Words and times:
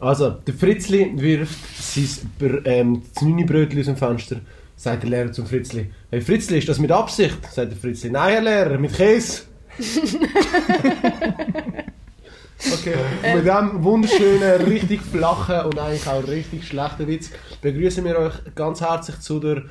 Also, 0.00 0.30
der 0.30 0.54
Fritzli 0.54 1.12
wirft 1.16 1.58
sein 1.76 2.30
Br 2.38 2.64
ähm, 2.64 3.02
Brötchen 3.46 3.80
aus 3.80 3.86
dem 3.86 3.96
Fenster. 3.96 4.36
Sagt 4.76 5.02
der 5.02 5.10
Lehrer 5.10 5.32
zum 5.32 5.46
Fritzli. 5.46 5.90
Hey 6.10 6.22
Fritzli, 6.22 6.58
ist 6.58 6.68
das 6.68 6.78
mit 6.78 6.90
Absicht? 6.90 7.38
Sagt 7.52 7.72
der 7.72 7.78
Fritzli. 7.78 8.10
Nein, 8.10 8.32
Herr 8.32 8.42
Lehrer, 8.42 8.78
mit 8.78 8.94
Käse. 8.94 9.42
Okay, 12.72 12.94
und 12.94 13.36
mit 13.36 13.44
diesem 13.46 13.82
wunderschönen, 13.82 14.62
richtig 14.66 15.00
flachen 15.00 15.60
und 15.64 15.78
eigentlich 15.78 16.06
auch 16.06 16.26
richtig 16.28 16.66
schlechten 16.66 17.06
Witz 17.06 17.30
begrüßen 17.62 18.04
wir 18.04 18.18
euch 18.18 18.34
ganz 18.54 18.82
herzlich 18.82 19.18
zu 19.20 19.40
der, 19.40 19.62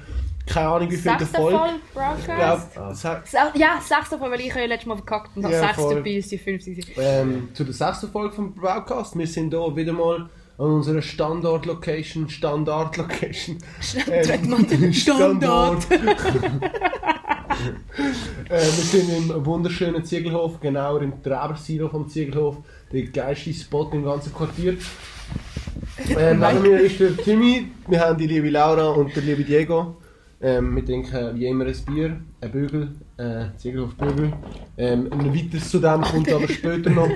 keine 0.50 0.68
Ahnung 0.70 0.90
wie 0.92 0.98
viel 0.98 1.16
der 1.18 1.28
Folge. 1.28 1.60
Ich 1.88 1.94
Broadcast. 1.94 2.74
glaube, 2.74 2.94
Se- 3.26 3.52
Ja, 3.56 3.80
sechste 3.82 4.18
Folge, 4.18 4.34
weil 4.34 4.42
ich 4.42 4.54
ja 4.56 4.66
letztes 4.66 4.88
Mal 4.88 4.96
verkackt 4.96 5.38
und 5.38 5.44
habe 5.44 5.54
Ja, 5.54 5.62
sechste 5.62 5.82
voll. 5.82 6.02
bei 6.02 6.16
uns 6.18 6.28
die 6.28 6.38
fünfte. 6.38 6.72
ähm, 6.98 7.50
zu 7.54 7.64
der 7.64 7.74
sechsten 7.74 8.10
Folge 8.10 8.36
vom 8.36 8.54
Broadcast. 8.54 9.18
Wir 9.18 9.28
sind 9.28 9.54
hier 9.54 9.76
wieder 9.76 9.94
mal 9.94 10.30
an 10.58 10.66
unserer 10.66 11.02
Standort-Location, 11.02 12.28
Standard-Location. 12.30 13.57
Ähm, 14.12 14.93
Standard. 14.93 15.88
äh, 18.50 18.50
wir 18.50 18.60
sind 18.60 19.10
im 19.32 19.46
wunderschönen 19.46 20.04
Ziegelhof, 20.04 20.60
genauer 20.60 21.02
im 21.02 21.21
Trebersilo 21.24 21.88
vom 21.90 22.07
Ziegelhof, 22.10 22.57
der 22.92 23.04
geilste 23.04 23.54
Spot 23.54 23.90
im 23.93 24.04
ganzen 24.04 24.34
Quartier. 24.34 24.78
Äh, 26.18 26.34
neben 26.34 26.62
mir 26.62 26.79
ist 26.79 26.98
der 27.02 27.16
Timmy, 27.18 27.71
wir 27.88 28.00
haben 28.00 28.18
die 28.18 28.26
liebe 28.28 28.50
Laura 28.50 28.88
und 28.88 29.14
der 29.14 29.21
liebe 29.21 29.43
Diego. 29.43 29.98
Ähm, 30.42 30.75
wir 30.75 30.86
trinken 30.86 31.36
wie 31.36 31.48
immer 31.48 31.66
ein 31.66 31.75
Bier, 31.86 32.17
ein 32.42 32.52
Bügel, 32.52 32.95
äh, 33.17 33.45
Ziegelhof 33.58 33.94
Bügel. 33.95 34.31
Ähm, 34.78 35.09
ein 35.12 35.36
weiteres 35.36 35.70
zu 35.70 35.80
dem 35.80 36.02
kommt 36.02 36.31
aber 36.31 36.48
später 36.48 36.89
noch. 36.89 37.09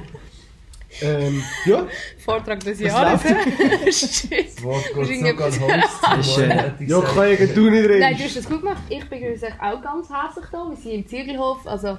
Ähm, 1.02 1.42
ja, 1.66 1.88
Vortrag 2.24 2.60
des 2.60 2.80
Was 2.80 2.88
Jahres. 2.88 3.22
Shit. 3.92 4.32
Irgendwie- 4.62 5.28
sogar 5.28 5.52
Holz. 5.60 6.80
Ja 6.88 7.00
Kollege, 7.02 7.48
du 7.48 7.70
nicht 7.70 7.90
Nein, 8.00 8.16
du 8.18 8.24
hast 8.24 8.36
das 8.38 8.48
gut 8.48 8.60
gemacht. 8.60 8.84
Ich 8.90 9.04
begrüße 9.10 9.46
euch 9.48 9.60
auch 9.60 9.82
ganz 9.82 10.10
herzlich 10.10 10.46
hier. 10.52 10.70
Wir 10.70 10.78
sind 10.78 10.92
im 10.92 11.08
Ziegelhof, 11.08 11.66
also 11.66 11.98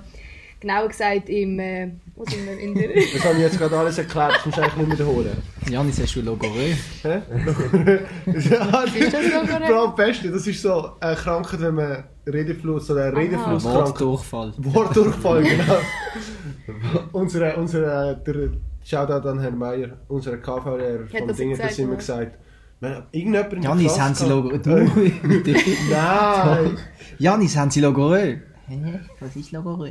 genauer 0.61 0.89
gesagt 0.89 1.29
im... 1.29 1.59
Äh, 1.59 1.91
wo 2.17 2.25
sind 2.25 2.47
wir? 2.47 2.59
In 2.59 2.75
der... 2.75 2.89
Das 2.89 3.25
habe 3.25 3.35
ich 3.35 3.41
jetzt 3.41 3.59
gerade 3.59 3.77
alles 3.77 3.99
erklärt, 3.99 4.35
das 4.37 4.47
musst 4.47 4.59
du 4.59 4.63
eigentlich 4.63 4.87
nicht 4.87 4.93
wiederholen. 4.93 5.37
Janis, 5.69 6.01
hast 6.01 6.15
du 6.15 6.21
Logorö? 6.21 6.73
Hä? 7.03 7.09
ja, 8.27 8.83
Ist 8.85 9.13
das 9.13 9.33
Logorö? 9.33 9.67
Bro, 9.67 9.85
am 9.85 9.95
besten, 9.95 10.33
das 10.33 10.47
ist 10.47 10.63
so 10.63 10.93
eine 11.01 11.17
Krankheit, 11.17 11.61
wenn 11.61 11.75
man 11.75 12.05
Redefluss 12.27 12.91
oder 12.91 13.07
Aha. 13.07 13.19
Redeflusskrankheit... 13.19 13.85
Wortdurchfall. 13.85 14.53
Wortdurchfall, 14.59 15.43
genau. 15.45 17.01
unsere, 17.13 17.57
unsere, 17.57 18.21
der 18.25 18.51
Shoutout 18.85 19.29
an 19.29 19.41
Herrn 19.41 19.59
Meier, 19.59 19.99
unser 20.09 20.37
KV-Lehrer 20.37 21.05
Hat 21.05 21.19
vom 21.19 21.29
das 21.29 21.39
das 21.59 21.79
immer 21.79 21.97
gesagt. 21.97 22.39
Irgendjemand 23.13 23.53
in 23.55 23.63
der 23.63 23.71
Janis, 23.71 23.95
Klasse 23.95 24.03
haben 24.03 24.15
Sie 24.15 24.27
Logorö? 24.27 24.59
Du? 24.59 24.71
Nein! 25.91 26.79
Janis, 27.19 27.57
haben 27.57 27.71
Sie 27.71 27.81
Logorö? 27.81 28.37
Hä? 28.67 29.01
Was 29.21 29.37
ist 29.37 29.53
Logorö? 29.53 29.91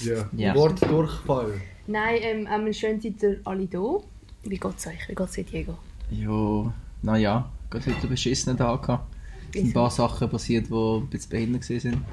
Ja. 0.00 0.28
Ja. 0.36 0.54
Wortdurchfall. 0.54 1.60
Nein, 1.86 2.18
ähm, 2.20 2.46
einmal 2.46 2.74
schön 2.74 3.00
seid 3.00 3.22
ihr 3.22 3.40
alle 3.44 3.66
da. 3.66 3.98
Wie 4.42 4.58
geht's 4.58 4.86
euch? 4.86 5.08
Wie 5.08 5.14
geht's 5.14 5.32
dir, 5.32 5.44
Diego? 5.44 5.78
Jo, 6.10 6.72
naja, 7.02 7.50
gerade 7.70 7.86
heute 7.86 8.00
einen 8.00 8.08
beschissenen 8.10 8.56
Tag 8.56 8.82
gehabt. 8.82 9.14
Es 9.50 9.60
sind 9.60 9.70
ein 9.70 9.72
paar 9.72 9.90
Sachen 9.90 10.28
passiert, 10.28 10.68
die 10.68 10.74
ein 10.74 11.06
bisschen 11.08 11.30
behindert 11.30 11.70
waren. 11.70 12.04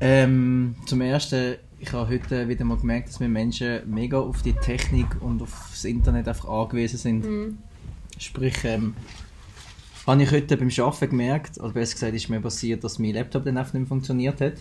Ähm, 0.00 0.74
zum 0.86 1.00
Ersten, 1.00 1.56
ich 1.78 1.92
habe 1.92 2.10
heute 2.10 2.48
wieder 2.48 2.64
mal 2.64 2.78
gemerkt, 2.78 3.08
dass 3.08 3.20
wir 3.20 3.28
Menschen 3.28 3.80
mega 3.86 4.18
auf 4.18 4.42
die 4.42 4.54
Technik 4.54 5.06
und 5.20 5.42
auf 5.42 5.68
das 5.70 5.84
Internet 5.84 6.26
einfach 6.26 6.48
angewiesen 6.48 6.98
sind. 6.98 7.58
Sprich, 8.18 8.64
ähm, 8.64 8.94
habe 10.06 10.22
ich 10.22 10.30
heute 10.30 10.56
beim 10.56 10.70
Arbeiten 10.78 11.10
gemerkt, 11.10 11.58
oder 11.58 11.72
besser 11.72 11.94
gesagt 11.94 12.14
ist 12.14 12.28
mir 12.28 12.40
passiert, 12.40 12.82
dass 12.82 12.98
mein 12.98 13.14
Laptop 13.14 13.44
dann 13.44 13.58
einfach 13.58 13.74
nicht 13.74 13.82
mehr 13.82 13.88
funktioniert 13.88 14.40
hat. 14.40 14.54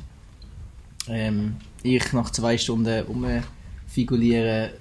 Ähm, 1.07 1.55
ich 1.83 2.13
nach 2.13 2.29
zwei 2.31 2.57
Stunden 2.57 3.05
rumfigulieren 3.05 4.71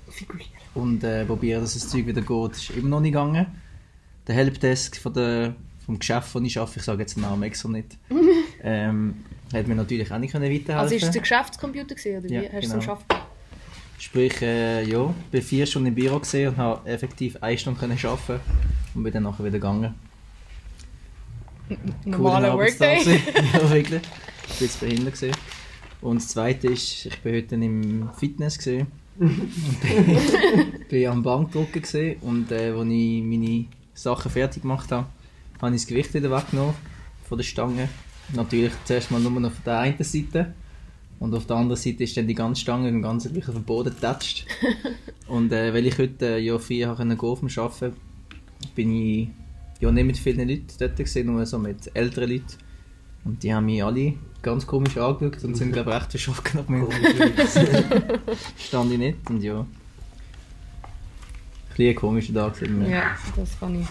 und 0.75 1.05
äh, 1.05 1.25
probieren, 1.25 1.63
dass 1.63 1.75
das 1.75 1.89
Zeug 1.89 2.07
wieder 2.07 2.23
geht, 2.23 2.53
ist 2.53 2.71
immer 2.71 2.89
noch 2.89 3.01
nicht 3.01 3.13
gegangen. 3.13 3.47
Der 4.27 4.35
Helpdesk 4.35 4.97
von 4.97 5.13
der, 5.13 5.55
vom 5.85 5.99
Geschäft, 5.99 6.35
wo 6.35 6.41
ich 6.41 6.59
arbeite, 6.59 6.79
ich 6.79 6.85
sage 6.85 7.01
jetzt 7.01 7.17
den 7.17 7.23
Namen 7.23 7.43
extra 7.43 7.69
nicht, 7.69 7.97
ähm, 8.63 9.25
hat 9.53 9.67
mir 9.67 9.75
natürlich 9.75 10.13
auch 10.13 10.19
nicht 10.19 10.33
können 10.33 10.45
weiterhelfen 10.45 10.75
Also 10.75 10.95
ist 10.95 11.05
es 11.05 11.11
der 11.11 11.23
Geschäftscomputer 11.23 11.95
gewesen, 11.95 12.19
oder 12.19 12.29
wie? 12.29 12.35
Ja, 12.35 12.43
Hast 12.43 12.53
du 12.53 12.61
genau. 12.61 12.75
es 12.75 12.79
geschafft? 12.81 13.07
Sprich, 13.99 14.43
äh, 14.43 14.85
ja, 14.85 15.15
ich 15.25 15.31
bin 15.31 15.43
vier 15.43 15.67
Stunden 15.67 15.89
im 15.89 15.95
Büro 15.95 16.21
gesehen 16.21 16.51
und 16.51 16.57
habe 16.59 16.89
effektiv 16.89 17.37
eine 17.43 17.59
Stunde 17.59 17.81
können 17.81 17.99
arbeiten 18.05 18.41
und 18.95 19.03
bin 19.03 19.13
dann 19.13 19.25
nachher 19.25 19.45
wieder 19.45 19.59
gegangen. 19.59 19.95
Normaler 22.05 22.55
Workday. 22.57 23.03
ja, 23.53 23.71
wirklich. 23.71 24.03
Ich 24.49 24.59
bin 24.59 24.67
jetzt 24.67 24.81
behindert 24.81 25.15
gewesen. 25.15 25.37
Und 26.01 26.17
das 26.17 26.29
zweite 26.29 26.69
ist, 26.69 27.07
ich 27.07 27.19
bin 27.21 27.35
heute 27.35 27.55
im 27.57 28.11
Fitness 28.17 28.59
gesehen. 28.59 28.87
und 29.19 29.81
bin, 29.81 30.87
bin 30.89 31.07
am 31.09 31.23
Bankdrucken 31.23 31.83
gesehen 31.83 32.21
und 32.21 32.53
äh, 32.53 32.71
als 32.71 32.89
ich 32.89 33.23
meine 33.23 33.65
Sachen 33.95 34.31
fertig 34.31 34.63
gemacht 34.63 34.93
habe, 34.93 35.09
habe 35.61 35.75
ich 35.75 35.83
das 35.83 35.89
Gewicht 35.89 36.15
wieder 36.15 36.31
weggenommen 36.31 36.75
von 37.25 37.37
der 37.37 37.45
Stange. 37.45 37.89
Natürlich 38.33 38.73
zuerst 38.85 39.11
mal 39.11 39.21
nur 39.21 39.33
noch 39.33 39.51
von 39.51 39.65
der 39.65 39.81
einen 39.81 40.03
Seite. 40.03 40.55
Und 41.19 41.35
auf 41.35 41.47
der 41.47 41.57
anderen 41.57 41.81
Seite 41.81 42.05
ist 42.05 42.17
dann 42.17 42.29
die 42.29 42.35
ganze 42.35 42.61
Stange 42.61 42.89
im 42.89 43.03
ganzen 43.03 43.33
Gleich 43.33 43.49
auf 43.49 43.55
den 43.55 43.65
Boden 43.65 43.93
getatscht. 43.93 44.47
und 45.27 45.53
äh, 45.53 45.75
weil 45.75 45.87
ich 45.87 45.99
heute 45.99 46.37
äh, 46.37 46.39
ja 46.39 46.59
vier 46.59 46.79
Jahre 46.79 47.05
gehen 47.05 47.19
auf 47.19 47.41
dem 47.41 47.49
Arbeiten, 47.57 47.97
bin 48.77 48.95
ich 48.95 49.29
ja 49.81 49.91
nicht 49.91 50.05
mit 50.05 50.17
vielen 50.17 50.49
Leuten 50.49 50.67
dort 50.79 50.97
gewesen, 50.97 51.27
nur 51.27 51.45
so 51.45 51.59
mit 51.59 51.91
älteren 51.95 52.31
Leuten. 52.31 52.55
Und 53.29 53.43
die 53.43 53.53
haben 53.53 53.67
mich 53.67 53.85
alle 53.85 54.15
ganz 54.41 54.67
komisch 54.67 54.97
angeschaut 54.97 55.45
und 55.45 55.55
sind 55.55 55.75
glaube 55.75 55.91
ich 55.91 55.97
recht 55.97 56.11
verschockt 56.13 56.55
nach 56.55 56.67
mir. 56.67 56.89
Stand 58.59 58.91
ich 58.91 58.99
nicht 58.99 59.19
und 59.29 59.43
ja. 59.43 59.61
Ein 59.61 59.67
bisschen 61.69 61.89
ein 61.91 61.95
komischer 61.95 62.33
Tag. 62.33 62.55
gewesen. 62.55 62.91
Ja, 62.91 63.15
das 63.37 63.61
kann 63.61 63.79
ich. 63.79 63.87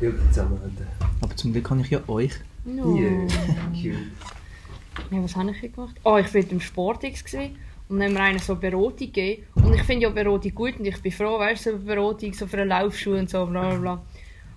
Hilfe 0.00 0.18
zusammenhalten. 0.30 0.86
Aber 1.20 1.36
zum 1.36 1.52
Glück 1.52 1.64
kann 1.64 1.80
ich 1.80 1.90
ja 1.90 2.00
euch. 2.08 2.32
No. 2.64 2.96
Yeah. 2.96 3.26
Cute. 3.72 3.98
Ja, 5.10 5.22
was 5.22 5.36
habe 5.36 5.50
ich 5.50 5.58
hier 5.58 5.68
gemacht? 5.68 5.96
Oh, 6.04 6.16
ich 6.16 6.32
war 6.32 6.50
im 6.50 6.60
Sportix 6.60 7.24
gewesen 7.24 7.56
und 7.90 8.00
dann 8.00 8.08
haben 8.08 8.14
wir 8.14 8.22
einer 8.22 8.38
so 8.38 8.56
Beratung 8.56 8.96
gegeben. 8.96 9.42
Und 9.54 9.74
ich 9.74 9.82
finde 9.82 10.04
ja 10.04 10.08
Beratung 10.08 10.54
gut 10.54 10.78
und 10.78 10.86
ich 10.86 11.02
bin 11.02 11.12
froh, 11.12 11.38
weißt 11.38 11.66
du, 11.66 11.72
so 11.72 11.78
Beratung 11.84 12.32
so 12.32 12.46
für 12.46 12.56
eine 12.56 12.70
Laufschuhe 12.70 13.18
und 13.18 13.28
so, 13.28 13.44
bla 13.44 13.68
bla 13.68 13.78
bla. 13.78 14.02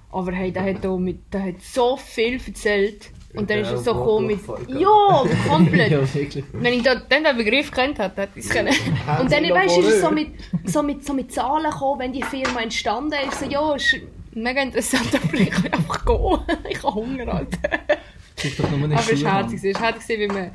Aber 0.10 0.32
hey, 0.32 0.54
der 0.54 0.64
hat, 0.64 0.86
da 0.86 0.96
mit, 0.96 1.34
der 1.34 1.44
hat 1.44 1.62
so 1.62 1.98
viel 1.98 2.40
erzählt. 2.40 3.12
Und 3.36 3.50
dann 3.50 3.60
ist 3.60 3.70
er 3.70 3.78
so. 3.78 3.96
Wortdurchfall 3.96 4.80
Ja, 4.80 5.24
komplett! 5.48 5.92
ja. 6.36 6.44
Wenn 6.54 6.74
ich 6.74 6.82
da, 6.82 6.96
dann 6.96 7.24
den 7.24 7.38
Begriff 7.38 7.72
kennt 7.72 8.00
hätte, 8.00 8.22
hätte 8.22 8.40
ich 8.40 8.46
es 8.46 8.50
können. 8.50 8.74
Und 9.20 9.32
dann, 9.32 9.44
weißt 9.44 9.78
du, 9.78 9.82
ist 9.82 9.94
er 9.94 10.02
so 10.02 10.12
mit, 10.12 10.28
so, 10.66 10.82
mit, 10.82 11.06
so 11.06 11.14
mit 11.14 11.32
Zahlen 11.32 11.70
gekommen, 11.70 12.00
wenn 12.00 12.14
die 12.14 12.24
Firma 12.24 12.62
entstanden 12.62 13.14
ist. 13.28 13.40
So, 13.40 13.46
ja, 13.46 13.76
ist 13.76 13.98
mega 14.34 14.62
interessant, 14.64 15.10
aber 15.24 15.34
ich 15.36 15.64
will 15.64 15.72
einfach 15.72 16.06
gehen. 16.06 16.40
Ich 16.70 16.84
habe 16.84 16.96
Hunger, 16.96 17.28
Alter. 17.28 17.60
Aber 17.72 19.14
es 19.14 19.24
war 19.24 19.34
herzig. 19.34 19.64
Es 19.64 19.76
war 19.76 19.92
herzig, 19.94 20.20
wie 20.20 20.28
man... 20.28 20.52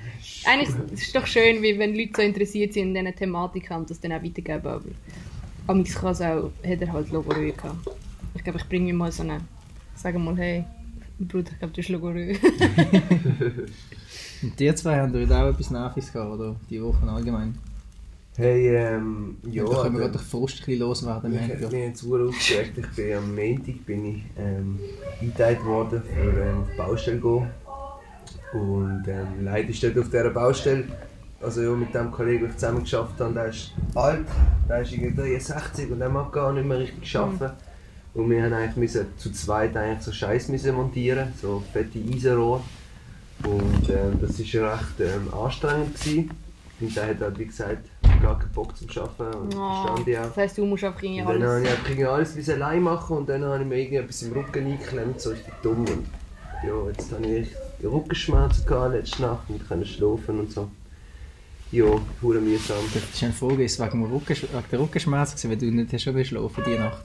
Eigentlich 0.46 0.68
es 0.92 1.02
ist 1.02 1.16
doch 1.16 1.26
schön, 1.26 1.62
wie 1.62 1.78
wenn 1.78 1.94
Leute 1.94 2.12
so 2.16 2.22
interessiert 2.22 2.74
sind 2.74 2.94
in 2.94 3.04
diesen 3.04 3.16
Thematiken 3.16 3.78
und 3.78 3.88
das 3.88 4.00
dann 4.00 4.12
auch 4.12 4.22
weitergeben. 4.22 4.66
Aber 4.66 4.82
amigs 5.68 5.94
kann 5.94 6.12
es 6.12 6.20
auch, 6.20 6.50
hat 6.66 6.80
er 6.80 6.92
halt 6.92 7.10
Logorö 7.10 7.52
gehabt. 7.52 7.88
Ich 8.34 8.42
glaube, 8.42 8.58
ich 8.58 8.68
bringe 8.68 8.86
mir 8.86 8.94
mal 8.94 9.12
so 9.12 9.22
eine... 9.22 9.38
Sag 9.94 10.18
mal, 10.18 10.36
hey, 10.36 10.64
Bruder, 11.18 11.50
ich 11.52 11.58
glaube, 11.58 11.74
du 11.74 11.92
Logorö. 11.92 12.34
Und 14.42 14.58
die 14.58 14.74
zwei 14.74 14.98
haben 14.98 15.12
heute 15.12 15.36
auch 15.36 15.48
etwas 15.48 15.70
Nerviges 15.70 16.12
gehabt, 16.12 16.32
oder? 16.32 16.56
Die 16.68 16.82
Woche 16.82 17.06
allgemein. 17.08 17.56
Hey, 18.36 18.74
ähm, 18.74 19.36
ja. 19.48 19.64
Da 19.64 19.82
können 19.82 19.94
wir 19.94 20.00
gerade 20.00 20.18
den 20.18 20.26
Frust 20.26 20.56
ein 20.56 20.66
bisschen 20.66 20.80
loswerden. 20.80 21.34
Ich 21.34 21.40
habe 21.40 21.52
ich. 21.52 21.60
mich 21.60 21.72
jetzt 21.72 22.00
sehr 22.00 22.20
aufgeregt. 22.20 22.78
Ich 22.78 22.88
bin 22.96 23.16
am 23.16 23.34
Montag 23.34 23.86
bin 23.86 24.04
ich, 24.06 24.24
ähm, 24.36 24.80
eingeteilt 25.20 25.64
worden, 25.64 26.02
für 26.02 26.42
ähm, 26.42 26.62
auf 26.62 26.68
die 26.72 26.76
Baustelle 26.76 27.20
zu 27.20 27.38
gehen. 27.38 27.50
Und 28.60 29.04
ähm, 29.06 29.44
leider 29.44 29.68
ist 29.68 29.82
dort 29.84 29.98
auf 29.98 30.06
dieser 30.06 30.30
Baustelle, 30.30 30.84
also 31.40 31.62
ja, 31.62 31.70
mit 31.70 31.94
dem 31.94 32.10
Kollegen, 32.10 32.40
den 32.40 32.50
ich 32.50 32.56
zusammen 32.56 32.80
geschafft 32.80 33.20
habe, 33.20 33.34
der 33.34 33.46
ist 33.46 33.72
alt, 33.94 34.26
der 34.68 34.82
ist 34.82 34.92
irgendwie 34.92 35.14
63 35.14 35.92
und 35.92 36.00
der 36.00 36.08
mag 36.08 36.32
gar 36.32 36.52
nicht 36.52 36.66
mehr 36.66 36.80
richtig 36.80 37.16
arbeiten. 37.16 37.52
Und 38.14 38.30
wir 38.30 38.44
haben 38.44 38.52
eigentlich 38.52 38.76
müssen, 38.76 39.06
zu 39.16 39.32
zweit 39.32 39.76
eigentlich 39.76 40.02
so 40.02 40.12
Scheiß 40.12 40.48
müssen 40.48 40.74
montieren, 40.74 41.32
so 41.40 41.62
fette 41.72 41.98
Eisenrohr. 41.98 42.62
Und 43.42 43.90
ähm, 43.90 44.18
das 44.20 44.38
war 44.54 44.72
recht 44.74 45.00
ähm, 45.00 45.34
anstrengend. 45.34 45.94
Gewesen. 45.94 46.30
Und 46.80 46.96
der 46.96 47.08
hat 47.08 47.20
halt, 47.20 47.38
wie 47.38 47.46
gesagt, 47.46 47.88
gar 48.22 48.38
keinen 48.38 48.52
Bock 48.52 48.76
zum 48.76 48.88
Arbeiten 48.90 49.38
und 49.38 49.54
Oh, 49.54 49.84
verstand 49.84 50.08
ich 50.08 50.18
auch. 50.18 50.22
das 50.26 50.36
heisst, 50.36 50.58
du 50.58 50.64
musst 50.64 50.84
einfach 50.84 51.02
irgendwie 51.02 51.22
Und 51.22 51.40
dann 51.40 51.42
habe 51.42 51.52
alles... 51.52 51.64
ich 51.64 51.70
einfach 51.70 51.88
irgendwie 51.88 52.06
alles 52.06 52.36
wie 52.36 52.52
allein 52.52 52.82
machen 52.82 53.16
und 53.16 53.28
dann 53.28 53.44
habe 53.44 53.62
ich 53.62 53.68
mir 53.68 53.76
irgendetwas 53.76 54.22
im 54.22 54.32
Rücken 54.32 54.66
eingeklemmt, 54.66 55.20
so 55.20 55.30
richtig 55.30 55.54
dumm. 55.62 55.80
Und 55.80 56.06
ja, 56.66 56.88
jetzt 56.88 57.12
habe 57.12 57.26
ich 57.26 57.48
Rückenschmerzen 57.84 58.66
gehabt 58.66 58.94
letzte 58.94 59.22
Nacht 59.22 59.48
und 59.48 59.68
konnte 59.68 59.86
schlafen 59.86 60.40
und 60.40 60.52
so. 60.52 60.70
Ja, 61.70 61.86
pure 62.20 62.40
mühsam. 62.40 62.76
Das 62.92 63.02
ist 63.02 63.22
eine 63.22 63.32
Frage, 63.32 63.64
ist 63.64 63.72
es 63.72 63.80
wegen, 63.80 63.90
dem 63.90 64.04
Rücken, 64.04 64.28
wegen 64.28 64.64
der 64.70 64.80
Rückenschmerzen 64.80 65.50
weil 65.50 65.56
du 65.56 65.66
nicht 65.66 65.92
hast 65.92 66.02
schon 66.02 66.14
geschlafen 66.14 66.62
diese 66.66 66.80
Nacht? 66.80 67.02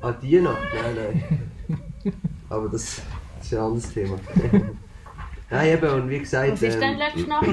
Ah, 0.00 0.12
die 0.12 0.40
Nacht? 0.40 0.58
Nein, 0.74 1.22
nein. 1.68 2.12
Aber 2.48 2.68
das, 2.68 3.02
das 3.38 3.46
ist 3.46 3.54
ein 3.54 3.60
anderes 3.60 3.92
Thema. 3.92 4.18
nein, 5.50 5.72
eben, 5.72 5.90
und 5.90 6.10
wie 6.10 6.18
gesagt... 6.18 6.52
Was 6.52 6.62
ist 6.62 6.80
denn 6.80 6.92
ähm, 6.92 6.98
letzte 6.98 7.28
Nacht? 7.28 7.48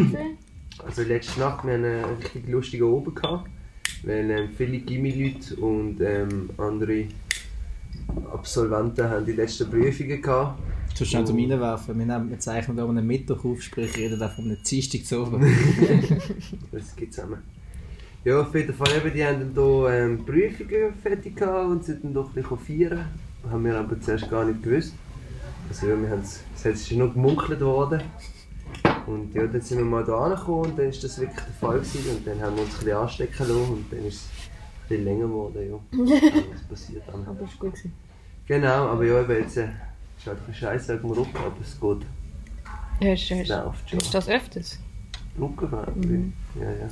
Also 0.86 1.04
letzte 1.04 1.40
Nacht, 1.40 1.64
wir 1.66 1.74
hatten 1.74 1.86
einen 1.86 2.04
richtig 2.16 2.48
lustigen 2.48 2.84
Oben 2.84 3.16
gehabt, 3.16 3.50
weil 4.04 4.30
ähm, 4.30 4.50
viele 4.56 4.80
Gimmi-Leute 4.80 5.56
und 5.58 6.02
ähm, 6.02 6.50
andere 6.58 7.06
Absolventen 8.32 9.10
haben 9.10 9.26
die 9.26 9.34
letzten 9.34 9.70
Prüfungen 9.70 10.22
gehabt. 10.22 10.60
Du 10.98 11.06
schnell 11.06 11.26
zum 11.26 11.38
Reinwerfen. 11.38 11.98
Wir, 11.98 12.06
nehmen, 12.06 12.30
wir 12.30 12.40
zeichnen 12.40 12.78
hier 12.78 12.88
einen 12.88 13.06
Mittwoch 13.08 13.44
auf, 13.46 13.62
sprich 13.62 13.98
reden 13.98 14.20
da 14.20 14.30
von 14.30 14.46
einem 14.46 14.62
Dienstag 14.64 15.06
zu 15.06 15.22
oben. 15.24 15.42
Das 16.72 16.96
gibt 16.96 17.14
zusammen. 17.14 17.42
Ja, 18.26 18.40
auf 18.40 18.56
jeden 18.56 18.74
Fall, 18.74 18.88
eben, 18.96 19.14
die 19.14 19.26
haben 19.26 19.54
dann 19.54 19.66
hier 19.66 19.90
ähm, 19.90 20.26
Prüfungen 20.26 20.94
fertig 21.02 21.36
gehabt 21.36 21.70
und 21.70 21.84
sind 21.84 22.06
dann 22.06 22.14
doch 22.14 22.30
ein 22.30 22.42
bisschen 22.42 22.58
feiern. 22.58 23.06
Haben 23.52 23.66
wir 23.66 23.78
aber 23.78 24.00
zuerst 24.00 24.30
gar 24.30 24.46
nicht 24.46 24.64
gewusst. 24.64 24.94
Also 25.68 25.88
ja, 25.88 26.02
wir 26.02 26.10
haben 26.10 26.22
es 26.22 26.42
es 26.64 26.66
ist 26.66 26.92
noch 26.94 27.14
gemunkelt 27.14 27.60
worden. 27.60 28.02
Und 29.08 29.34
ja, 29.36 29.46
dann 29.46 29.60
sind 29.60 29.80
wir 29.80 29.86
mal 29.86 30.06
hier 30.06 30.14
angekommen 30.14 30.72
und 30.72 30.80
dann 30.80 30.86
war 30.86 31.02
das 31.02 31.20
wirklich 31.20 31.44
der 31.44 31.54
Fall. 31.60 31.80
Gewesen. 31.80 32.16
Und 32.16 32.26
dann 32.28 32.42
haben 32.42 32.56
wir 32.56 32.64
uns 32.64 32.74
ein 32.76 32.80
bisschen 32.80 32.98
anstecken 32.98 33.48
lassen 33.48 33.74
und 33.74 33.92
dann 33.92 34.06
ist 34.06 34.16
es 34.16 34.22
ein 34.24 34.88
bisschen 34.88 35.04
länger 35.04 35.28
geworden. 35.28 35.82
Ja. 35.92 36.00
Was 36.54 36.64
passiert 36.64 37.04
dann? 37.08 37.28
Aber 37.28 37.44
ist 37.44 37.60
gut 37.60 37.74
gewesen. 37.74 37.94
Genau, 38.48 38.88
aber 38.88 39.04
ja, 39.04 39.22
eben 39.22 39.36
jetzt 39.36 39.58
äh, 39.58 39.68
ist 40.18 40.28
halt 40.28 40.72
ein 40.72 40.80
sagen 40.80 41.10
wir 41.10 41.18
Rücken, 41.18 41.38
aber 41.38 41.56
es 41.62 41.78
geht. 41.78 42.06
Es 43.02 43.30
nervt 43.30 43.90
schon. 43.90 44.00
hast 44.00 44.14
du 44.14 44.18
das 44.18 44.30
öfters? 44.30 44.80
Rückenwärme. 45.40 46.32
Ja, 46.60 46.72
ja. 46.72 46.90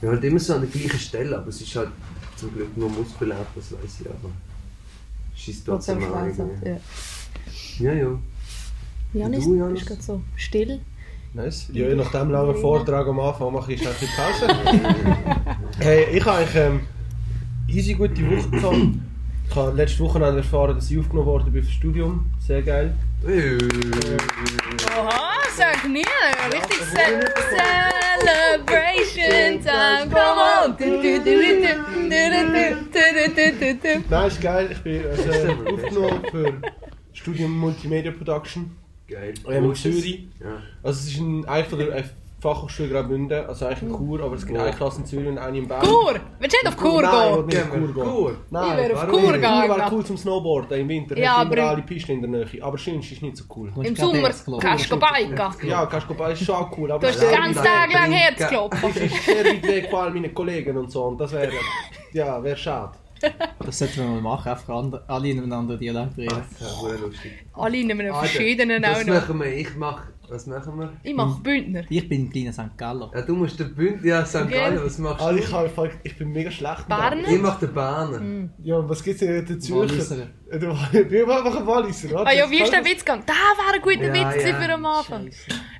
Ja, 0.00 0.08
halt 0.08 0.24
immer 0.24 0.38
so 0.38 0.54
an 0.54 0.62
der 0.62 0.70
gleichen 0.70 0.98
Stelle, 0.98 1.36
aber 1.36 1.48
es 1.48 1.60
ist 1.60 1.76
halt 1.76 1.90
zum 2.36 2.54
Glück 2.54 2.76
nur 2.76 2.88
muskulär, 2.88 3.44
das 3.54 3.72
weiß 3.72 4.00
ich, 4.00 4.06
aber 4.08 4.30
schießt 5.34 5.66
trotzdem 5.66 6.00
mal 6.00 6.12
rein. 6.12 6.50
Ja. 6.64 6.76
Ja, 7.78 7.92
ja. 7.92 8.18
Janis, 9.14 9.44
du, 9.44 9.56
Janis? 9.56 9.74
bist 9.74 9.86
gerade 9.86 10.02
so 10.02 10.22
still. 10.36 10.80
Nice. 11.34 11.68
Ja, 11.72 11.88
je 11.88 11.94
nach 11.94 12.10
dem 12.10 12.30
langen 12.30 12.54
Vortrag 12.56 13.06
am 13.06 13.18
Anfang 13.20 13.52
mache 13.52 13.72
ich 13.72 13.80
schnell 13.80 13.94
ein 13.94 14.00
bisschen 14.00 14.16
Pause. 14.16 15.56
hey, 15.78 16.16
ich 16.16 16.24
habe 16.24 16.38
eigentlich 16.38 16.54
ähm, 16.56 16.80
easy 17.68 17.94
gute 17.94 18.22
Woche 18.30 18.50
gehabt. 18.50 18.76
Ich 19.48 19.56
habe 19.56 19.72
letzte 19.72 20.00
Woche 20.00 20.22
erfahren, 20.22 20.74
dass 20.74 20.90
ich 20.90 20.98
aufgenommen 20.98 21.26
wurde 21.26 21.50
bin 21.50 21.62
fürs 21.62 21.74
Studium. 21.74 22.26
Sehr 22.46 22.62
geil. 22.62 22.94
Oha, 23.24 23.38
sag 25.56 25.88
mir, 25.88 26.04
richtig 26.52 26.80
Celebration 28.18 29.62
Time, 29.62 30.10
come 30.10 30.40
on! 30.40 30.76
Nein, 34.10 34.26
ist 34.28 34.40
geil, 34.40 34.68
ich 34.72 34.80
bin 34.82 35.06
also 35.06 35.30
aufgenommen 35.72 36.22
für 36.32 36.52
Studium 37.12 37.52
Multimedia 37.58 38.10
Production. 38.10 38.76
Geil. 39.06 39.34
Ähm, 39.48 39.64
in 39.66 39.74
Zürich. 39.76 40.26
Also 40.82 40.98
es 41.00 41.06
ist 41.12 41.20
ein, 41.20 41.44
einfacher. 41.44 42.02
Fachhochschule 42.42 42.88
Graubünden, 42.88 43.46
also 43.46 43.66
eigentlich 43.66 43.82
in 43.82 43.96
Chur, 43.96 44.20
aber 44.20 44.34
es 44.34 44.44
gibt 44.44 44.58
eine 44.58 44.72
Klasse 44.72 44.98
in 45.00 45.06
Zürich 45.06 45.28
und 45.28 45.38
eine 45.38 45.58
in 45.58 45.68
Bern. 45.68 45.82
Chur! 45.84 46.14
Willst 46.40 46.56
du 46.56 46.58
nicht 46.58 46.66
auf 46.66 46.76
Chur 46.76 47.00
Nein, 47.02 47.44
ich 47.48 47.54
gehen? 47.54 47.72
will 47.72 47.80
nicht 47.82 47.90
auf 47.90 47.94
Chur 47.94 47.94
gehen. 47.94 48.04
Chur? 48.12 48.36
Nein, 48.50 48.70
Ich 48.72 48.76
wäre 48.76 48.94
auf 48.94 49.00
Chur 49.10 49.20
nicht? 49.32 49.44
Chur 49.44 49.76
wäre 49.76 49.88
cool 49.92 50.04
zum 50.06 50.16
Snowboarden 50.16 50.80
im 50.80 50.88
Winter. 50.88 51.16
Ja, 51.18 51.22
Ja, 51.22 51.36
hat 51.38 51.46
immer 51.52 51.62
aber- 51.62 51.70
alle 51.70 51.82
Pisten 51.82 52.12
in 52.12 52.20
der 52.22 52.30
Nähe. 52.30 52.46
Aber 52.64 52.78
sonst 52.78 53.12
ist 53.12 53.22
nicht 53.22 53.36
so 53.36 53.44
cool. 53.54 53.72
Im 53.82 53.94
Sommer 53.94 54.30
kannst 54.60 54.90
du 54.90 54.98
biken. 54.98 55.68
Ja, 55.68 55.86
kannst 55.86 56.10
du 56.10 56.14
bei 56.14 56.32
ist 56.32 56.44
schon 56.44 56.66
cool, 56.76 56.90
aber 56.90 57.00
Du 57.00 57.06
hast 57.06 57.14
es 57.16 57.20
den 57.30 57.30
ganzen 57.30 57.62
Tag 57.62 57.92
lang 57.92 58.10
Herzklopfen. 58.10 58.90
ist 58.90 59.24
sehr 59.24 59.44
weit 59.44 59.62
weg 59.62 59.88
von 59.88 60.00
all 60.00 60.10
meinen 60.10 60.34
Kollegen 60.34 60.76
und 60.76 60.90
so. 60.90 61.04
Und 61.04 61.20
das 61.20 61.30
wäre, 61.30 61.52
ja, 62.12 62.42
wäre 62.42 62.56
schade. 62.56 62.98
Das 63.64 63.78
sollten 63.78 63.96
wir 63.98 64.04
mal 64.06 64.20
machen, 64.20 64.48
einfach 64.52 65.00
alle 65.08 65.28
in 65.28 65.38
einem 65.42 65.52
anderen 65.52 65.78
Dialekt 65.80 66.16
reden. 66.18 66.34
Das 66.36 66.50
ist 66.50 66.60
ja 66.76 66.82
wohl 66.82 66.96
lustig. 66.96 67.32
Alle 67.54 67.76
in 67.78 67.90
einem 67.90 68.00
Alter, 68.14 68.26
verschiedenen 68.26 68.84
auch 68.84 68.90
Was 68.92 69.06
noch. 69.06 69.14
machen 69.14 69.40
wir? 69.40 69.46
Ich 69.56 69.76
mach. 69.76 70.02
Was 70.28 70.46
machen 70.46 70.78
wir? 70.78 70.92
Ich 71.02 71.14
mache 71.14 71.42
Bündner. 71.42 71.82
Ich 71.90 72.08
bin 72.08 72.22
ein 72.24 72.30
kleiner 72.30 72.52
St. 72.54 72.78
Galler. 72.78 73.10
Ja, 73.14 73.20
du 73.20 73.36
musst 73.36 73.60
den 73.60 73.74
Bünd. 73.74 74.02
Ja, 74.02 74.24
St. 74.24 74.48
Gallen, 74.48 74.80
was 74.82 74.96
machst 74.98 75.20
Also 75.22 75.36
du? 75.38 75.44
ich, 75.44 75.52
habe, 75.52 75.90
ich 76.04 76.16
bin 76.16 76.32
mega 76.32 76.50
schlecht. 76.50 76.88
Berner? 76.88 77.28
Ich 77.28 77.38
mach 77.40 77.58
den 77.58 77.74
Bahner. 77.74 78.48
Ja, 78.62 78.76
und 78.76 78.88
was 78.88 79.02
gibt 79.02 79.20
es 79.20 79.46
denn 79.46 79.60
Zürcher? 79.60 79.92
Walliser. 79.94 80.26
Äh, 80.50 81.10
Wir 81.10 81.26
machen 81.26 81.66
Walliser, 81.66 82.12
oder? 82.20 82.26
Ah 82.28 82.32
ja, 82.32 82.50
wie 82.50 82.62
ist 82.62 82.72
der 82.72 82.82
Witz 82.82 83.00
gegangen? 83.04 83.24
Da 83.26 83.32
war 83.34 83.74
ein 83.74 83.82
guter 83.82 84.14
Ja, 84.14 84.34
Witz 84.34 84.42
ja. 84.46 84.54
für 84.58 84.72
am 84.72 84.86
Anfang. 84.86 85.30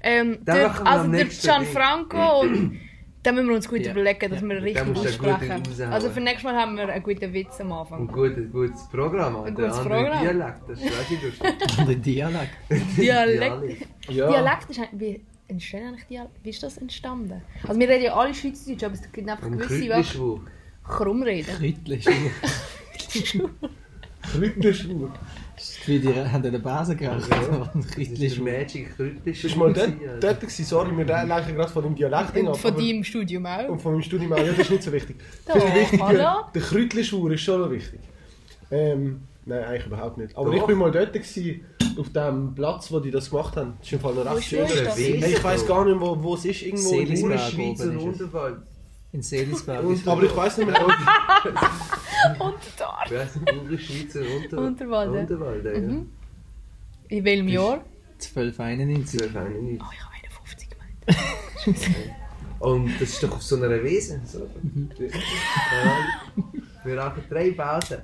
Ähm, 0.03 0.39
der, 0.45 0.87
also 0.87 1.11
der 1.11 1.25
Gianfranco 1.25 2.41
und 2.43 2.79
da 3.23 3.33
müssen 3.33 3.49
wir 3.49 3.55
uns 3.57 3.69
gut 3.69 3.81
Ja. 3.85 3.93
überlegen, 3.93 4.31
dass 4.31 4.41
Ja. 4.41 4.49
wir 4.49 4.63
richtig 4.63 4.97
aussprechen. 4.97 5.63
Also 5.91 6.11
für 6.11 6.21
nächstes 6.21 6.45
Mal 6.45 6.57
haben 6.57 6.77
wir 6.77 6.89
einen 6.89 7.03
guten 7.03 7.33
Witz 7.33 7.61
am 7.61 7.73
Ein 7.73 7.79
Anfang. 7.79 8.07
gutes, 8.09 8.51
gutes 8.51 8.89
Programm. 8.89 9.37
Ein 9.45 9.55
gutes 9.55 9.79
Andere 9.79 9.95
Programm. 10.03 10.23
Dialekt, 10.23 10.61
das 10.69 10.81
ist 10.81 11.21
lustig. 11.21 11.41
Andere 11.79 11.97
Dialekt. 11.97 12.51
Dialekt. 12.97 13.87
Ja. 14.09 14.29
Dialekt 14.29 14.71
ist 14.71 14.81
wie 14.93 15.21
entstehen 15.49 15.89
eigentlich 15.89 16.07
Dialekt? 16.07 16.33
Wie 16.43 16.51
ist 16.51 16.63
das 16.63 16.79
entstanden? 16.79 17.43
Also 17.67 17.79
wir 17.79 17.89
reden 17.89 18.05
ja 18.05 18.15
alle 18.15 18.35
Schweizerdeutsch, 18.35 18.85
aber 18.85 18.95
es 18.95 19.13
gibt 19.13 19.29
einfach 19.29 19.47
Ein 19.47 19.59
gewisse, 19.59 19.81
die 19.81 20.41
krumm 20.89 21.23
reden. 21.23 21.55
Rüttli. 21.61 22.01
Krütlischwur. 24.23 25.11
Wie 25.87 25.99
die 25.99 26.09
haben 26.15 26.43
gerechnet. 26.43 27.01
Das 27.75 27.97
ist 27.97 27.99
Rüttli 27.99 28.29
der 28.29 28.43
Magic 28.43 28.97
Krütlischwur. 28.97 29.23
Bist 29.25 29.55
du 29.55 29.59
mal 29.59 29.73
dort, 29.73 30.23
dort 30.23 30.41
gewesen? 30.41 30.65
Sorry, 30.65 30.97
wir 30.97 31.05
lenken 31.05 31.55
gerade 31.57 31.73
von 31.73 31.83
dem 31.83 31.95
Dialekt 31.95 32.37
Und 32.37 32.49
ab. 32.49 32.57
von 32.59 32.71
aber- 32.73 32.81
deinem 32.81 33.05
Studium 33.05 33.47
auch. 33.47 33.69
Und 33.69 33.81
von 33.83 33.93
meinem 33.93 34.03
Studium 34.03 34.33
auch, 34.33 34.39
ja, 34.39 34.45
das 34.53 34.59
ist 34.59 34.71
nicht 34.71 34.83
so 34.83 34.93
wichtig. 34.93 35.17
Doch, 35.47 35.55
Viel 35.55 35.81
wichtiger, 35.83 36.49
der 36.55 36.63
Kräutlischwur 36.63 37.31
ist 37.33 37.41
schon 37.41 37.61
noch 37.61 37.71
wichtig. 37.71 38.01
Ähm, 38.71 39.23
nein, 39.45 39.65
eigentlich 39.65 39.87
überhaupt 39.87 40.19
nicht. 40.19 40.37
Aber 40.37 40.51
Doch. 40.51 40.57
ich 40.57 40.63
bin 40.65 40.79
mal 40.79 40.91
dort 40.91 41.13
gewesen, 41.13 41.61
auf 41.99 42.09
dem 42.11 42.55
Platz, 42.55 42.91
wo 42.93 43.01
die 43.01 43.11
das 43.11 43.29
gemacht 43.31 43.57
haben. 43.57 43.75
Das 43.79 43.87
ist 43.87 43.93
im 43.93 44.01
Fall 44.01 44.15
noch 44.15 44.35
recht 44.37 44.49
schön. 44.49 44.61
das? 44.61 44.97
Hey, 44.97 45.25
ich 45.35 45.45
weiß 45.45 45.67
gar 45.67 45.85
nicht, 45.85 46.01
wo, 46.01 46.17
wo 46.23 46.35
es 46.35 46.45
ist. 46.45 46.63
Irgendwo 46.63 46.95
in 46.95 47.25
oben 47.25 47.33
ist 47.33 47.81
es. 47.81 47.89
Unterwald. 47.97 48.57
In 49.13 49.21
Seelisberg. 49.21 49.85
Und, 49.85 50.09
aber 50.09 50.23
ich 50.23 50.35
weiß 50.35 50.57
nicht 50.59 50.71
mehr. 50.71 50.87
Und 52.39 52.55
da. 52.79 53.05
Wer 53.09 53.21
heißt 53.25 53.37
der 53.47 53.55
Ur- 53.55 53.79
Schweizer 53.79 54.21
Unter 54.21 54.59
Unterwalde. 54.59 55.19
Unterwalde, 55.21 55.73
ja. 55.75 55.81
Mhm. 55.81 56.11
In 57.09 57.25
welchem 57.25 57.49
Jahr? 57.49 57.85
1291. 58.21 59.23
1291. 59.23 59.81
Oh, 59.81 59.93
ich 59.93 60.01
habe 60.03 60.15
51 60.15 60.69
gemeint. 60.71 62.13
Und 62.61 62.93
das 63.01 63.09
ist 63.11 63.23
doch 63.23 63.33
auf 63.33 63.43
so 63.43 63.57
einer 63.57 63.83
Wiese. 63.83 64.21
So. 64.25 64.49
Ja. 64.99 65.11
Wir 66.85 66.99
rauchen 66.99 67.25
drei 67.29 67.51
Pausen. 67.51 67.99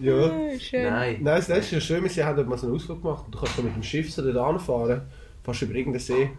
Ja. 0.00 0.12
Oh, 0.30 0.58
schön. 0.58 0.82
Nein. 0.84 1.18
Nein, 1.22 1.44
das 1.46 1.48
ist 1.48 1.70
ja 1.70 1.80
schön, 1.80 2.02
wir 2.04 2.26
haben 2.26 2.36
dort 2.36 2.48
mal 2.48 2.58
so 2.58 2.66
einen 2.66 2.76
Ausflug 2.76 3.02
gemacht. 3.02 3.24
Du 3.30 3.38
kannst 3.38 3.58
da 3.58 3.62
mit 3.62 3.74
dem 3.76 3.82
Schiff 3.82 4.12
so 4.12 4.22
dort 4.22 4.36
anfahren, 4.54 5.02
fast 5.42 5.62
über 5.62 5.74
irgendeinen 5.74 6.00
See. 6.00 6.30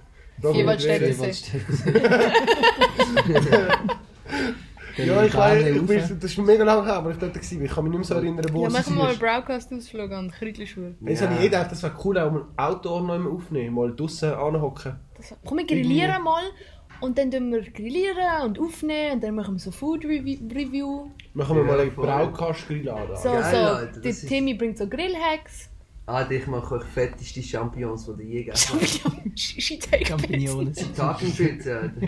Vierwaldstätter. 0.42 1.32
Ja, 4.98 5.26
ich 5.26 5.36
weiß, 5.36 5.66
ich 5.76 5.82
bin, 5.86 5.98
das 6.00 6.24
ist 6.32 6.38
mega 6.38 6.64
lange 6.64 6.86
her, 6.86 6.94
aber 6.96 7.12
ich 7.12 7.18
dort 7.18 7.36
war. 7.36 7.42
Ich 7.42 7.70
kann 7.72 7.84
mich 7.84 7.92
nicht 7.92 7.98
mehr 8.00 8.04
so 8.06 8.14
erinnern, 8.14 8.46
wo 8.54 8.62
Ja, 8.62 8.68
es 8.70 8.74
machen 8.74 8.96
wir 8.96 9.04
mal 9.04 9.10
einen 9.10 9.20
Broadcast-Ausflug 9.20 10.10
an 10.14 10.32
Krütlischwur. 10.32 10.92
Jetzt 11.02 11.22
habe 11.22 11.34
ich 11.34 11.40
eh 11.42 11.44
gedacht, 11.46 11.70
das 11.70 11.84
wäre 11.84 11.92
cool, 12.06 12.18
auch 12.18 12.32
mal 12.32 12.46
Outdoor 12.56 13.02
noch 13.02 13.16
einmal 13.16 13.34
aufnehmen, 13.34 13.76
mal 13.76 13.94
draussen 13.94 14.32
anhocken. 14.32 14.96
Komm, 15.44 15.58
wir 15.58 15.66
grillieren 15.68 16.24
mal 16.24 16.44
und 17.02 17.18
dann 17.18 17.30
tun 17.30 17.52
wir 17.52 17.62
grillieren 17.72 18.44
und 18.46 18.58
aufnehmen 18.58 19.16
und 19.16 19.24
dann 19.26 19.36
machen 19.36 19.56
wir 19.56 19.60
so 19.60 19.72
Food 19.72 20.06
Revi- 20.06 20.40
Review. 20.56 21.10
Machen 21.34 21.58
wir 21.58 21.64
Ja, 21.66 21.72
mal 21.72 21.80
einen 21.82 21.92
voll. 21.92 22.06
So, 22.06 22.12
Braukast-Grill 22.12 22.90
an. 22.90 23.08
so. 23.18 23.30
Geil, 23.32 23.44
Alter, 23.44 23.86
das 23.88 24.02
der 24.02 24.12
ist- 24.12 24.28
Timmy 24.30 24.54
bringt 24.54 24.78
so 24.78 24.88
Grillhacks. 24.88 25.70
Ah, 26.06 26.26
ich 26.30 26.48
mache 26.48 26.76
euch 26.76 26.84
fetteste 26.86 27.44
Champignons, 27.44 28.10
die 28.18 28.24
ihr 28.24 28.30
je 28.36 28.44
gegessen 28.46 28.80
habt. 29.04 29.38
Shit, 29.40 29.90
Champignonen. 30.08 30.74
Tagenpizza, 30.96 31.72
Alter. 31.80 31.92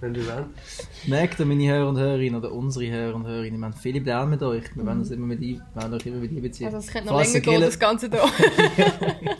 Wenn 0.00 0.14
du 0.14 0.20
willst. 0.20 1.08
Merkt 1.08 1.40
ihr, 1.40 1.46
meine 1.46 1.68
Hörer 1.68 1.88
und 1.88 1.98
Hörerinnen, 1.98 2.36
oder 2.36 2.52
unsere 2.52 2.88
Hörer 2.90 3.14
und 3.14 3.26
Hörerinnen, 3.26 3.58
wir 3.58 3.66
haben 3.66 3.74
viele 3.74 4.00
Pläne 4.00 4.26
mit 4.26 4.42
euch. 4.42 4.64
Wir 4.76 4.86
wollen 4.86 5.00
uns 5.00 5.10
immer 5.10 5.26
mit 5.26 5.40
ein, 5.40 5.60
wollen 5.74 5.94
euch 5.94 6.06
immer 6.06 6.18
mit 6.18 6.30
einbeziehen. 6.30 6.66
Also 6.66 6.78
es 6.78 6.86
könnte 6.86 7.08
noch 7.08 7.16
Falls 7.16 7.32
länger 7.32 7.44
gehen, 7.44 7.60
das 7.60 7.78
Ganze 7.78 8.08
da. 8.10 8.24
Wir 8.24 9.36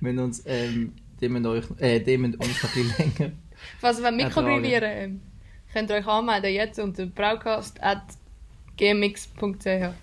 müssen 0.00 0.18
uns, 0.20 0.42
ähm, 0.46 0.92
die 1.20 1.28
müssen 1.28 1.46
euch, 1.46 1.64
äh, 1.78 2.16
müssen 2.16 2.36
uns 2.36 2.62
noch 2.62 2.76
ein 2.76 2.84
bisschen 2.84 2.98
länger. 3.18 3.32
Also 3.82 4.02
wenn 4.02 4.16
wir 4.18 4.24
Ertragen. 4.26 4.62
grillieren, 4.62 4.84
ähm, 4.84 5.20
könnt 5.72 5.90
ihr 5.90 5.96
euch 5.96 6.06
anmelden 6.06 6.52
jetzt 6.52 6.78
unter 6.78 7.06
broadcast.gmx.ch 7.06 9.94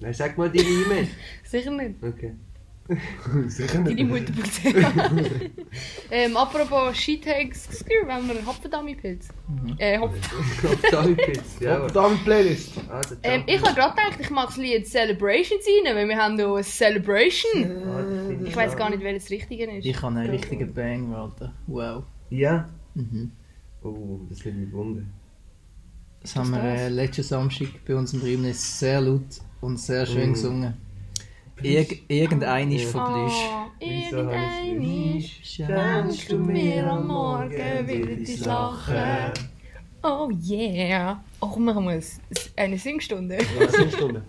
Nein, 0.00 0.14
sag 0.14 0.38
mal 0.38 0.48
deine 0.48 0.68
E-Mail. 0.68 1.08
Sicher 1.44 1.72
nicht. 1.72 1.96
Okay. 2.02 2.34
Sicher 3.48 3.82
Deine 3.82 3.94
nicht. 3.94 4.08
Mutter.ch 4.08 4.64
ähm, 6.10 6.36
Apropos 6.36 6.96
Sheetheads, 6.96 7.84
wenn 8.06 8.28
wir 8.28 8.46
Hopfendami-Pilz. 8.46 9.28
Äh, 9.78 9.98
Hopf 9.98 10.14
Tagenpizza, 10.90 11.64
ja. 11.64 11.78
Ja, 11.80 11.86
da 11.86 12.08
mit 12.08 12.24
Playlist. 12.24 12.72
Also, 12.88 13.16
ähm, 13.22 13.42
ich 13.46 13.60
habe 13.60 13.74
gerade 13.74 13.94
gedacht, 13.94 14.20
ich 14.20 14.30
mache 14.30 14.46
das 14.46 14.56
Lied 14.56 14.86
Celebrations 14.86 15.64
rein, 15.84 15.94
weil 15.94 16.08
wir 16.08 16.16
haben 16.16 16.36
hier 16.36 16.48
eine 16.48 16.62
Celebration. 16.62 18.44
Ich 18.46 18.56
weiß 18.56 18.76
gar 18.76 18.88
nicht, 18.90 19.02
welches 19.02 19.30
richtige 19.30 19.70
ist. 19.70 19.84
Ich 19.84 20.00
habe 20.00 20.16
einen 20.18 20.30
richtigen 20.30 20.72
Bang, 20.72 21.12
Alter. 21.14 21.52
Wow. 21.66 22.04
Ja? 22.30 22.68
Mhm. 22.94 23.32
Oh, 23.82 24.20
das 24.30 24.44
nimmt 24.44 24.58
mich 24.60 24.72
wunder. 24.72 25.02
Das 26.22 26.34
haben 26.36 26.50
wir 26.52 26.62
äh, 26.62 26.88
letzten 26.88 27.22
Samstag 27.22 27.68
bei 27.86 27.94
uns 27.94 28.12
im 28.12 28.20
Rimnis 28.22 28.78
sehr 28.80 29.00
laut 29.00 29.40
und 29.60 29.78
sehr 29.78 30.04
schön 30.04 30.30
Mm. 30.30 30.32
gesungen. 30.32 30.74
Irg 31.62 31.98
irgendein 32.08 32.70
ist 32.72 32.84
Ja. 32.84 32.90
von 32.90 33.12
Plüsch. 33.14 33.34
Oh, 33.34 33.70
Wieso 33.80 34.16
irgendein 34.16 35.18
ist, 35.18 35.46
schenkst 35.46 36.32
du 36.32 36.38
mir 36.38 36.86
am 36.90 37.06
Morgen 37.06 37.50
wieder 37.88 38.16
dein 38.16 38.40
Lachen. 38.44 39.32
Oh 40.02 40.30
yeah. 40.48 41.22
Oh, 41.40 41.58
machen 41.58 41.84
wir 41.86 41.94
es. 41.96 42.20
Eine 42.56 42.78
Singstunde. 42.78 43.38
Ja, 43.58 43.68
10 43.68 43.90
Stunden. 43.90 44.22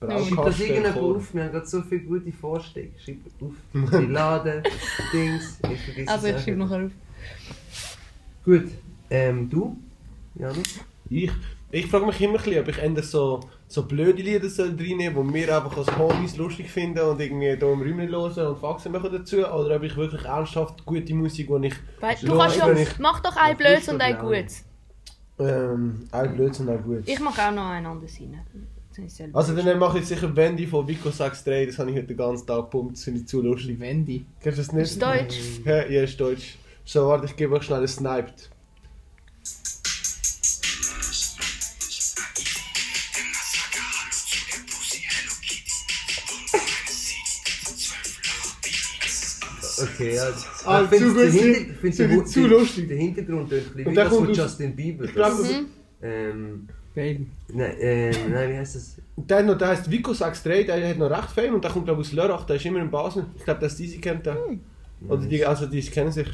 Schreib 0.00 0.44
das 0.44 0.60
irgendjemand 0.60 0.98
auf, 0.98 1.34
wir 1.34 1.44
haben 1.44 1.52
gerade 1.52 1.66
so 1.66 1.82
viele 1.82 2.00
gute 2.02 2.32
Vorschläge. 2.32 2.90
Schreib 3.02 3.18
auf. 3.40 3.54
Die 4.00 4.06
Laden, 4.06 4.62
Dings, 5.12 5.58
ich 5.72 5.80
vergesse 5.80 6.08
Also 6.10 6.26
ich 6.28 6.38
schreibe 6.42 6.56
nachher 6.58 6.84
auf. 6.86 6.92
Gut, 8.44 8.68
ähm, 9.10 9.48
du? 9.48 9.76
Janus? 10.34 10.80
Ich, 11.10 11.30
ich 11.70 11.86
frage 11.86 12.06
mich 12.06 12.20
immer 12.20 12.34
ein 12.38 12.42
bisschen, 12.42 12.60
ob 12.62 12.68
ich 12.68 12.78
entweder 12.78 13.06
so, 13.06 13.40
so 13.66 13.82
blöde 13.84 14.22
Lieder 14.22 14.48
soll 14.48 14.68
reinnehmen 14.78 15.14
soll, 15.14 15.26
die 15.26 15.34
wir 15.46 15.56
einfach 15.56 15.76
als 15.76 15.98
Homies 15.98 16.36
lustig 16.36 16.70
finden 16.70 17.00
und 17.00 17.20
irgendwie 17.20 17.46
hier 17.46 17.62
im 17.62 17.80
Räumchen 17.80 18.08
hören 18.08 18.46
und 18.54 18.58
Faxen 18.58 18.92
machen 18.92 19.10
dazu, 19.12 19.38
oder 19.46 19.76
ob 19.76 19.82
ich 19.82 19.96
wirklich 19.96 20.24
ernsthaft 20.24 20.84
gute 20.86 21.14
Musik, 21.14 21.48
die 21.48 21.66
ich 21.68 21.74
du 22.22 22.36
kannst 22.38 22.56
ich- 22.56 22.98
mach 22.98 23.20
doch 23.20 23.36
ein 23.36 23.56
Blöds 23.56 23.88
und 23.88 24.00
ein. 24.00 24.18
Gutes. 24.18 24.64
ähm, 25.40 26.08
auch 26.10 26.26
Blödsinn, 26.26 26.68
auch 26.68 26.82
gut. 26.82 27.02
Ich 27.06 27.20
mache 27.20 27.40
auch 27.42 27.52
noch 27.52 27.66
ein 27.66 27.86
anderes 27.86 28.18
rein. 28.20 28.40
Also 29.32 29.54
dann 29.54 29.78
mache 29.78 30.00
ich 30.00 30.06
sicher 30.06 30.34
Wendy 30.34 30.66
von 30.66 30.88
Vico 30.88 31.10
63, 31.10 31.68
das 31.68 31.78
habe 31.78 31.90
ich 31.90 31.96
heute 31.96 32.08
den 32.08 32.16
ganzen 32.16 32.46
Tag 32.46 32.64
gepumpt, 32.64 32.96
das 32.96 33.04
finde 33.04 33.20
ich 33.20 33.28
zu 33.28 33.40
lustig. 33.40 33.78
Wendy. 33.78 34.26
Kennst 34.40 34.58
du 34.58 34.62
das 34.62 34.72
nicht? 34.72 34.90
Ist 34.90 35.00
Deutsch? 35.02 35.38
Ja, 35.64 35.86
ja, 35.86 36.02
ist 36.02 36.18
Deutsch. 36.18 36.56
So, 36.84 37.06
warte, 37.06 37.26
ich 37.26 37.36
gebe 37.36 37.54
euch 37.54 37.62
schnell 37.62 37.82
ein 37.82 37.86
Sniped. 37.88 38.50
Okay, 49.82 50.14
ja. 50.16 50.24
Ah, 50.64 50.82
ich 50.82 50.88
finde 50.98 51.30
den 51.30 51.80
den 51.80 52.10
die 52.10 52.24
zu 52.24 52.46
lustig. 52.46 52.88
Der 52.88 52.96
Hintergrund 52.96 53.52
ist 53.52 53.66
ein 53.68 53.72
bisschen 53.74 53.86
Und 53.88 53.94
das 53.94 54.08
kommt 54.08 54.26
von 54.26 54.34
Justin 54.34 54.76
Bieber. 54.76 55.04
Ich 55.04 55.12
glaube, 55.14 55.42
Mhm. 55.42 55.66
ähm, 56.02 56.68
Baby. 56.94 57.26
nein, 57.52 57.74
ähm, 57.80 58.14
nein, 58.32 58.50
wie 58.52 58.56
heißt 58.56 58.74
das? 58.76 58.96
der, 59.16 59.38
hat 59.38 59.46
noch, 59.46 59.58
der 59.58 59.68
heißt 59.68 59.90
Vico 59.90 60.12
63, 60.12 60.66
der 60.66 60.88
hat 60.90 60.98
noch 60.98 61.10
recht 61.10 61.30
Fame 61.30 61.54
und 61.54 61.62
der 61.64 61.70
kommt 61.70 61.84
glaube 61.84 62.02
ich 62.02 62.08
aus 62.08 62.12
Lörrach, 62.12 62.44
der 62.44 62.56
ist 62.56 62.66
immer 62.66 62.80
in 62.80 62.90
Basel. 62.90 63.26
Ich 63.36 63.44
glaube, 63.44 63.60
dass 63.60 63.76
die 63.76 63.86
sie 63.86 64.00
kennt. 64.00 64.26
Der. 64.26 64.36
Oder 65.08 65.22
die, 65.26 65.44
also 65.44 65.66
die 65.66 65.80
kennen 65.82 66.10
sich. 66.10 66.26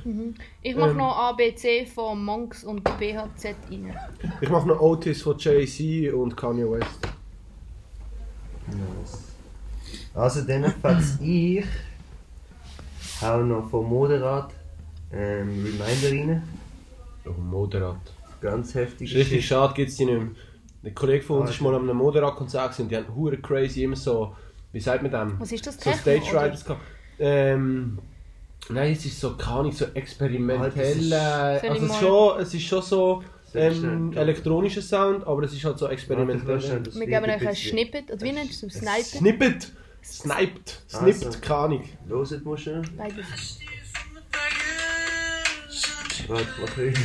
Ich 0.62 0.74
mache 0.74 0.92
Ähm. 0.92 0.96
noch 0.96 1.14
ABC 1.18 1.84
von 1.84 2.24
Monks 2.24 2.64
und 2.64 2.82
BHZ 2.82 3.54
rein. 3.70 3.94
Ich 4.40 4.48
mache 4.48 4.66
noch 4.66 4.80
Otis 4.80 5.20
von 5.20 5.36
Jay-Z 5.38 6.14
und 6.14 6.34
Kanye 6.34 6.70
West. 6.70 6.88
Nice. 8.68 9.18
Also 10.14 10.40
dann 10.42 10.72
falls 10.80 11.18
ich 11.20 11.64
hau 13.24 13.42
noch 13.42 13.68
von 13.68 13.86
Moderat 13.86 14.52
ähm, 15.12 15.64
Reminder 15.64 16.32
rein. 16.32 16.42
Oh, 17.26 17.40
moderat. 17.40 17.96
Ganz 18.40 18.74
heftig. 18.74 19.10
Ist 19.10 19.16
richtig 19.18 19.46
schade, 19.46 19.72
gibt 19.74 19.90
es 19.90 19.96
die 19.96 20.04
nicht 20.04 20.18
mehr. 20.18 20.28
Ein 20.84 20.94
Kollege 20.94 21.24
von 21.24 21.40
uns 21.40 21.50
Ah, 21.50 21.52
ist 21.54 21.60
mal 21.62 21.74
an 21.74 21.82
einem 21.82 21.96
Moderat-Konzert 21.96 22.78
und 22.80 22.90
die 22.90 22.96
haben 22.96 23.14
hure 23.14 23.38
crazy 23.38 23.84
immer 23.84 23.96
so, 23.96 24.34
wie 24.72 24.80
sagt 24.80 25.02
man 25.02 25.10
dem? 25.10 25.40
Was 25.40 25.50
ist 25.52 25.66
das? 25.66 25.76
So 25.76 25.90
Techno, 25.90 26.00
Stage 26.02 26.44
Riders 26.44 26.64
gehabt. 26.64 26.82
Ähm, 27.18 27.98
nein, 28.68 28.92
es 28.92 29.06
ist 29.06 29.18
so 29.18 29.36
gar 29.36 29.62
nicht 29.62 29.78
so 29.78 29.86
experimentell. 29.94 31.12
Ah, 31.14 31.58
also 31.62 31.66
es 31.72 31.82
ist, 31.82 31.96
schon, 32.00 32.40
es 32.40 32.54
ist 32.54 32.62
schon 32.64 32.82
so 32.82 33.22
ähm, 33.54 34.12
elektronischer 34.14 34.82
Sound, 34.82 35.26
aber 35.26 35.44
es 35.44 35.54
ist 35.54 35.64
halt 35.64 35.78
so 35.78 35.86
experimentell. 35.88 36.60
Wir 36.60 37.06
geben 37.06 37.24
euch 37.24 37.48
ein 37.48 37.54
Snippet. 37.54 38.12
Oder 38.12 38.20
wie 38.20 38.32
nennst 38.32 38.62
du 38.62 38.66
es? 38.66 38.74
Sniper? 38.74 39.18
Snippet! 39.18 39.72
Sniped! 40.04 40.82
Also. 40.92 41.12
Snipped, 41.12 41.42
keine 41.42 41.58
Ahnung. 41.60 41.84
Loset 42.06 42.44
musst 42.44 42.66
du. 42.66 42.82
Beides. 42.96 43.26
Warte, 46.28 46.84
ich. 46.84 46.98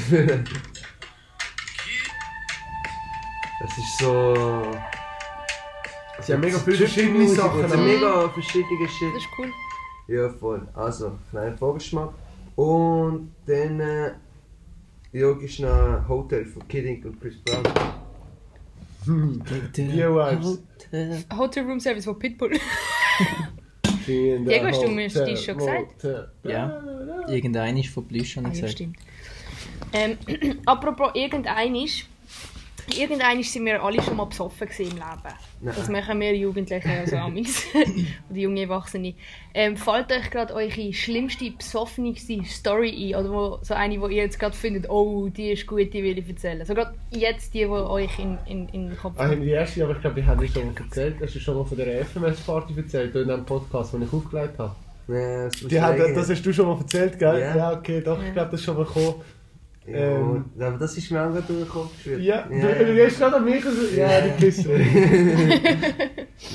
Das 3.61 3.77
ist 3.77 3.97
so. 3.99 4.71
Sie 6.21 6.33
haben 6.33 6.39
mega 6.41 6.57
viele 6.59 6.77
verschiedene 6.77 7.27
Sachen. 7.27 7.59
so 7.67 7.73
aber- 7.73 7.77
mega 7.83 8.29
verschiedene 8.29 8.87
Shit. 8.87 9.13
Das 9.13 9.21
ist 9.23 9.29
cool. 9.37 9.51
Ja, 10.07 10.29
voll. 10.29 10.67
Also, 10.73 11.17
kleiner 11.29 11.57
Vorgeschmack. 11.57 12.13
Und 12.55 13.31
dann. 13.45 13.79
Äh, 13.79 14.11
ja, 15.11 15.31
ist 15.39 15.59
noch 15.59 16.07
Hotel 16.07 16.45
von 16.45 16.67
Kid 16.67 16.85
Ink 16.85 17.05
und 17.05 17.19
Chris 17.19 17.35
Brown. 17.43 17.63
View 19.09 20.15
Vibes. 20.15 20.63
Hotel 21.37 21.63
Room 21.65 21.79
Service 21.79 22.05
von 22.05 22.17
Pitbull. 22.19 22.51
Diego, 24.07 24.65
hast 24.67 24.81
du 24.81 24.87
mir 24.89 25.05
das 25.07 25.15
Hotel- 25.15 25.37
schon 25.37 25.57
gesagt? 25.57 26.03
Hotel- 26.03 26.27
Ja. 26.43 26.81
Irgendein 27.27 27.77
ist 27.77 27.89
von 27.89 28.07
Plüsch, 28.07 28.37
habe 28.37 28.47
Ah, 28.47 28.51
ich 28.51 28.57
ja, 28.59 28.61
gesagt. 28.67 28.77
stimmt. 28.77 28.97
Ähm, 29.93 30.17
apropos 30.65 31.11
irgendeinisch. 31.13 32.07
Irgendeinisch 32.97 33.49
sind 33.49 33.65
wir 33.65 33.83
alle 33.83 34.01
schon 34.01 34.17
mal 34.17 34.25
besoffen 34.25 34.67
im 34.77 34.85
Leben. 34.85 34.99
Nein. 35.61 35.75
Das 35.75 35.89
machen 35.89 36.19
wir 36.19 36.35
Jugendliche 36.35 36.89
also 36.89 37.17
amigs. 37.17 37.63
Oder 38.29 38.39
junge 38.39 38.61
Erwachsene. 38.61 39.13
Ähm, 39.53 39.75
fällt 39.75 40.11
euch 40.11 40.29
gerade 40.29 40.53
eure 40.53 40.93
schlimmste, 40.93 41.51
besoffenste 41.51 42.43
Story 42.45 43.13
ein? 43.13 43.19
Oder 43.19 43.31
wo, 43.31 43.59
so 43.61 43.73
eine, 43.73 43.99
wo 43.99 44.07
ihr 44.07 44.23
jetzt 44.23 44.39
gerade 44.39 44.55
findet, 44.55 44.89
oh, 44.89 45.27
die 45.29 45.51
ist 45.51 45.67
gut, 45.67 45.93
die 45.93 46.03
will 46.03 46.17
ich 46.17 46.27
erzählen. 46.27 46.65
So 46.65 46.73
gerade 46.73 46.93
jetzt 47.11 47.53
die, 47.53 47.59
die 47.59 47.67
euch 47.67 48.17
in, 48.19 48.37
in, 48.45 48.69
in 48.69 48.87
den 48.89 48.97
Kopf 48.97 49.15
Ah, 49.17 49.33
die 49.33 49.49
erste, 49.49 49.83
aber 49.83 49.93
ich 49.93 50.01
glaube, 50.01 50.19
ich 50.19 50.25
habe 50.25 50.45
dir 50.45 50.51
schon 50.51 50.65
mal 50.67 50.81
erzählt. 50.81 51.17
Hast 51.21 51.35
du 51.35 51.39
schon 51.39 51.57
mal 51.57 51.65
von 51.65 51.77
der 51.77 52.05
FMS-Party 52.05 52.73
erzählt, 52.77 53.15
in 53.15 53.27
dem 53.27 53.45
Podcast, 53.45 53.93
den 53.93 54.03
ich 54.03 54.13
aufgelegt 54.13 54.57
habe? 54.57 54.75
Ja, 55.07 55.45
das 55.45 55.55
Die 55.55 55.81
hat, 55.81 55.97
das 55.97 56.29
hast 56.29 56.45
du 56.45 56.53
schon 56.53 56.67
mal 56.67 56.77
erzählt, 56.77 57.17
gell? 57.17 57.39
Ja. 57.39 57.55
Ja, 57.55 57.73
okay, 57.73 58.01
doch, 58.01 58.21
ich 58.23 58.31
glaube, 58.31 58.51
das 58.51 58.59
ist 58.59 58.65
schon 58.65 58.77
mal 58.77 58.85
gekommen. 58.85 59.15
Ja, 59.91 59.97
ähm, 59.97 60.45
aber 60.59 60.77
das 60.77 60.97
ist 60.97 61.09
mir 61.11 61.21
auch 61.21 61.31
gerade 61.33 61.45
durch 61.47 61.59
den 61.59 61.69
Kopf 61.69 61.95
geschwirrt. 61.97 62.21
Ja, 62.21 62.47
ja, 62.51 62.73
du, 62.85 62.93
gehst 62.95 63.17
gerade 63.19 63.35
an 63.37 63.45
mich. 63.45 63.65
also- 63.65 63.81
Ja, 63.95 64.21
die 64.21 64.31
Kiste. 64.45 64.69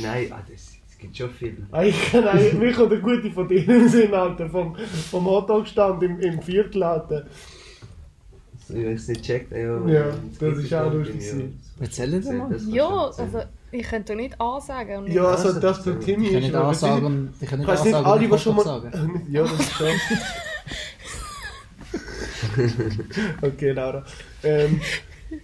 Nein, 0.02 0.26
ah, 0.30 0.42
das, 0.50 0.72
das 0.86 0.98
gibt 0.98 1.16
schon 1.16 1.30
viel. 1.30 1.56
Ich 1.84 2.10
kann 2.12 2.26
eigentlich, 2.28 2.52
mir 2.54 2.72
kommt 2.72 2.92
eine 2.92 3.00
gute 3.00 3.30
von 3.30 3.48
denen 3.48 3.88
sind, 3.88 4.14
Alter, 4.14 4.48
vom, 4.48 4.76
vom 5.10 5.24
Hotdog-Stand 5.26 6.02
im, 6.02 6.20
im 6.20 6.40
Viertel, 6.42 6.82
Alter. 6.82 7.24
So, 8.66 8.74
ich 8.74 8.84
es 8.86 9.08
nicht 9.08 9.22
checkt, 9.22 9.52
ja. 9.52 9.86
Ja, 9.86 10.04
das 10.40 10.58
ist 10.58 10.72
auch 10.74 10.92
lustig. 10.92 11.22
Erzähl 11.80 12.20
dir 12.20 12.32
mal. 12.32 12.56
Ja, 12.68 12.88
also 13.06 13.42
ich 13.72 13.82
könnte 13.82 14.12
doch 14.12 14.16
nicht 14.16 14.40
ansagen. 14.40 14.98
Und 15.04 15.12
Ja, 15.12 15.24
also 15.26 15.58
das 15.60 15.78
für 15.80 15.98
Timmy 15.98 16.26
Ich 16.26 16.32
kann 16.32 16.38
ist 16.40 16.46
nicht 16.46 16.54
ansagen 16.54 17.04
und 17.04 17.30
ich 17.40 17.48
kann 17.48 17.60
Ich 17.60 17.66
nicht 17.66 17.78
ansagen 17.78 18.06
alle, 18.06 18.24
und 18.24 18.32
die 18.32 18.38
schon 18.38 18.56
mal. 18.56 18.64
sagen. 18.64 19.22
Ja, 19.30 19.42
das 19.42 19.52
ist 19.60 19.72
schon. 19.72 19.86
okay, 23.42 23.70
Laura. 23.72 24.04
Ähm, 24.42 24.80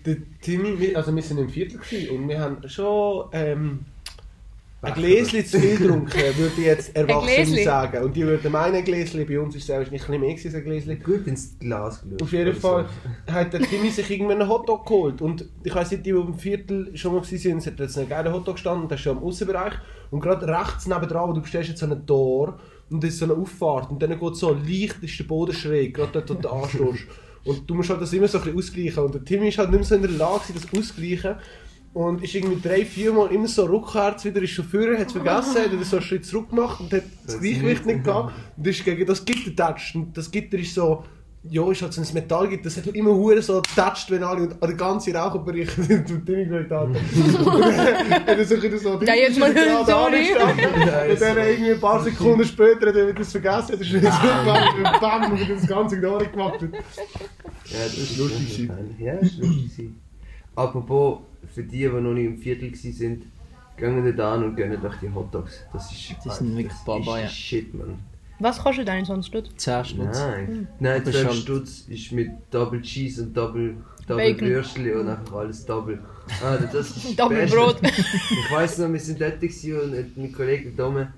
der 0.07 0.17
Timmy, 0.41 0.79
wir- 0.79 0.97
also 0.97 1.15
wir 1.15 1.23
sind 1.23 1.39
im 1.39 1.49
Viertel 1.49 1.81
und 2.11 2.29
wir 2.29 2.39
haben 2.41 2.69
schon 2.69 3.29
ähm, 3.33 3.81
ein 4.83 4.95
Gläschen 4.95 5.45
zu 5.45 5.61
viel 5.61 5.77
getrunken, 5.77 6.13
würde 6.39 6.53
ich 6.57 6.65
jetzt 6.65 6.97
Erwachsene 6.97 7.45
Gläschen? 7.45 7.65
sagen. 7.65 8.03
Und 8.05 8.17
die 8.17 8.23
würden 8.25 8.51
meinen, 8.51 8.77
ein 8.77 8.85
Gläschen, 8.85 9.27
bei 9.27 9.39
uns 9.39 9.55
ist 9.55 9.65
es 9.65 9.71
ein 9.71 9.85
bisschen 9.91 10.19
mehr 10.21 10.35
gewesen, 10.35 10.57
ein 10.57 10.65
Gläschen. 10.65 11.03
Gut 11.03 11.27
ins 11.27 11.59
Glas 11.59 12.03
geschaut. 12.03 12.23
Auf 12.23 12.33
jeden 12.33 12.55
Fall 12.57 12.87
so. 13.27 13.33
hat 13.33 13.53
der 13.53 13.61
Timmy 13.61 13.91
sich 13.91 14.11
irgendwann 14.11 14.41
einen 14.41 14.49
Hotdog 14.49 14.87
geholt. 14.87 15.21
Und 15.21 15.45
ich 15.65 15.75
weiss 15.75 15.91
nicht, 15.91 16.07
die, 16.07 16.13
die 16.13 16.19
im 16.19 16.35
Viertel 16.35 16.97
schon 16.97 17.13
mal 17.15 17.21
waren, 17.23 17.59
es 17.59 17.67
hat 17.67 17.79
jetzt 17.79 17.99
einen 17.99 18.09
geilen 18.09 18.33
Hotdog 18.33 18.55
gestanden, 18.55 18.89
der 18.89 18.95
ist 18.97 19.03
schon 19.03 19.19
im 19.19 19.23
Außenbereich. 19.23 19.75
Und 20.11 20.21
gerade 20.21 20.49
rechts 20.49 20.87
nebendran, 20.87 21.29
wo 21.29 21.33
du 21.35 21.45
stehst, 21.45 21.69
jetzt 21.69 21.81
so 21.81 21.87
ein 21.87 22.07
Tor 22.07 22.59
und 22.91 23.03
das 23.03 23.11
ist 23.11 23.19
so 23.21 23.25
eine 23.27 23.35
Auffahrt. 23.35 23.91
Und 23.91 24.03
dann 24.03 24.19
geht 24.19 24.37
so 24.37 24.53
leicht, 24.53 24.97
ist 25.03 25.19
der 25.19 25.25
Boden 25.25 25.53
schräg, 25.55 25.95
gerade 25.95 26.13
dort, 26.13 26.31
wo 26.31 26.35
du 26.35 26.49
anstehst. 26.49 27.07
Und 27.45 27.69
du 27.71 27.75
musst 27.75 27.89
halt 27.91 28.03
das 28.03 28.13
immer 28.13 28.29
so 28.29 28.39
ein 28.39 28.45
bisschen 28.45 28.59
ausgleichen. 28.59 29.05
Und 29.05 29.15
der 29.15 29.25
Timmy 29.25 29.49
ist 29.49 29.59
halt 29.59 29.71
nicht 29.71 29.79
mehr 29.79 29.87
so 29.87 29.95
in 29.95 30.03
der 30.03 30.11
Lage, 30.11 30.53
das 30.53 30.65
auszugleichen. 30.79 31.37
Und 31.93 32.23
ist 32.23 32.35
irgendwie 32.35 32.61
drei, 32.61 32.85
vier 32.85 33.13
Mal 33.13 33.33
immer 33.33 33.49
so 33.49 33.65
rückwärts 33.65 34.25
wieder 34.25 34.41
ist 34.43 34.51
schon 34.51 34.65
vorher, 34.65 34.99
hat 34.99 35.09
es 35.09 35.13
vergessen, 35.13 35.57
hat 35.57 35.85
so 35.85 35.97
einen 35.97 36.05
Schritt 36.05 36.25
zurück 36.25 36.51
gemacht 36.51 36.81
und 36.81 36.93
hat 36.93 37.03
das 37.27 37.41
Gleichgewicht 37.41 37.87
nicht- 37.87 38.05
gehabt. 38.05 38.33
Und 38.57 38.67
ist 38.67 38.85
gegen 38.85 39.07
das 39.07 39.25
Gitter 39.25 39.45
getatscht. 39.51 39.95
Und 39.97 40.17
das 40.17 40.31
Gitter 40.31 40.59
ist 40.59 40.75
so, 40.75 41.05
ja, 41.43 41.71
ist 41.71 41.81
halt 41.81 41.95
so 41.95 42.03
ein 42.03 42.07
Metallgitter, 42.13 42.65
das 42.65 42.77
hat 42.77 42.87
immer 42.89 43.15
hure 43.15 43.41
so 43.41 43.63
getatscht, 43.63 44.11
wenn 44.11 44.23
alle, 44.23 44.43
und 44.43 44.57
der 44.63 44.75
ganze 44.75 45.15
Raucherbereich, 45.15 45.69
du 45.77 46.19
Timmy 46.25 46.45
gehört 46.45 46.71
hat. 46.71 46.87
Und 46.89 46.97
dann 46.97 48.39
er 48.39 48.45
sich 48.45 48.63
wieder 48.63 48.79
so, 48.79 49.01
Ja, 49.03 49.15
jetzt 49.15 49.39
mal 49.39 49.53
gerade 49.53 49.91
sorry. 49.91 50.33
Und 50.33 51.21
dann 51.21 51.35
so. 51.35 51.41
irgendwie 51.41 51.73
ein 51.73 51.81
paar 51.81 52.03
Sekunden 52.03 52.45
später 52.45 52.89
hat 52.89 52.97
er 52.97 53.09
wieder 53.09 53.19
das 53.19 53.33
vergessen, 53.33 53.73
hat 53.73 53.81
er 53.81 53.81
wieder 53.81 54.11
zurückgegangen 54.11 54.77
und 54.77 55.01
bam, 55.01 55.33
und 55.33 55.51
das 55.51 55.67
ganze 55.67 56.01
Gnade 56.01 56.27
gemacht. 56.29 56.61
hat. 56.63 56.73
Ja, 56.73 57.79
das 57.85 57.97
ist 57.97 58.17
lustig. 58.19 58.71
Ja, 58.99 59.15
das 59.15 59.29
ist 59.31 59.39
lustig. 59.39 59.91
Apropos, 60.55 61.21
für 61.55 61.63
die, 61.63 61.79
die 61.79 61.89
noch 61.89 62.13
nicht 62.13 62.27
im 62.27 62.39
Viertel 62.39 62.71
waren, 62.71 63.23
gehen 63.77 64.17
da 64.17 64.35
an 64.35 64.45
und 64.45 64.57
gönnen 64.57 64.85
euch 64.85 64.97
die 65.01 65.13
Hotdogs. 65.13 65.65
Das 65.73 65.91
ist, 65.91 66.17
Die 66.23 66.29
sind 66.29 66.57
wirklich 66.57 66.73
das 66.73 66.85
Baba, 66.85 67.19
ist 67.19 67.23
ja. 67.23 67.29
Shit, 67.29 67.75
man. 67.75 68.10
Was 68.41 68.59
kostet 68.59 68.89
denn 68.89 69.05
so 69.05 69.13
ein 69.13 69.23
Stutz? 69.23 69.49
10 69.57 69.85
Stutz. 69.85 70.19
Nein, 70.19 70.69
nein 70.81 71.03
Aber 71.03 71.11
12 71.11 71.27
schon- 71.27 71.37
Stutz 71.37 71.85
ist 71.89 72.13
mit 72.13 72.31
Double 72.51 72.81
Cheese 72.83 73.23
und 73.23 73.37
Double, 73.37 73.77
Double 74.09 74.17
Bacon. 74.33 74.49
Würstchen 74.49 74.95
und 75.01 75.09
einfach 75.09 75.33
alles 75.35 75.65
Double. 75.67 75.99
Ah, 76.43 76.57
das 76.57 76.91
ist 76.91 77.05
das 77.05 77.17
Double 77.17 77.37
Beste. 77.39 77.57
Brot. 77.57 77.77
Ich 77.83 78.51
weiss 78.51 78.79
noch, 78.79 78.93
wir 78.93 78.99
sind 79.01 79.21
dort 79.21 79.41
gewesen 79.41 79.79
und 79.81 80.17
mein 80.17 80.33
Kollege 80.33 80.71
Dome, 80.71 81.13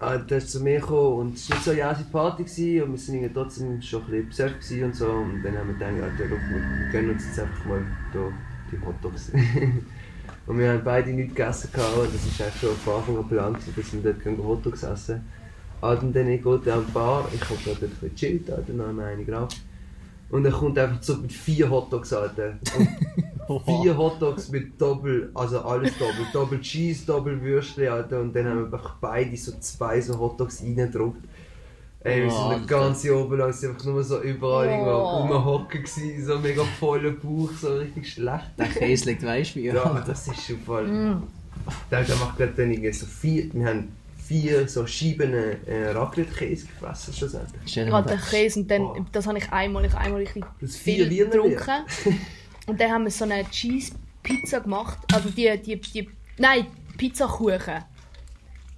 ah, 0.00 0.16
der 0.18 0.38
ist 0.38 0.50
zu 0.50 0.60
mir 0.60 0.80
gekommen 0.80 1.18
und 1.28 1.36
es 1.36 1.48
war 1.48 1.56
nicht 1.56 1.64
so 1.64 1.70
eine 1.70 1.80
jase 1.80 2.04
Party 2.10 2.42
gewesen, 2.44 2.82
und 2.82 2.92
wir 2.92 2.98
sind 2.98 3.14
irgendwie 3.14 3.34
trotzdem 3.34 3.80
schon 3.82 4.00
ein 4.02 4.06
bisschen 4.10 4.28
besorgt 4.28 4.60
gewesen 4.60 4.84
und 4.84 4.96
so 4.96 5.10
und 5.10 5.42
dann 5.44 5.56
haben 5.56 5.68
wir 5.68 5.74
gedacht, 5.74 5.92
Alter, 6.02 6.24
schau, 6.28 6.36
wir, 6.36 6.90
gönnen 6.92 7.10
uns 7.12 7.24
jetzt 7.26 7.38
einfach 7.40 7.64
mal 7.66 7.82
hier 8.12 8.32
die 8.72 8.84
Hotdogs. 8.86 9.30
und 10.46 10.58
wir 10.58 10.72
haben 10.72 10.82
beide 10.84 11.10
nichts 11.10 11.34
gegessen 11.36 11.70
gehabt, 11.72 11.96
und 11.98 12.14
das 12.14 12.26
ist 12.26 12.40
eigentlich 12.42 12.60
schon 12.60 12.76
von 12.76 12.94
Anfang 12.96 13.16
an 13.16 13.22
geplant, 13.28 13.58
dass 13.76 13.92
wir 13.92 14.00
dort 14.02 14.22
gehen 14.24 14.38
Hotdogs 14.44 14.82
essen. 14.82 15.20
Also 15.82 16.06
dann 16.10 16.28
ich 16.30 16.42
gehe 16.42 16.52
an 16.52 16.84
die 16.86 16.92
Bar, 16.92 17.28
ich 17.34 17.40
habe 17.42 17.56
gerade 17.64 17.80
dort 17.80 17.82
ein 17.82 17.90
bisschen 17.90 18.10
gechillt, 18.10 18.50
Alter, 18.50 18.72
noch 18.72 18.86
eine 18.86 19.24
geraucht. 19.24 19.60
Und 20.30 20.46
er 20.46 20.52
kommt 20.52 20.78
einfach 20.78 21.02
so 21.02 21.16
mit 21.16 21.32
vier 21.32 21.68
Hotdogs, 21.68 22.12
Alter. 22.12 22.54
Und 23.48 23.64
vier 23.64 23.96
Hotdogs 23.98 24.48
mit 24.48 24.80
Doppel, 24.80 25.30
also 25.34 25.60
alles 25.60 25.92
Doppel. 25.98 26.24
Doppel 26.32 26.60
Cheese, 26.60 27.04
Doppel 27.04 27.42
Würstchen, 27.42 27.88
Alter. 27.88 28.20
Und 28.20 28.34
dann 28.34 28.46
haben 28.46 28.58
wir 28.58 28.64
einfach 28.64 28.94
beide 29.00 29.36
so 29.36 29.52
zwei 29.58 30.00
so 30.00 30.18
Hotdogs 30.18 30.62
reingedruckt. 30.62 31.22
Ey, 32.04 32.22
wir 32.22 32.30
sind 32.30 32.50
den 32.50 32.66
ganzen 32.66 33.10
Oben 33.10 33.38
lang, 33.38 33.52
sind 33.52 33.70
einfach 33.70 33.84
nur 33.84 34.02
so 34.02 34.20
überall 34.22 34.68
Oh. 34.68 34.70
irgendwo 34.70 35.34
rumhocken 35.34 35.82
gewesen, 35.82 36.24
so 36.24 36.38
mega 36.38 36.64
voller 36.80 37.10
Bauch, 37.10 37.50
so 37.60 37.76
richtig 37.76 38.12
schlecht. 38.12 38.50
Der 38.58 38.68
Käse 38.68 39.10
liegt, 39.10 39.24
weißt 39.24 39.54
du, 39.56 39.60
wie? 39.60 39.66
Ja, 39.66 40.02
das 40.06 40.28
ist 40.28 40.46
schon 40.46 40.58
voll. 40.60 40.86
Mm. 40.86 41.22
Der, 41.90 42.02
der 42.02 42.16
macht 42.16 42.38
gerade 42.38 42.52
dann 42.56 42.70
irgendwie 42.72 42.92
so 42.92 43.06
vier, 43.06 43.52
wir 43.52 43.66
haben 43.66 43.88
vier 44.32 44.66
so 44.68 44.86
Scheiben 44.86 45.32
äh, 45.34 45.90
Raclette-Käse 45.90 46.66
gefressen 46.66 47.12
schlussendlich. 47.12 47.90
Mal 47.90 48.02
den 48.02 48.18
Käse 48.20 48.60
und 48.60 48.70
dann, 48.70 48.82
Oh. 48.82 48.96
das 49.12 49.26
habe 49.26 49.38
ich 49.38 49.52
einmal, 49.52 49.84
ich 49.84 49.94
einmal 49.94 50.20
richtig 50.20 50.44
Das 50.60 50.76
vier 50.76 51.06
viel 51.06 51.26
getrunken. 51.26 51.60
Und 52.68 52.80
dann 52.80 52.92
haben 52.92 53.02
wir 53.04 53.10
so 53.10 53.24
eine 53.24 53.44
Cheese-Pizza 53.50 54.60
gemacht. 54.60 54.96
Also 55.12 55.30
die, 55.30 55.50
die, 55.60 55.80
die, 55.80 56.08
nein, 56.38 56.66
Pizzakuchen. 56.96 57.82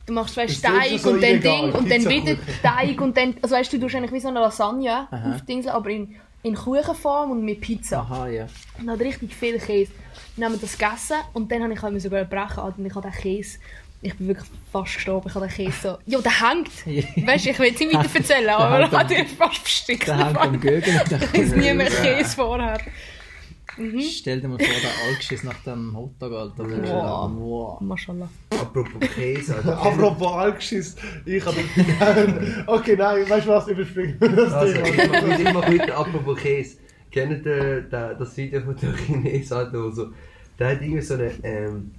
Du 0.07 0.13
machst 0.15 0.37
weißt, 0.39 0.63
Teig 0.65 0.99
so 0.99 1.11
und 1.11 1.23
dann 1.23 1.41
Ding 1.41 1.73
und 1.73 1.91
dann 1.91 2.09
wieder 2.09 2.37
Teig 2.63 2.99
und 3.01 3.15
dann, 3.17 3.35
also 3.43 3.55
weißt 3.55 3.73
du, 3.75 3.79
du 3.79 3.85
tust 3.85 3.95
eigentlich 3.97 4.13
wie 4.13 4.21
so 4.21 4.29
eine 4.29 4.41
Lasagne 4.41 5.07
Aha. 5.11 5.35
auf 5.35 5.43
Dings, 5.43 5.67
aber 5.67 5.91
in, 5.91 6.15
in 6.43 6.55
Kuchenform 6.55 7.31
und 7.31 7.45
mit 7.45 7.61
Pizza. 7.61 7.99
Aha, 8.01 8.29
ja. 8.29 8.47
Und 8.81 8.91
hat 8.91 9.01
richtig 9.01 9.35
viel 9.35 9.59
Käse. 9.59 9.93
Dann 10.37 10.47
haben 10.47 10.53
wir 10.53 10.61
das 10.61 10.77
gegessen 10.79 11.17
und 11.35 11.53
dann 11.53 11.63
habe 11.63 11.73
ich 11.75 11.83
halt 11.83 12.01
sogar 12.01 12.25
brechen 12.25 12.61
und 12.65 12.87
ich 12.87 12.95
habe 12.95 13.11
den 13.11 13.19
Käse, 13.19 13.59
ich 14.05 14.17
bin 14.17 14.29
wirklich 14.29 14.49
fast 14.71 14.95
gestorben, 14.95 15.29
ich 15.29 15.35
habe 15.35 15.47
den 15.47 15.55
Käse 15.55 15.73
so, 15.83 15.99
ja, 16.07 16.21
der 16.21 16.41
hängt. 16.41 16.69
Weißt 17.27 17.47
du, 17.47 17.51
ich 17.51 17.59
will 17.59 17.67
jetzt 17.69 17.81
nicht 17.81 17.95
weiter 17.95 18.17
erzählen, 18.17 18.51
aber 18.51 18.79
er 18.81 18.91
hat 18.91 19.11
ihn 19.11 19.27
fast 19.27 19.59
versteckt. 19.59 20.07
Der 20.07 20.27
hängt 20.27 20.39
am 20.39 20.61
Gögen 20.61 21.01
Ich 21.33 21.35
weiß 21.41 21.57
nie 21.57 21.73
mehr 21.73 21.91
Käse 21.91 22.37
vorher. 22.37 22.79
Mhm. 23.77 24.01
Stell 24.03 24.41
dir 24.41 24.49
mal 24.49 24.59
vor, 24.59 24.67
der 24.67 25.09
Alkschiss 25.09 25.43
nach 25.43 25.61
dem 25.65 25.97
Hotdog, 25.97 26.33
Alter. 26.33 26.65
Wow. 26.65 27.31
Wow. 27.35 27.81
Maschallah. 27.81 28.29
Apropos 28.51 29.01
Käse, 29.15 29.57
Alter. 29.57 29.79
Apropos 29.83 30.33
Alkschiss, 30.33 30.95
ich 31.25 31.45
habe. 31.45 31.57
Okay, 32.67 32.95
nein, 32.97 33.29
weißt 33.29 33.47
du 33.47 33.51
was, 33.51 33.67
überspringen 33.67 34.17
wir 34.21 34.29
das 34.29 34.53
Also, 34.53 34.75
Thema. 34.75 35.29
ich 35.33 35.39
ich 35.41 35.53
mache 35.53 35.67
heute 35.73 35.97
apropos 35.97 36.39
Käse. 36.39 36.77
Kennt 37.11 37.47
ihr 37.47 37.81
den, 37.83 38.19
das 38.19 38.37
Video 38.37 38.61
von 38.61 38.77
der 38.77 38.97
Chinesen, 38.97 39.57
Alter, 39.57 39.83
wo 39.83 39.91
so, 39.91 40.11
der 40.59 40.69
hat 40.71 40.83
irgendwie 40.83 41.03
so 41.03 41.15
einen, 41.15 41.33
ähm, 41.43 41.93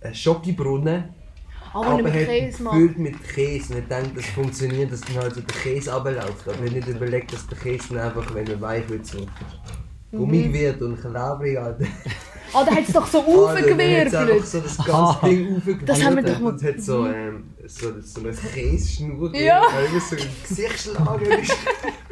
einen 0.00 0.14
Schokibrunnen, 0.14 1.04
Aber 1.74 1.94
nicht 1.94 2.04
mit 2.04 2.14
hat 2.14 2.26
Käse, 2.28 2.62
gefüllt 2.64 2.98
mit 2.98 3.28
Käse. 3.28 3.74
Und 3.74 3.78
ich 3.80 3.88
denke, 3.88 4.10
das 4.16 4.26
funktioniert, 4.26 4.92
dass 4.92 5.00
dann 5.02 5.16
halt 5.16 5.34
so 5.34 5.40
der 5.40 5.54
Käse 5.56 5.92
runterläuft. 5.92 6.48
Aber 6.48 6.64
ich 6.64 6.72
nicht 6.72 6.88
überlegt, 6.88 7.32
dass 7.32 7.46
der 7.46 7.58
Käse 7.58 7.94
dann 7.94 7.98
einfach, 8.08 8.34
wenn 8.34 8.46
er 8.46 8.60
weich 8.60 8.88
wird, 8.88 9.06
so 9.06 9.26
gummig 10.10 10.52
wird 10.52 10.80
und 10.82 11.00
klebrig, 11.00 11.58
Alter. 11.58 11.84
Ah, 12.54 12.64
da 12.64 12.70
hat 12.76 12.84
es 12.86 12.92
doch 12.94 13.06
so 13.06 13.18
Alter, 13.46 13.68
dann 13.76 13.78
hat's 13.78 14.14
einfach 14.14 14.34
aufgewirbelt. 14.34 14.46
so 14.46 14.60
das 14.60 14.76
ganze 14.78 14.92
Aha. 14.94 15.20
Ding 15.28 15.56
aufgewirbelt. 15.56 15.88
Das 15.88 16.02
haben 16.04 16.16
wir 16.16 16.22
doch 16.22 16.40
mal- 16.40 16.52
Und 16.52 16.62
hat 16.62 16.80
so, 16.80 17.06
ähm, 17.06 17.44
so, 17.66 18.00
so 18.00 18.20
eine 18.20 18.32
Käseschnur, 18.32 19.34
Ja. 19.36 19.62
immer 19.90 20.00
so 20.00 20.16
im 20.16 20.22
Gesicht 20.48 20.78
schlagen 20.80 21.26
ist. 21.26 21.52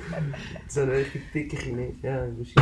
so 0.69 0.81
eine 0.83 0.92
richtig 0.92 1.33
dicke 1.33 1.57
Chinese. 1.57 1.97
Ja, 2.03 2.27
das 2.27 2.49
ist 2.49 2.55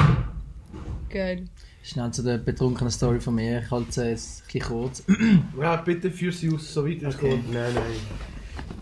Geil. 1.11 1.49
Schnell 1.85 2.11
zu 2.13 2.23
der 2.23 2.39
betrunkenen 2.39 2.91
Story 2.91 3.21
von 3.21 3.35
mir. 3.35 3.61
Ich 3.63 3.71
halte 3.71 3.89
es 4.11 4.41
ein 4.43 4.45
bisschen 4.47 4.61
kurz. 4.63 5.03
Ja, 5.61 5.77
bitte 5.77 6.11
führ 6.11 6.33
sie 6.33 6.51
aus, 6.53 6.73
so 6.73 6.87
weit 6.87 7.03
es 7.03 7.19
geht. 7.19 7.53
Nein, 7.53 7.75
nein. 7.75 7.83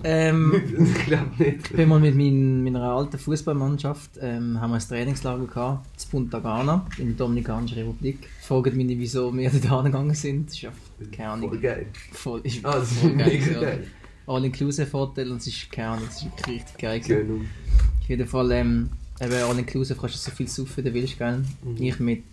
Ähm, 0.04 0.62
Ich 0.96 1.04
glaube 1.06 1.30
nicht. 1.38 1.66
ich 1.70 1.76
bin 1.76 1.88
mal 1.88 1.98
mit 1.98 2.14
mein, 2.14 2.62
meiner 2.62 2.82
alten 2.82 3.18
Fußballmannschaft 3.18 4.10
ähm, 4.20 4.60
haben 4.60 4.70
wir 4.70 4.76
ein 4.76 4.80
Trainingslager 4.88 5.46
gehabt, 5.46 5.86
in 6.04 6.10
Punta 6.10 6.40
Cana, 6.40 6.86
in 6.98 7.08
der 7.08 7.16
Dominikanischen 7.16 7.78
Republik. 7.78 8.28
Fragt 8.40 8.74
mich 8.74 8.86
nicht, 8.86 8.98
wieso 9.00 9.36
wir 9.36 9.50
da 9.50 9.82
hingegangen 9.82 10.14
sind. 10.14 10.46
Das 10.46 10.54
ist 10.54 10.62
ja, 10.62 10.70
keine 11.10 11.30
Ahnung. 11.30 11.48
Voll 11.50 11.58
geil. 11.60 11.86
Voll, 12.12 12.40
ist 12.44 12.64
Ah, 12.64 12.78
das 12.78 12.92
ist 12.92 12.98
voll 12.98 13.16
geil. 13.16 13.26
mega 13.26 13.60
geil. 13.60 13.86
All-Inclusive 14.28 14.92
Hotel 14.92 15.30
und 15.32 15.38
es 15.38 15.48
ist 15.48 15.72
keine 15.72 15.88
Ahnung, 15.88 16.06
es 16.08 16.22
ist 16.22 16.48
richtig 16.48 16.78
geil. 16.78 17.02
Schön. 17.04 17.46
Auf 18.00 18.08
jeden 18.08 18.28
Fall, 18.28 18.52
ähm, 18.52 18.90
All-Inclusive 19.18 19.98
kannst 20.00 20.14
du 20.14 20.30
so 20.30 20.36
viel 20.36 20.46
saufen, 20.48 20.76
wie 20.84 20.88
du 20.88 20.94
willst, 20.94 21.18
gell? 21.18 21.42
Ich 21.78 21.98
mit... 21.98 22.24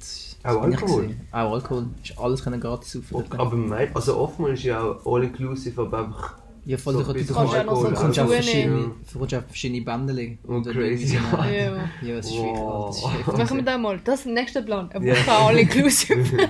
Auch 0.44 0.62
bin 0.62 0.72
ich 0.72 0.78
Alkohol? 0.80 1.16
Auch 1.32 1.54
Alkohol. 1.54 1.88
Ist 2.04 2.18
alles 2.18 2.44
können 2.44 2.62
gratis. 2.62 2.96
Okay, 3.12 3.26
dort. 3.30 3.40
aber 3.40 3.56
mei- 3.56 3.94
also 3.94 4.18
oftmals 4.18 4.60
ist 4.60 4.66
ja 4.66 4.82
auch 4.82 5.06
all-inclusive, 5.16 5.82
aber 5.82 6.06
einfach 6.06 6.38
Ja, 6.66 6.78
voll, 6.78 6.94
so 6.94 7.04
du, 7.04 7.12
ein 7.20 7.28
du, 7.28 7.34
kannst 7.34 7.54
ja 7.54 7.64
noch 7.64 7.76
so 7.76 7.88
kannst 7.90 8.20
auch 8.20 8.26
Schuhe 8.26 8.36
verschiedene, 8.36 8.92
du 9.12 9.20
kannst 9.20 9.36
auch 9.36 9.44
verschiedene 9.44 9.82
Bänder 9.84 10.14
legen. 10.14 10.40
Und 10.44 10.66
dann 10.66 10.74
crazy. 10.74 11.16
Ja. 11.16 11.50
Ja, 12.02 12.16
das 12.16 12.28
ist 12.28 12.38
Wow. 12.38 13.02
das. 13.26 13.38
Machen 13.38 13.58
wir 13.58 13.64
da 13.66 13.78
mal. 13.78 14.00
Das 14.04 14.20
ist 14.20 14.26
der 14.26 14.34
nächste 14.34 14.62
Plan. 14.62 14.90
Eine 14.92 15.08
Ja. 15.08 15.14
Woche 15.16 15.32
all-inclusive. 15.32 16.50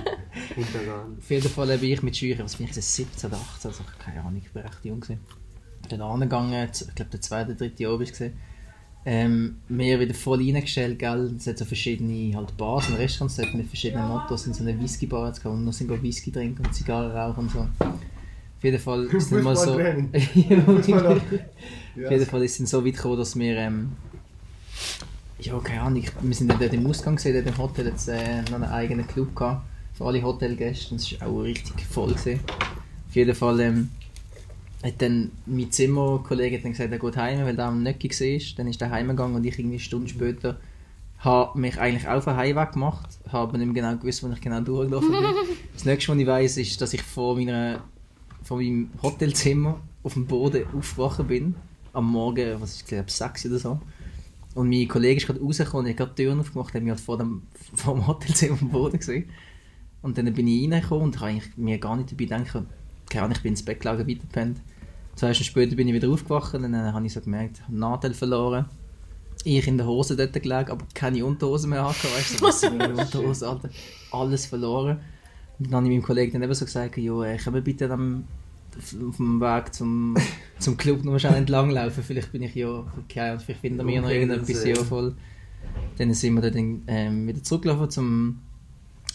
Auf 1.18 1.30
jeden 1.30 1.48
Fall 1.48 1.78
bin 1.78 1.90
ich 1.90 2.02
mit 2.02 2.16
Schüchen, 2.16 2.44
was 2.44 2.56
bin 2.56 2.66
ich, 2.68 2.76
jetzt, 2.76 2.94
17 2.94 3.30
oder 3.30 3.38
18, 3.40 3.70
also 3.70 3.82
keine 4.04 4.20
Ahnung, 4.20 4.40
ich 4.44 4.50
bin 4.52 4.62
recht 4.62 4.84
jung 4.84 5.00
gewesen. 5.00 5.20
Dann 5.88 6.00
angegangen, 6.02 6.68
ich 6.72 6.94
glaube 6.94 7.10
der 7.10 7.20
zweite, 7.20 7.54
dritte 7.56 7.82
Jahr 7.82 7.92
war 7.92 8.00
es. 8.02 8.20
Ähm, 9.06 9.56
mir 9.68 9.98
wieder 9.98 10.12
voll 10.12 10.38
reingestellt, 10.38 10.98
gell. 10.98 11.34
Es 11.36 11.46
hat 11.46 11.58
so 11.58 11.64
verschiedene 11.64 12.36
halt 12.36 12.54
Bars 12.56 12.88
und 12.88 12.96
Restaurants 12.96 13.38
mit 13.54 13.66
verschiedenen 13.66 14.08
Mottos. 14.08 14.44
Sind 14.44 14.54
so 14.54 14.62
eine 14.62 14.78
Whisky-Bar 14.78 15.28
jetzt 15.28 15.42
gehabt, 15.42 15.56
und 15.56 15.64
noch 15.64 15.72
sind 15.72 15.88
go 15.88 16.00
Whisky 16.02 16.30
trinken 16.30 16.66
und 16.66 16.74
Zigarren 16.74 17.10
rauchen 17.12 17.44
und 17.44 17.50
so. 17.50 17.60
Auf 17.60 18.64
jeden 18.64 18.78
Fall 18.78 19.04
ist 19.04 19.32
es 19.32 19.42
mal 19.42 19.56
so... 19.56 19.72
Auf 19.74 20.86
jeden 20.86 22.26
Fall 22.26 22.44
ist 22.44 22.60
es 22.60 22.70
so 22.70 22.84
weit 22.84 22.94
gekommen, 22.94 23.16
dass 23.16 23.38
wir... 23.38 23.56
Ähm, 23.56 23.92
ja, 25.40 25.58
keine 25.60 25.80
Ahnung, 25.80 26.04
wir 26.20 26.34
sind 26.34 26.50
dort 26.50 26.72
im 26.74 26.86
Ausgang 26.86 27.16
gesehen, 27.16 27.32
dort 27.32 27.46
im 27.46 27.56
Hotel 27.62 27.86
jetzt 27.86 28.08
äh, 28.08 28.42
noch 28.42 28.56
einen 28.56 28.64
eigenen 28.64 29.06
Club 29.06 29.34
gehabt 29.34 29.64
für 29.94 30.04
alle 30.04 30.22
Hotelgäste 30.22 30.92
und 30.92 31.00
es 31.00 31.18
war 31.18 31.28
auch 31.28 31.40
richtig 31.40 31.86
voll. 31.86 32.10
Gewesen. 32.10 32.40
Auf 33.08 33.16
jeden 33.16 33.34
Fall 33.34 33.60
ähm, 33.60 33.88
hat 34.82 35.02
dann 35.02 35.30
mein 35.46 35.70
Zimmerkollege 35.70 36.56
hat 36.56 36.64
dann 36.64 36.72
gesagt, 36.72 36.92
er 36.92 36.98
geht 36.98 37.16
heim, 37.16 37.44
weil 37.44 37.58
er 37.58 37.66
am 37.66 37.82
Nöcki 37.82 38.08
war. 38.08 38.56
Dann 38.56 38.68
ist 38.68 38.80
er 38.80 38.90
heimgegangen 38.90 39.36
und 39.36 39.44
ich 39.44 39.58
irgendwie 39.58 39.76
eine 39.76 39.80
Stunde 39.80 40.08
später 40.08 40.58
habe 41.20 41.58
mich 41.58 41.78
eigentlich 41.78 42.08
auf 42.08 42.24
den 42.24 42.36
Heimweg 42.36 42.72
gemacht, 42.72 43.18
habe 43.30 43.58
nicht 43.58 43.72
mehr 43.72 43.82
genau 43.82 44.00
gewusst, 44.00 44.22
wo 44.22 44.28
ich 44.28 44.40
genau 44.40 44.60
durchgelaufen 44.60 45.10
bin. 45.10 45.20
Das 45.74 45.84
nächste, 45.84 46.12
was 46.12 46.18
ich 46.18 46.26
weiss, 46.26 46.56
ist, 46.56 46.80
dass 46.80 46.92
ich 46.92 47.02
vor, 47.02 47.36
meiner, 47.36 47.84
vor 48.42 48.58
meinem 48.58 48.90
Hotelzimmer 49.02 49.80
auf 50.02 50.14
dem 50.14 50.26
Boden 50.26 50.64
aufgewacht 50.76 51.26
bin. 51.28 51.54
Am 51.92 52.10
Morgen, 52.10 52.60
was 52.60 52.72
ist, 52.72 52.82
ich 52.82 52.86
glaube, 52.86 53.10
6 53.10 53.46
oder 53.46 53.58
so. 53.58 53.80
Und 54.54 54.68
mein 54.68 54.88
Kollege 54.88 55.20
ist 55.20 55.26
gerade 55.26 55.40
rausgekommen, 55.40 55.86
ich 55.86 55.98
habe 55.98 56.12
die 56.16 56.22
Türen 56.22 56.40
aufgemacht, 56.40 56.74
hat 56.74 56.82
mich 56.82 56.90
halt 56.90 57.00
vor 57.00 57.18
dem, 57.18 57.42
vor 57.74 57.94
dem 57.94 58.06
Hotelzimmer 58.06 58.54
auf 58.54 58.58
dem 58.58 58.70
Boden 58.70 58.98
gesehen. 58.98 59.30
Und 60.02 60.16
dann 60.16 60.32
bin 60.32 60.48
ich 60.48 60.70
reingekommen 60.70 61.04
und 61.04 61.20
habe 61.20 61.30
eigentlich 61.30 61.56
mir 61.56 61.78
gar 61.78 61.96
nicht 61.96 62.12
dabei 62.12 62.24
gedacht, 62.24 62.66
keine 63.10 63.24
Ahnung, 63.24 63.36
ich 63.36 63.42
bin 63.42 63.52
ins 63.52 63.64
Bett 63.64 63.80
gelegen, 63.80 64.08
weitergepennt. 64.08 64.60
Zwei 65.16 65.34
Stunden 65.34 65.50
später 65.50 65.76
bin 65.76 65.88
ich 65.88 65.94
wieder 65.94 66.08
aufgewacht 66.08 66.54
und 66.54 66.62
dann 66.62 66.74
habe 66.74 67.06
ich 67.06 67.12
so 67.12 67.20
gemerkt, 67.20 67.58
ich 67.58 67.62
habe 67.64 67.76
Nadel 67.76 68.14
verloren. 68.14 68.66
Ich 69.44 69.66
in 69.66 69.78
der 69.78 69.86
Hose 69.86 70.16
dort 70.16 70.34
gelegen, 70.34 70.70
aber 70.70 70.84
keine 70.94 71.24
Unterhose 71.24 71.66
mehr 71.66 71.80
angehabt, 71.80 72.14
weißt 72.14 72.40
du, 72.40 72.44
was 72.44 72.60
für 72.60 72.70
eine 72.70 72.94
Unterhose, 72.94 73.48
Alter. 73.48 73.70
Alles 74.12 74.46
verloren. 74.46 75.00
Und 75.58 75.66
dann 75.66 75.76
habe 75.76 75.86
ich 75.86 75.92
meinem 75.92 76.02
Kollegen 76.02 76.32
dann 76.32 76.42
eben 76.42 76.54
so 76.54 76.64
gesagt, 76.64 76.96
jo, 76.98 77.20
können 77.20 77.54
wir 77.54 77.60
bitte 77.62 77.90
am, 77.90 78.24
auf, 78.76 79.16
dem 79.16 79.40
Weg 79.40 79.74
zum, 79.74 80.16
zum 80.58 80.76
Club 80.76 81.04
noch 81.04 81.18
schnell 81.18 81.34
entlang 81.34 81.70
laufen, 81.70 82.02
vielleicht 82.02 82.32
bin 82.32 82.42
ich 82.42 82.54
ja, 82.54 82.84
keine 83.08 83.32
Ahnung, 83.32 83.42
vielleicht 83.44 83.60
finden 83.60 83.86
wir 83.86 84.00
noch 84.00 84.08
Okay, 84.08 84.20
irgendetwas 84.20 84.64
ja 84.64 84.74
voll. 84.76 85.14
Dann 85.96 86.12
sind 86.14 86.34
wir 86.34 86.50
dann 86.50 86.82
ähm, 86.86 87.26
wieder 87.26 87.42
zurückgelaufen 87.42 87.90
zum, 87.90 88.40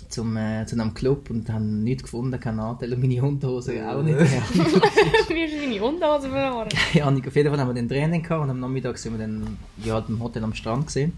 zum, 0.10 0.38
äh, 0.38 0.66
zu 0.66 0.80
einem 0.80 0.94
Club 0.94 1.30
und 1.30 1.50
haben 1.50 1.84
nichts 1.84 2.04
gefunden, 2.04 2.40
keinen 2.40 2.60
Anteil 2.60 2.94
und 2.94 3.02
meine 3.02 3.24
Unterhose 3.24 3.88
auch 3.88 4.02
nicht. 4.02 4.20
Ja. 4.20 4.26
Wie 4.26 5.44
hast 5.44 5.54
du 5.54 5.60
deine 5.60 5.84
Unterhose 5.84 6.30
verloren? 6.30 6.70
Keine 6.70 7.06
Ahnung, 7.06 7.26
auf 7.26 7.36
jeden 7.36 7.50
Fall 7.50 7.60
haben 7.60 7.70
wir 7.70 7.74
dann 7.74 7.90
Training 7.90 8.24
gehabt 8.24 8.44
und 8.44 8.50
am 8.50 8.60
Nachmittag 8.60 8.98
sind 8.98 9.14
wir 9.14 9.20
dann 9.20 9.58
ja, 9.84 10.00
im 10.08 10.22
Hotel 10.22 10.44
am 10.44 10.54
Strand 10.54 10.88
gesehen. 10.88 11.14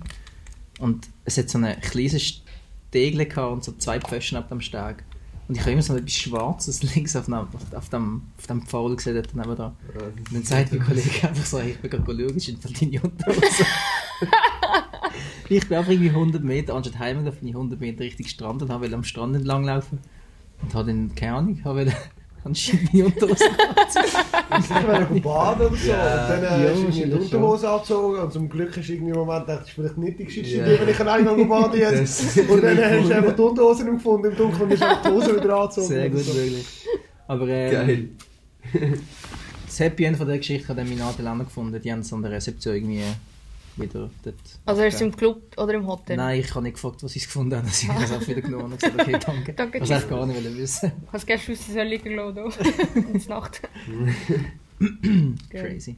Und 0.79 1.07
es 1.25 1.37
hat 1.37 1.49
so 1.49 1.57
einen 1.57 1.79
kleinen 1.81 2.19
Stegel 2.19 3.25
gehabt 3.25 3.53
und 3.53 3.63
so 3.63 3.73
zwei 3.73 3.99
Pföschen 3.99 4.37
ab 4.37 4.49
dem 4.49 4.61
Steg. 4.61 5.03
Und 5.47 5.55
ich 5.55 5.61
habe 5.61 5.71
immer 5.71 5.81
so 5.81 5.95
etwas 5.95 6.13
Schwarzes 6.13 6.83
links 6.95 7.15
auf 7.15 7.25
dem, 7.25 7.33
auf, 7.35 7.47
auf 7.73 7.89
dem, 7.89 8.23
auf 8.37 8.47
dem 8.47 8.61
Pfahl 8.63 8.95
gesehen, 8.95 9.15
dort 9.15 9.59
da. 9.59 9.73
Und 9.93 10.33
dann 10.33 10.43
sagt 10.43 10.73
mein 10.73 10.85
Kollege 10.85 11.27
einfach 11.27 11.45
so, 11.45 11.59
hey, 11.59 11.71
ich 11.71 11.79
bin 11.79 11.89
gerade 11.89 12.23
ist 12.23 12.49
einfach 12.49 12.71
deine 12.71 13.01
Unterhose. 13.01 13.41
ich 15.49 15.67
bin 15.67 15.77
einfach 15.77 15.91
irgendwie 15.91 16.09
100 16.09 16.43
Meter, 16.43 16.75
anstatt 16.75 16.99
heimgelaufen, 16.99 17.39
bin 17.39 17.49
ich 17.49 17.55
100 17.55 17.79
Meter 17.79 17.99
richtig 18.01 18.27
gestrandet, 18.27 18.69
habe 18.69 18.93
am 18.93 19.03
Strand 19.03 19.35
entlang 19.35 19.63
laufen 19.63 19.99
und 20.61 20.73
habe 20.73 20.87
dann, 20.87 21.13
keine 21.15 21.33
Ahnung, 21.35 21.61
habe 21.63 21.91
anscheinend 22.43 22.93
meine 22.93 23.05
Unterhose 23.05 23.45
Ich 24.59 24.69
will 25.11 25.21
baden 25.21 25.67
oder 25.67 25.75
so. 25.75 25.89
Ja. 25.89 26.23
und 26.23 26.29
dann 26.29 26.43
Ja, 26.43 26.57
äh, 26.57 26.69
hast 26.69 26.79
du 26.79 26.85
wahrscheinlich 26.85 27.19
Unterhose 27.19 27.69
angezogen 27.69 28.19
und 28.19 28.33
zum 28.33 28.49
Glück 28.49 28.77
hast 28.77 28.87
du 28.87 28.93
irgendwie 28.93 29.11
im 29.11 29.17
Moment 29.17 29.45
gedacht, 29.45 29.61
das 29.61 29.67
ist 29.67 29.73
vielleicht 29.75 29.97
nicht 29.97 30.19
die 30.19 30.25
geschickte 30.25 30.49
Ja. 30.51 30.65
Idee, 30.65 30.79
wenn 30.79 30.89
ich 30.89 30.99
alleine 30.99 31.35
gehe 31.35 31.45
baden 31.45 31.79
jetzt. 31.79 32.37
Und 32.49 32.63
dann 32.63 32.77
hast 32.77 33.09
du 33.09 33.15
einfach 33.15 33.35
die 33.35 33.41
Unterhose 33.41 33.83
nicht 33.83 33.93
gefunden 33.95 34.31
im 34.31 34.37
Dunkeln 34.37 34.61
und 34.63 34.71
hast 34.71 34.81
einfach 34.83 35.01
die 35.03 35.09
Hose 35.09 35.35
wieder 35.35 35.57
angezogen. 35.57 35.87
Sehr 35.87 36.09
gut 36.09 36.19
so. 36.21 36.33
möglich. 36.33 36.87
Aber 37.27 37.47
ähm, 37.47 37.71
Geil. 37.71 38.09
das 39.65 39.79
Happy 39.79 40.05
End 40.05 40.17
von 40.17 40.27
der 40.27 40.37
Geschichte 40.37 40.67
hat 40.69 40.77
dann 40.77 40.87
meine 40.89 41.03
alten 41.03 41.23
Länder 41.23 41.43
gefunden. 41.43 41.79
Die 41.81 41.91
haben 41.91 41.99
es 41.99 42.13
an 42.13 42.21
der 42.21 42.31
Rezeption 42.31 42.75
irgendwie 42.75 43.03
wieder 43.79 44.09
dort. 44.23 44.35
Also 44.65 44.81
du 44.81 45.05
im 45.05 45.15
Club 45.15 45.57
oder 45.57 45.73
im 45.73 45.87
Hotel? 45.87 46.17
Nein, 46.17 46.39
ich 46.39 46.53
habe 46.53 46.63
nicht 46.63 46.73
gefragt, 46.73 47.03
was 47.03 47.11
sie 47.13 47.19
gefunden 47.19 47.55
haben. 47.55 47.67
Sie 47.67 47.87
haben 47.87 48.03
es 48.03 48.11
auch 48.11 48.27
wieder 48.27 48.41
genommen 48.41 48.73
und 48.73 48.79
gesagt, 48.79 48.99
okay, 48.99 49.19
danke. 49.25 49.53
Danke, 49.57 49.79
Das 49.79 50.03
ich 50.03 50.09
gar 50.09 50.25
nicht 50.25 50.43
wollen 50.43 50.57
wissen. 50.57 50.91
Hast 51.11 51.23
du 51.23 51.27
gestern 51.27 51.55
aus 51.55 51.73
der 51.73 51.85
liegen 51.85 52.09
gelassen? 52.09 52.73
In 52.95 53.19
der 53.19 53.29
Nacht. 53.29 53.61
Crazy. 55.49 55.95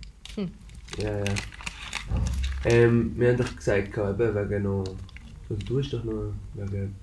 Ja, 0.97 1.17
ja. 1.19 1.23
Ähm, 2.65 3.13
wir 3.15 3.29
haben 3.29 3.37
doch 3.37 3.55
gesagt, 3.55 3.97
eben 3.97 4.17
wegen 4.49 4.63
noch. 4.63 4.83
Also 5.49 5.65
du 5.65 5.79
hast 5.79 5.93
doch 5.93 6.03
noch 6.03 6.33
wegen 6.53 6.95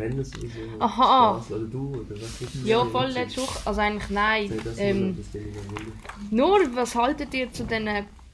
Spenders 0.00 0.30
oder 0.36 0.48
so. 0.48 0.80
Aha. 0.80 1.44
Oder 1.48 1.58
du, 1.64 1.90
oder 1.90 2.20
was 2.20 2.40
ist? 2.40 2.64
Ja, 2.64 2.84
voll 2.86 3.06
letzte 3.08 3.42
Woche. 3.42 3.60
Also 3.64 3.80
eigentlich 3.80 4.10
nein. 4.10 4.52
Ähm, 4.78 5.18
ich 5.32 6.30
nur, 6.30 6.58
was 6.74 6.94
haltet 6.94 7.34
ihr 7.34 7.52
zu 7.52 7.64
diesen 7.64 7.88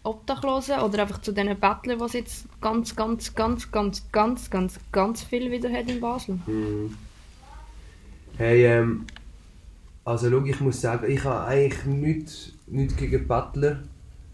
Obdachlosen 0.06 0.80
oder 0.80 1.02
einfach 1.02 1.20
zu 1.20 1.32
diesen 1.32 1.58
Bettlern, 1.58 2.00
was 2.00 2.12
jetzt 2.12 2.46
ganz, 2.60 2.94
ganz, 2.94 3.34
ganz, 3.34 3.70
ganz, 3.70 4.02
ganz, 4.12 4.50
ganz, 4.50 4.80
ganz 4.92 5.22
viel 5.22 5.50
wieder 5.50 5.70
hat 5.70 5.88
in 5.88 6.00
Basel? 6.00 6.38
Mhm. 6.46 6.94
Hey, 8.38 8.66
ähm, 8.66 9.06
also 10.04 10.30
schau, 10.30 10.44
ich 10.44 10.60
muss 10.60 10.80
sagen, 10.80 11.10
ich 11.10 11.24
habe 11.24 11.46
eigentlich 11.46 11.84
nichts, 11.84 12.52
nichts 12.66 12.96
gegen 12.96 13.26
Butler. 13.26 13.80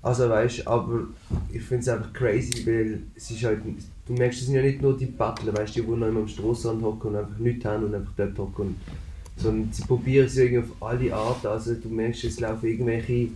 Also 0.02 0.28
weißt 0.28 0.66
aber 0.66 1.04
ich 1.52 1.62
finde 1.62 1.82
es 1.82 1.88
einfach 1.88 2.12
crazy, 2.12 2.66
weil 2.66 3.02
es 3.14 3.30
ist 3.30 3.44
halt, 3.44 3.60
du 4.06 4.12
merkst, 4.12 4.40
es 4.40 4.46
sind 4.46 4.56
ja 4.56 4.62
nicht 4.62 4.82
nur 4.82 4.96
die 4.96 5.06
Butler, 5.06 5.56
weißt 5.56 5.76
die, 5.76 5.82
die 5.82 5.88
noch 5.88 6.08
immer 6.08 6.20
am 6.20 6.28
Strassenrand 6.28 6.82
hocken 6.82 7.10
und 7.10 7.16
einfach 7.16 7.38
nichts 7.38 7.64
haben 7.64 7.84
und 7.84 7.94
einfach 7.94 8.12
dort 8.16 8.36
hocken. 8.36 8.76
Sondern 9.36 9.72
sie 9.72 9.84
probieren 9.84 10.26
es 10.26 10.36
irgendwie 10.36 10.58
auf 10.58 10.82
alle 10.82 11.14
Arten. 11.14 11.46
Also 11.46 11.74
du 11.74 11.88
merkst, 11.88 12.24
es 12.24 12.40
laufen 12.40 12.66
irgendwelche, 12.66 13.28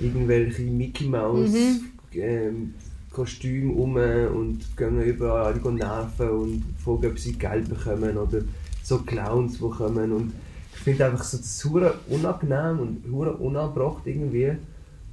irgendwelche 0.00 0.62
Mickey 0.62 1.04
Mouse 1.04 1.50
Mhm. 1.50 1.80
ähm, 2.14 2.74
Kostüme 3.10 3.72
um 3.72 3.96
und 3.96 4.76
gehen 4.76 5.02
überall 5.02 5.54
nerven 5.54 6.28
und 6.30 6.64
fragen, 6.82 7.06
ob 7.10 7.18
sie 7.18 7.32
Geld 7.32 7.68
bekommen 7.68 8.16
oder 8.16 8.40
so 8.82 8.98
Clowns, 8.98 9.58
die 9.58 9.68
kommen 9.68 10.12
und 10.12 10.32
ich 10.72 10.80
finde 10.80 11.06
einfach 11.06 11.24
so 11.24 11.36
das 11.38 11.64
hure 11.64 11.94
unangenehm 12.08 12.78
und 12.78 13.04
hure 13.12 13.36
unangebracht 13.36 14.02
irgendwie 14.06 14.52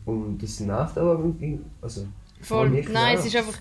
und 0.06 0.42
das 0.42 0.60
nervt 0.62 0.98
aber 0.98 1.20
irgendwie, 1.20 1.60
also 1.82 2.06
Voll. 2.42 2.70
Nein, 2.70 2.86
nervt. 2.92 3.20
es 3.20 3.26
ist 3.26 3.36
einfach. 3.36 3.60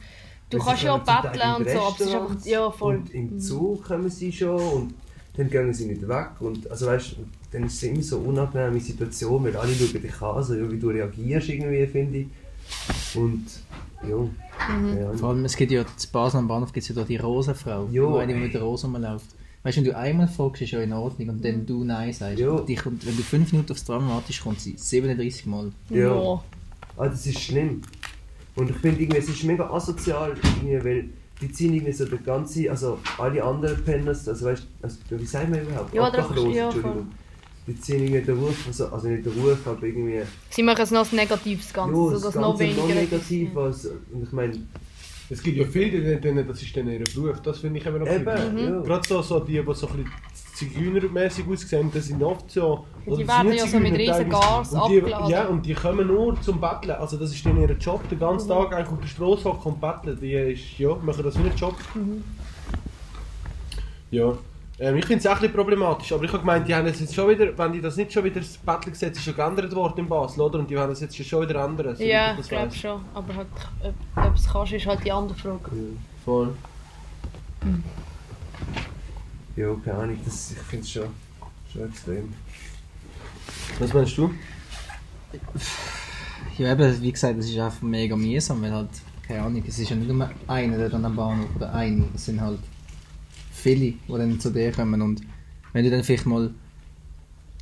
Du 0.50 0.58
kannst 0.58 0.82
ja 0.84 0.98
Teil 0.98 1.22
betteln 1.32 1.54
und 1.56 1.68
so, 1.68 1.78
aber 1.80 1.94
es 1.98 2.06
ist 2.06 2.14
einfach. 2.14 2.44
Ja, 2.46 2.70
voll. 2.70 2.94
Mhm. 2.98 3.00
Und 3.02 3.14
im 3.14 3.40
Zug 3.40 3.84
kommen 3.84 4.08
sie 4.10 4.30
schon 4.30 4.60
und 4.60 4.94
dann 5.36 5.50
gehen 5.50 5.72
sie 5.74 5.86
nicht 5.86 6.06
weg. 6.08 6.28
Und 6.40 6.70
also 6.70 6.86
weißt, 6.86 7.16
dann 7.52 7.64
ist 7.64 7.74
es 7.74 7.82
immer 7.84 8.02
so 8.02 8.18
eine 8.18 8.28
unangenehme 8.28 8.80
Situation, 8.80 9.44
weil 9.44 9.56
alle 9.56 9.72
schauen 9.74 10.00
dich 10.02 10.22
an, 10.22 10.42
so, 10.42 10.54
ja, 10.54 10.70
wie 10.70 10.78
du 10.78 10.88
reagierst 10.88 11.48
irgendwie, 11.48 11.86
finde 11.86 12.18
ich. 12.18 12.26
Und 13.16 13.44
ja, 14.08 14.16
Mhm. 14.68 14.98
ja. 14.98 15.12
Vor 15.12 15.28
allem, 15.30 15.44
es 15.44 15.54
gibt 15.56 15.70
ja 15.70 15.82
in 15.82 15.86
Basel 16.12 16.38
am 16.38 16.48
Bahnhof 16.48 16.72
gibt's 16.72 16.88
ja 16.88 16.94
da 16.94 17.04
die 17.04 17.16
Rosenfrau, 17.18 17.88
Jo, 17.92 18.12
wo 18.12 18.16
eine 18.16 18.34
mit 18.34 18.54
der 18.54 18.62
Rose 18.62 18.86
rumläuft. 18.86 19.26
Weißt 19.62 19.76
du, 19.76 19.80
wenn 19.82 19.90
du 19.90 19.96
einmal 19.96 20.28
fragst, 20.28 20.62
ist 20.62 20.70
ja 20.70 20.80
in 20.80 20.92
Ordnung 20.92 21.28
und 21.28 21.44
dann 21.44 21.66
du 21.66 21.84
Nein 21.84 22.12
sagst. 22.12 22.38
Jo. 22.38 22.60
Die 22.60 22.74
kommt, 22.76 23.04
wenn 23.06 23.16
du 23.16 23.22
fünf 23.22 23.52
Minuten 23.52 23.72
aufs 23.72 23.84
Tram 23.84 24.08
wartest, 24.08 24.40
kommt 24.42 24.60
sie 24.60 24.74
37 24.76 25.44
Mal. 25.46 25.72
Ja. 25.90 26.14
Ja. 26.14 26.42
Ah, 26.96 27.08
das 27.08 27.26
ist 27.26 27.38
schlimm. 27.40 27.82
Und 28.54 28.70
ich 28.70 28.76
finde 28.76 29.02
irgendwie, 29.02 29.18
es 29.18 29.28
ist 29.28 29.44
mega 29.44 29.68
asozial, 29.68 30.34
irgendwie, 30.42 30.84
weil 30.84 31.04
die 31.40 31.50
ziehen 31.52 31.74
irgendwie 31.74 31.92
so 31.92 32.04
der 32.06 32.18
ganze, 32.18 32.70
also 32.70 32.98
alle 33.18 33.42
anderen 33.42 33.82
Penners, 33.84 34.26
also 34.28 34.46
weißt 34.46 34.66
also, 34.82 34.96
wie 35.10 35.24
sagen 35.26 35.52
wir 35.54 35.62
überhaupt? 35.62 35.94
Ja, 35.94 36.10
der- 36.10 36.20
Obdachlosen, 36.24 36.52
ja, 36.54 36.64
Entschuldigung. 36.66 37.12
Die 37.66 37.80
ziehen 37.80 38.02
irgendwie 38.04 38.20
den 38.22 38.38
Ruf, 38.38 38.64
also, 38.68 38.86
also 38.88 39.08
nicht 39.08 39.26
den 39.26 39.32
Ruf, 39.40 39.58
aber 39.66 39.82
irgendwie... 39.82 40.20
Sie 40.50 40.62
machen 40.62 40.82
es 40.82 40.90
noch 40.92 41.00
das 41.02 41.12
Negatives 41.12 41.72
Ganze, 41.72 41.96
Ja, 41.96 42.10
das 42.12 42.22
dass 42.22 42.34
Ganze 42.34 42.48
noch 42.48 42.58
weniger. 42.60 42.82
noch 42.82 42.88
negativ 42.94 43.56
als, 43.56 43.86
und 43.86 44.22
ich 44.22 44.32
meine, 44.32 44.52
Es 45.28 45.42
gibt 45.42 45.56
ja 45.56 45.64
viele, 45.66 46.16
denen, 46.18 46.46
das 46.46 46.62
ist 46.62 46.76
dann 46.76 46.88
ihr 46.88 47.02
Beruf. 47.02 47.40
Das 47.42 47.58
finde 47.58 47.80
ich 47.80 47.86
eben 47.86 47.98
noch 47.98 48.06
eben. 48.06 48.52
Mhm. 48.54 48.58
ja. 48.58 48.80
Gerade 48.82 49.08
so, 49.08 49.20
so 49.22 49.40
die, 49.40 49.54
die 49.54 49.74
so 49.74 49.88
ein 49.88 49.96
bisschen 49.96 50.12
zigeunermäßig 50.56 51.46
aussehen, 51.48 51.90
das 51.92 52.06
sind 52.06 52.22
oft 52.22 52.50
so... 52.50 52.84
Die 53.04 53.10
oder 53.10 53.28
werden 53.28 53.52
ja 53.52 53.66
so 53.66 53.78
mit 53.78 53.94
riesen. 53.94 54.28
Gas 54.30 54.72
und 54.72 54.90
die, 54.90 54.98
abgeladen. 54.98 55.28
Ja, 55.30 55.46
und 55.46 55.64
die 55.64 55.74
kommen 55.74 56.06
nur 56.08 56.40
zum 56.40 56.60
Betteln. 56.60 56.96
Also 56.96 57.16
das 57.16 57.30
ist 57.32 57.44
dann 57.46 57.60
ihr 57.60 57.70
Job, 57.72 58.08
den 58.08 58.18
Mhm. 58.18 58.20
ganzen 58.20 58.48
Tag 58.48 58.72
eigentlich 58.72 58.88
auf 58.88 59.00
der 59.00 59.06
Straße 59.08 59.44
hocken 59.44 59.72
und 59.72 59.80
betteln. 59.80 60.18
Die 60.20 60.32
ist, 60.32 60.78
ja, 60.78 60.94
machen 60.96 61.22
das 61.22 61.36
wie 61.36 61.40
einen 61.40 61.56
Job. 61.56 61.76
Mhm. 61.94 62.24
Ja. 64.10 64.32
Ähm, 64.78 64.96
ich 64.96 65.06
finde 65.06 65.20
es 65.20 65.26
auch 65.26 65.32
ein 65.32 65.40
bisschen 65.40 65.54
problematisch, 65.54 66.12
aber 66.12 66.24
ich 66.24 66.30
habe 66.32 66.40
gemeint, 66.40 66.68
die 66.68 66.74
haben 66.74 66.86
es 66.86 67.00
jetzt 67.00 67.14
schon 67.14 67.28
wieder, 67.30 67.56
wenn 67.56 67.72
die 67.72 67.80
das 67.80 67.96
nicht 67.96 68.12
schon 68.12 68.24
wieder, 68.24 68.40
das 68.40 68.58
Bettelgesetz 68.58 69.18
ist 69.18 69.26
ja 69.26 69.32
geändert 69.32 69.74
worden 69.74 70.00
in 70.00 70.08
Basel, 70.08 70.42
oder? 70.42 70.58
Und 70.58 70.68
die 70.68 70.74
werden 70.74 70.92
es 70.92 71.00
jetzt 71.00 71.16
schon 71.24 71.42
wieder 71.42 71.64
ändern. 71.64 71.94
soweit 71.96 72.08
Ja, 72.08 72.36
ich 72.38 72.48
glaube 72.48 72.74
schon. 72.74 73.00
Aber 73.14 73.34
halt, 73.34 73.46
ob, 73.82 74.24
ob 74.26 74.34
es 74.34 74.46
kannst, 74.50 74.72
ist 74.72 74.86
halt 74.86 75.04
die 75.04 75.12
andere 75.12 75.38
Frage. 75.38 75.70
Voll. 76.24 76.48
Ja, 79.56 79.74
keine 79.84 79.98
Ahnung, 79.98 80.18
das, 80.24 80.52
ich 80.52 80.58
finde 80.58 80.84
es 80.84 80.90
schon, 80.90 81.08
schon 81.72 81.88
extrem. 81.88 82.32
Was 83.78 83.92
meinst 83.94 84.18
du? 84.18 84.30
Ja, 86.58 86.72
eben, 86.72 87.02
wie 87.02 87.12
gesagt, 87.12 87.38
es 87.38 87.48
ist 87.48 87.58
einfach 87.58 87.82
mega 87.82 88.16
mühsam, 88.16 88.60
weil 88.60 88.72
halt, 88.72 88.90
keine 89.26 89.42
Ahnung, 89.42 89.64
es 89.66 89.78
ist 89.78 89.88
ja 89.88 89.96
nicht 89.96 90.08
nur 90.10 90.30
einer 90.46 90.76
der 90.76 90.90
dann 90.90 91.04
am 91.04 91.16
Bahnhof 91.16 91.48
oder 91.56 91.72
eine, 91.74 92.04
es 92.14 92.26
sind 92.26 92.40
halt 92.40 92.58
viele, 93.52 93.92
die 93.92 93.98
dann 94.08 94.38
zu 94.38 94.50
dir 94.50 94.72
kommen 94.72 95.00
und 95.00 95.22
wenn 95.72 95.84
du 95.84 95.90
dann 95.90 96.04
vielleicht 96.04 96.26
mal 96.26 96.52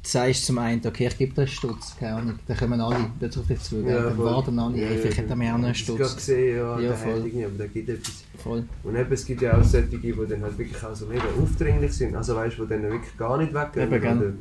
sagst 0.06 0.46
zum 0.46 0.58
einen, 0.58 0.80
okay, 0.86 1.06
ich 1.06 1.16
gebe 1.18 1.32
dir 1.34 1.42
einen 1.42 1.48
Stutz, 1.48 1.96
keine 1.98 2.16
Ahnung, 2.16 2.38
dann 2.46 2.56
kommen 2.56 2.80
alle 2.80 3.06
wieder 3.18 3.40
auf 3.40 3.46
dich 3.46 3.60
zu, 3.60 3.82
gell? 3.82 3.94
dann 4.02 4.18
warten 4.18 4.58
alle, 4.58 4.76
Ja, 4.76 4.90
ja, 4.90 4.96
vielleicht 4.98 5.18
hat 5.18 5.30
er 5.30 5.36
mir 5.36 5.54
auch 5.54 5.58
noch 5.58 5.64
einen 5.64 5.74
Ich 5.74 5.88
habe 5.88 5.98
gerade 5.98 6.10
Stutz. 6.10 6.16
gesehen, 6.26 6.56
ja, 6.58 6.80
Ja, 6.80 6.92
voll. 6.94 7.22
irgendwie, 7.26 7.44
aber 7.44 7.54
der 7.58 7.68
gibt 7.68 7.88
etwas. 7.88 8.24
Voll. 8.42 8.64
Und 8.82 8.96
eben, 8.96 9.12
es 9.12 9.24
gibt 9.24 9.42
ja 9.42 9.58
auch 9.58 9.64
solche, 9.64 9.88
die 9.98 10.14
dann 10.28 10.42
halt 10.42 10.58
wirklich 10.58 10.82
auch 10.84 10.94
so 10.94 11.06
mega 11.06 11.24
aufdringlich 11.42 11.92
sind, 11.92 12.14
also 12.16 12.36
weißt 12.36 12.58
du, 12.58 12.64
die 12.64 12.70
dann 12.70 12.82
wirklich 12.82 13.16
gar 13.16 13.38
nicht 13.38 13.54
weggehen. 13.54 13.92
Eben, 13.92 14.02
gell. 14.02 14.34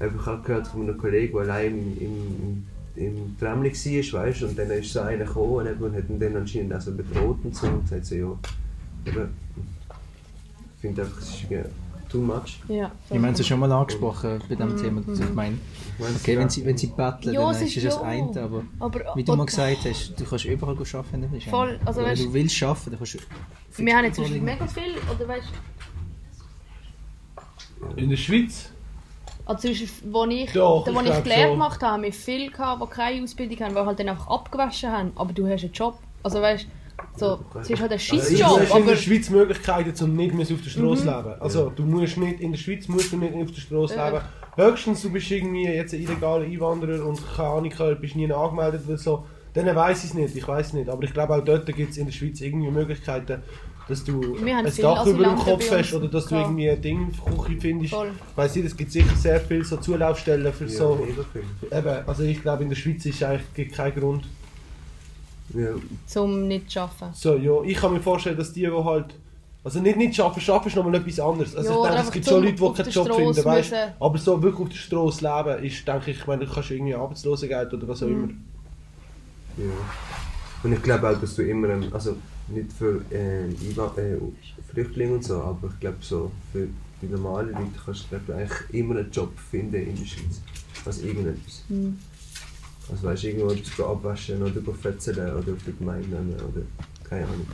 Eben, 0.00 0.16
ich 0.20 0.26
habe 0.26 0.42
gehört 0.46 0.66
von 0.68 0.82
einem 0.82 0.96
Kollegen, 0.98 1.32
der 1.32 1.42
allein 1.42 1.72
im, 2.00 2.64
im, 2.96 3.04
im 3.04 3.36
Tramli 3.38 3.70
war, 3.72 4.22
weißt 4.22 4.40
du, 4.42 4.46
und 4.46 4.58
dann 4.58 4.70
ist 4.70 4.92
so 4.92 5.00
einer 5.00 5.24
gekommen 5.24 5.66
und 5.66 5.80
und 5.82 5.94
hat 5.96 6.08
ihn 6.08 6.18
dann 6.20 6.36
anscheinend 6.36 6.72
auch 6.74 6.80
so 6.80 6.92
bedroht 6.92 7.38
und 7.44 7.54
so 7.54 7.66
und 7.66 7.82
gesagt 7.82 8.06
so, 8.06 8.14
ja, 8.14 8.38
eben, 9.06 9.28
ich 10.76 10.80
finde 10.80 11.02
einfach, 11.02 11.18
es 11.18 11.28
ist 11.30 11.42
irgendwie 11.50 11.68
too 12.10 12.18
much. 12.18 12.60
Ja. 12.68 12.90
Ich 13.08 13.18
meine, 13.18 13.32
es 13.32 13.40
ist 13.40 13.46
schon 13.46 13.60
mal 13.60 13.70
angesprochen 13.72 14.40
bei 14.48 14.54
diesem 14.54 14.76
Thema, 14.76 15.00
dass 15.02 15.20
ich 15.20 15.32
meine, 15.34 15.58
okay, 16.20 16.36
wenn 16.38 16.48
sie, 16.48 16.64
wenn 16.64 16.76
sie 16.76 16.88
betteln, 16.88 17.34
Ja, 17.34 17.40
dann 17.42 17.50
es 17.54 17.62
ist 17.62 17.76
ist 17.76 17.86
das 17.86 17.94
ja. 17.96 18.02
eine, 18.02 18.42
aber 18.42 18.62
Aber, 18.78 19.00
wie 19.14 19.24
du 19.24 19.36
mal 19.36 19.46
gesagt 19.46 19.78
hast, 19.84 20.14
du 20.18 20.24
kannst 20.24 20.44
überall 20.44 20.74
arbeiten, 20.76 21.06
wenn 21.12 21.22
du 21.22 21.32
willst. 21.32 21.46
Voll, 21.48 21.78
also 21.84 22.00
wenn 22.02 22.14
weißt- 22.14 22.24
du 22.24 22.32
willst 22.32 22.62
arbeiten, 22.62 22.90
dann 22.90 22.98
kannst 22.98 23.14
du... 23.14 23.18
Wir 23.84 23.96
haben 23.96 24.04
jetzt 24.04 24.18
hin. 24.18 24.44
mega 24.44 24.66
viel, 24.66 24.94
oder 25.14 25.28
weißt 25.28 25.48
In 27.96 28.10
der 28.10 28.16
Schweiz? 28.16 28.70
Also 29.46 29.62
zwischen, 29.68 29.88
wo 30.12 30.24
ich, 30.26 30.52
Doch, 30.52 30.84
da, 30.84 30.94
wo 30.94 31.00
ich 31.00 31.08
ich 31.10 31.24
Lehre 31.24 31.42
schon. 31.42 31.50
gemacht 31.52 31.82
habe, 31.82 31.92
haben 31.94 32.02
wir 32.02 32.12
viele 32.12 32.50
gehabt, 32.50 32.82
die 32.82 32.86
keine 32.94 33.22
Ausbildung 33.24 33.58
haben, 33.60 33.74
die 33.74 33.80
halt 33.80 33.98
dann 33.98 34.08
einfach 34.10 34.28
abgewaschen 34.28 34.92
haben. 34.92 35.12
Aber 35.16 35.32
du 35.32 35.48
hast 35.48 35.64
einen 35.64 35.72
Job. 35.72 35.98
Also 36.22 36.40
weißt 36.40 36.66
so, 37.16 37.38
es 37.60 37.70
ist 37.70 37.80
halt 37.80 37.92
ein 37.92 37.98
Also, 37.98 38.36
du 38.36 38.44
hast 38.44 38.76
in 38.76 38.86
der 38.86 38.96
Schweiz 38.96 39.30
Möglichkeiten, 39.30 40.04
um 40.04 40.16
nicht 40.16 40.34
mehr 40.34 40.42
auf 40.42 40.62
der 40.62 40.70
Straße 40.70 40.84
Mhm. 40.84 40.96
zu 40.96 41.04
leben. 41.04 41.34
Also 41.40 41.72
du 41.74 41.82
musst 41.84 42.16
nicht, 42.16 42.40
in 42.40 42.52
der 42.52 42.58
Schweiz 42.58 42.88
musst 42.88 43.12
du 43.12 43.16
nicht 43.16 43.34
auf 43.34 43.50
der 43.52 43.60
Straße 43.60 43.94
Ja. 43.94 44.08
leben. 44.08 44.24
Höchstens 44.56 45.02
du 45.02 45.10
bist 45.10 45.30
irgendwie 45.30 45.64
jetzt 45.66 45.94
ein 45.94 46.00
illegaler 46.02 46.44
Einwanderer 46.44 47.04
und 47.06 47.20
keine 47.36 47.48
Ahnung, 47.48 47.72
bist 48.00 48.16
nie 48.16 48.30
angemeldet 48.32 48.82
oder 48.86 48.98
so. 48.98 49.24
Dann 49.54 49.74
weiß 49.74 50.04
ich 50.04 50.10
es 50.10 50.14
nicht, 50.14 50.36
ich 50.36 50.46
weiß 50.46 50.68
es 50.68 50.72
nicht. 50.74 50.88
Aber 50.88 51.02
ich 51.02 51.12
glaube 51.12 51.34
auch 51.34 51.44
dort 51.44 51.66
gibt 51.66 51.90
es 51.90 51.96
in 51.96 52.06
der 52.06 52.12
Schweiz 52.12 52.40
irgendwie 52.40 52.70
Möglichkeiten, 52.70 53.42
dass 53.88 54.04
du 54.04 54.36
ein 54.40 54.64
Dach 54.80 55.06
über 55.06 55.24
dem 55.24 55.36
Kopf 55.36 55.70
hast 55.72 55.92
oder 55.94 56.06
dass 56.08 56.26
du 56.26 56.36
irgendwie 56.36 56.70
ein 56.70 56.80
Ding 56.80 57.10
Küche 57.44 57.60
findest. 57.60 57.92
Voll. 57.92 58.12
Weiss 58.36 58.54
ich, 58.54 58.64
es 58.64 58.76
gibt 58.76 58.92
sicher 58.92 59.14
sehr 59.16 59.40
viele 59.40 59.64
so 59.64 59.76
Zulaufstellen 59.78 60.52
für 60.52 60.64
ja, 60.64 60.70
so. 60.70 61.06
Eben, 61.72 61.88
also 62.06 62.22
ich 62.22 62.40
glaube 62.42 62.62
in 62.62 62.68
der 62.68 62.76
Schweiz 62.76 63.04
ist 63.06 63.22
eigentlich 63.24 63.72
kein 63.72 63.92
Grund. 63.94 64.24
Ja, 65.54 65.70
zum 66.06 66.46
nicht 66.48 66.70
zu 66.70 66.80
arbeiten. 66.80 67.12
So, 67.14 67.36
ja, 67.36 67.62
ich 67.64 67.76
kann 67.76 67.92
mir 67.92 68.00
vorstellen, 68.00 68.36
dass 68.36 68.52
die, 68.52 68.60
die 68.60 68.70
halt 68.72 69.14
Also 69.64 69.80
nicht, 69.80 69.96
nicht 69.96 70.18
arbeiten, 70.20 70.50
arbeiten 70.50 70.68
ist 70.68 70.76
nochmal 70.76 70.94
etwas 70.94 71.20
anderes. 71.20 71.54
Also 71.56 71.70
Ja, 71.70 71.76
ich 71.76 71.82
denke, 71.90 72.00
es 72.06 72.12
gibt 72.12 72.26
schon 72.26 72.42
Leute, 72.42 72.52
die 72.54 72.58
keinen 72.82 72.90
Job 72.90 73.04
Strasse 73.06 73.20
finden, 73.20 73.44
weißt. 73.44 73.72
Aber 74.00 74.18
so 74.18 74.42
wirklich 74.42 74.62
auf 74.62 74.68
der 74.68 74.76
Straße 74.76 75.20
leben 75.24 75.64
ist, 75.64 75.88
denke 75.88 76.10
ich, 76.12 76.18
ich 76.18 76.26
meine, 76.26 76.46
du 76.46 76.52
kannst 76.52 76.70
irgendwie 76.70 76.94
Arbeitslosengeld 76.94 77.74
oder 77.74 77.88
was 77.88 78.02
auch 78.02 78.06
immer. 78.06 78.28
Ja. 79.56 79.64
Und 80.62 80.72
ich 80.72 80.82
glaube 80.82 81.08
auch, 81.10 81.20
dass 81.20 81.34
du 81.34 81.42
immer, 81.42 81.68
also 81.92 82.16
nicht 82.48 82.72
für 82.72 83.02
äh, 83.10 83.44
Einwa- 83.48 83.96
äh, 83.98 84.18
Flüchtlinge 84.72 85.14
und 85.14 85.24
so, 85.24 85.40
aber 85.40 85.68
ich 85.72 85.80
glaube 85.80 85.96
so 86.00 86.30
für 86.52 86.68
die 87.02 87.06
normalen 87.06 87.52
Leute 87.52 87.64
kannst 87.84 88.04
du 88.10 88.18
glaub, 88.18 88.36
eigentlich 88.38 88.58
immer 88.72 88.96
einen 88.98 89.10
Job 89.10 89.32
finden 89.50 89.76
in 89.76 89.96
der 89.96 90.04
Schweiz. 90.06 90.40
Also 90.84 91.06
irgendetwas. 91.06 91.64
Mhm. 91.68 91.98
Also 92.90 93.06
weißt 93.06 93.22
du, 93.22 93.26
irgendwo 93.28 93.50
etwas 93.52 93.80
abwaschen 93.86 94.42
oder 94.42 94.74
fetzeln 94.74 95.18
oder 95.18 95.52
auf 95.52 95.64
der 95.64 95.74
Gemeinde 95.78 96.08
nehmen 96.08 96.34
oder 96.34 96.62
keine 97.08 97.24
Ahnung. 97.26 97.46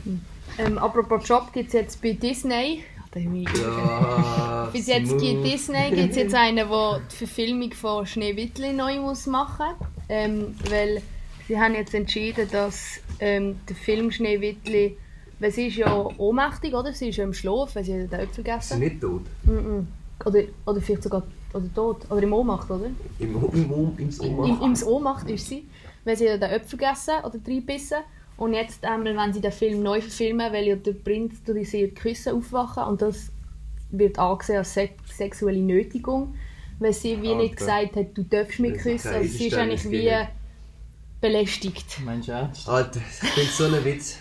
Ähm, 0.57 0.77
apropos 0.77 1.27
Job 1.27 1.51
gibt 1.53 1.67
es 1.67 1.73
jetzt 1.73 2.01
bei 2.01 2.13
Disney. 2.13 2.83
Ja, 3.15 4.69
Bis 4.73 4.85
jetzt 4.87 5.09
smooth. 5.09 5.21
gibt 5.21 5.45
Disney 5.45 5.89
gibt 5.91 6.15
jetzt 6.15 6.35
einen, 6.35 6.69
der 6.69 7.01
die 7.11 7.15
Verfilmung 7.15 7.73
von 7.73 8.05
Schneewittli 8.05 8.73
neu 8.73 8.99
muss 8.99 9.25
machen 9.25 9.73
ähm, 10.09 10.55
weil 10.69 11.01
sie 11.47 11.59
haben 11.59 11.73
jetzt 11.73 11.93
entschieden, 11.93 12.47
dass 12.51 12.99
ähm, 13.19 13.55
der 13.67 13.75
Film 13.75 14.11
Schneewittli, 14.11 14.97
weil 15.39 15.51
sie 15.51 15.67
ist 15.67 15.77
ja 15.77 16.07
ohnmächtig, 16.17 16.73
oder? 16.73 16.93
Sie 16.93 17.09
ist 17.09 17.17
ja 17.17 17.23
im 17.23 17.33
Schlaf, 17.33 17.75
weil 17.75 17.83
sie 17.83 17.93
hat 18.03 18.11
den 18.11 18.19
Äpfel 18.19 18.35
Sie 18.35 18.43
gegessen. 18.43 18.69
sind 18.69 18.79
nicht 18.79 19.01
tot. 19.01 19.21
Mhm. 19.43 19.87
Oder, 20.27 20.43
oder 20.65 20.81
vielleicht 20.81 21.03
sogar 21.03 21.23
oder 21.53 21.73
tot. 21.73 22.11
Oder 22.11 22.23
im 22.23 22.33
Ohnmacht, 22.33 22.69
oder? 22.69 22.89
Im, 23.19 23.35
im, 23.35 23.53
im, 23.53 23.93
im 23.97 24.11
Sommer. 24.11 24.45
Im, 24.45 24.73
Im 24.73 24.87
Ohnmacht 24.87 25.29
ist 25.29 25.47
sie, 25.47 25.67
weil 26.03 26.17
sie 26.17 26.29
hat 26.29 26.41
den 26.41 26.49
Äpfel 26.49 26.77
gegessen 26.77 27.13
oder 27.23 27.39
reingebissen. 27.45 27.99
Und 28.37 28.53
jetzt, 28.53 28.85
einmal, 28.85 29.17
wenn 29.17 29.33
sie 29.33 29.41
den 29.41 29.51
Film 29.51 29.81
neu 29.81 29.99
verfilmen, 30.01 30.53
weil 30.53 30.67
ja 30.67 30.75
der 30.75 30.93
Prinz 30.93 31.43
durch 31.43 31.71
sie 31.71 31.87
Küsse 31.87 32.33
aufwachen 32.33 32.83
und 32.83 33.01
das 33.01 33.31
wird 33.89 34.19
angesehen 34.19 34.59
als 34.59 34.73
se 34.73 34.89
sexuelle 35.05 35.59
Nötigung, 35.59 36.35
weil 36.79 36.93
sie 36.93 37.21
wie 37.21 37.33
nicht 37.33 37.59
Alter. 37.61 37.85
gesagt 37.85 37.95
hat, 37.95 38.17
du 38.17 38.23
darfst 38.23 38.59
mich 38.59 38.73
küssen. 38.73 39.13
Also 39.13 39.27
sie 39.27 39.47
ist 39.47 39.55
eigentlich 39.55 39.89
wie 39.89 40.11
belästigt. 41.19 41.99
Meinst 42.05 42.27
du 42.27 42.33
ernst? 42.33 42.69
Alter, 42.69 42.99
ich 43.21 43.29
finde 43.29 43.49
so 43.49 43.63
einen 43.65 43.85
Witz. 43.85 44.17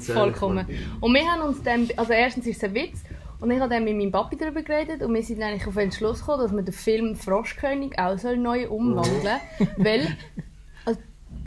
Vollkommen. 0.00 0.66
Und 1.00 1.14
wir 1.14 1.24
haben 1.24 1.42
uns 1.42 1.62
dann, 1.62 1.88
also 1.96 2.12
erstens 2.12 2.46
ist 2.46 2.56
es 2.56 2.64
ein 2.64 2.74
Witz, 2.74 3.02
und 3.40 3.50
ich 3.50 3.60
habe 3.60 3.70
dann 3.72 3.84
mit 3.84 3.96
meinem 3.96 4.10
Papi 4.12 4.36
darüber 4.36 4.62
geredet 4.62 5.02
und 5.02 5.14
wir 5.14 5.22
sind 5.22 5.42
eigentlich 5.42 5.66
auf 5.66 5.74
den 5.74 5.92
Schluss 5.92 6.20
gekommen, 6.20 6.42
dass 6.42 6.52
man 6.52 6.64
den 6.64 6.74
Film 6.74 7.14
Froschkönig 7.16 7.98
auch 7.98 8.18
soll 8.18 8.36
neu 8.36 8.68
umwandeln 8.68 9.38
weil 9.76 10.16
also, 10.84 10.98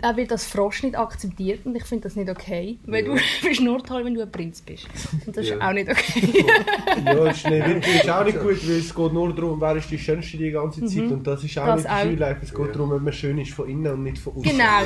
er 0.02 0.16
wird 0.16 0.32
als 0.32 0.46
Frosch 0.46 0.84
nicht 0.84 0.98
akzeptiert 0.98 1.66
und 1.66 1.76
ich 1.76 1.84
finde 1.84 2.04
das 2.04 2.16
nicht 2.16 2.30
okay, 2.30 2.78
weil 2.86 3.06
Ja. 3.06 3.14
du 3.16 3.20
bist 3.48 3.62
nur 3.62 3.84
toll, 3.84 4.06
wenn 4.06 4.14
du 4.16 4.22
ein 4.22 4.32
Prinz 4.32 4.62
bist. 4.62 4.88
Und 5.26 5.36
das 5.36 5.46
ist 5.46 5.52
Ja. 5.52 5.68
auch 5.70 5.74
nicht 5.74 5.90
okay. 5.90 6.46
Ja, 7.06 7.34
Schneewittli 7.34 7.96
ist 7.96 8.10
auch 8.10 8.24
nicht 8.24 8.40
gut, 8.40 8.68
weil 8.68 8.78
es 8.78 8.94
geht 8.96 9.14
nur 9.14 9.34
darum, 9.36 9.60
wer 9.60 9.76
ist 9.76 9.90
die 9.92 9.98
Schönste 10.00 10.38
die 10.38 10.52
ganze 10.52 10.86
Zeit. 10.86 11.12
Und 11.12 11.26
das 11.28 11.44
ist 11.44 11.58
auch 11.58 11.64
Mhm. 11.66 11.68
Das 11.70 11.84
nicht 11.84 11.92
auch. 11.92 12.04
Real 12.04 12.16
Life. 12.16 12.40
Es 12.44 12.54
geht 12.54 12.66
Ja. 12.68 12.72
darum, 12.72 12.92
ob 12.94 13.02
man 13.02 13.14
schön 13.14 13.38
ist 13.40 13.52
von 13.54 13.68
innen 13.70 13.92
und 13.94 14.04
nicht 14.04 14.18
von 14.20 14.34
außen. 14.34 14.44
genau. 14.44 14.80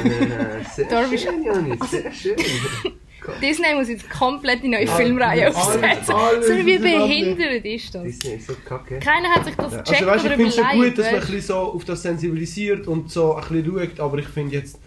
Sehr 0.74 0.86
Da 0.88 1.02
bist- 1.08 1.24
schön, 1.24 1.44
Janis, 1.44 1.92
sehr 1.92 2.12
schön. 2.12 2.36
Disney 3.42 3.74
muss 3.76 3.90
jetzt 3.90 4.10
komplett 4.10 4.64
die 4.64 4.68
neue 4.70 4.88
Filmreihe 4.88 5.50
aufsetzen. 5.50 6.14
alles 6.14 6.48
So 6.48 6.54
wie 6.54 6.78
behindert 6.78 7.66
ist 7.66 7.94
das? 7.96 8.04
Disney 8.04 8.36
ist 8.36 8.48
so 8.48 8.54
kacke. 8.66 9.00
Keiner 9.00 9.30
hat 9.30 9.46
sich 9.46 9.56
das 9.56 9.72
Ja, 9.72 9.78
gecheckt 9.82 10.02
Also 10.02 10.06
weißt, 10.08 10.26
ich 10.26 10.32
finde 10.34 10.50
es 10.50 10.56
gut, 10.56 10.98
dass 10.98 11.06
man 11.12 11.16
ein 11.16 11.20
bisschen 11.22 11.42
so 11.42 11.56
auf 11.56 11.86
das 11.86 12.02
sensibilisiert 12.02 12.88
und 12.88 13.12
so 13.12 13.36
ein 13.36 13.42
bisschen 13.48 13.66
schaut, 13.90 14.00
aber 14.00 14.18
ich 14.20 14.28
finde 14.28 14.56
jetzt, 14.56 14.80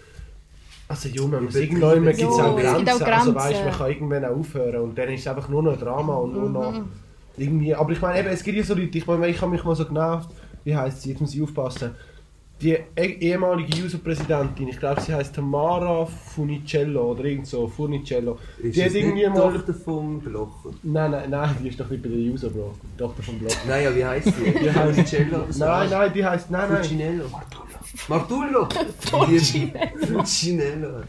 also 0.89 1.09
ja, 1.09 1.23
man 1.27 1.45
muss 1.45 1.55
irgendwann 1.55 2.05
gibt 2.05 2.31
es 2.31 2.37
Ja, 2.39 2.47
auch 2.47 2.59
es 2.59 2.65
Grenzen. 2.99 3.13
Also 3.13 3.35
weißt, 3.35 3.65
man 3.65 3.73
kann 3.75 3.91
irgendwann 3.91 4.25
auch 4.25 4.37
aufhören 4.37 4.81
und 4.83 4.99
dann 4.99 5.09
ist 5.11 5.21
es 5.21 5.27
einfach 5.27 5.49
nur 5.49 5.63
noch 5.63 5.73
ein 5.75 5.79
Drama 5.81 6.15
und 6.17 6.33
nur 6.33 6.49
noch 6.49 6.73
Mhm. 6.73 6.89
irgendwie, 7.37 7.75
aber 7.75 7.93
ich 7.93 8.01
meine 8.01 8.21
eben, 8.21 8.29
es 8.29 8.43
gibt 8.43 8.57
ja 8.57 8.65
so 8.65 8.75
Leute, 8.75 8.97
ich 8.99 9.07
meine, 9.07 9.29
ich 9.29 9.41
habe 9.41 9.51
mich 9.51 9.63
mal 9.65 9.75
so 9.77 9.85
genervt, 9.85 10.31
wie 10.65 10.75
heisst 10.75 11.03
sie, 11.03 11.11
jetzt 11.11 11.21
muss 11.21 11.35
ich 11.35 11.43
aufpassen, 11.43 11.95
die 12.61 12.73
eh- 12.97 13.19
ehemalige 13.21 13.77
Juso-Präsidentin, 13.77 14.69
ich 14.69 14.79
glaube 14.79 15.01
sie 15.01 15.15
heißt 15.15 15.35
Tamara 15.35 16.07
Funicello 16.07 17.13
oder 17.13 17.25
irgend 17.25 17.47
so, 17.47 17.69
Funicello, 17.69 18.39
Ist 18.61 18.77
die 18.77 18.85
hat 18.85 18.95
irgendwie 18.95 19.21
die 19.23 19.29
mal... 19.29 19.53
Tochter 19.53 19.75
vom 19.75 20.21
Blocher? 20.21 20.71
Nein, 20.83 21.11
nein, 21.13 21.31
nein, 21.31 21.57
die 21.63 21.69
ist 21.69 21.79
doch 21.79 21.89
nicht 21.89 22.03
bei 22.03 22.09
der 22.09 22.19
Juso, 22.19 22.51
Bro, 22.51 22.75
die 22.83 22.99
Tochter 22.99 23.23
vom 23.23 23.39
Blog. 23.39 23.53
Nein, 23.69 23.85
ja, 23.85 23.95
wie 23.95 24.05
heisst 24.05 24.27
die? 24.27 24.51
Die 24.59 24.71
heisst- 24.73 25.05
Cello 25.09 25.37
oder 25.45 25.53
so? 25.53 25.65
Nein, 25.65 25.91
nein, 25.91 26.13
die 26.13 26.25
heisst, 26.25 26.51
nein, 26.51 26.69
nein. 26.69 26.83
Fucinello. 26.83 27.25
Martullo. 28.09 28.69
Fucinello. 29.01 30.19
Fucinello. 30.19 31.03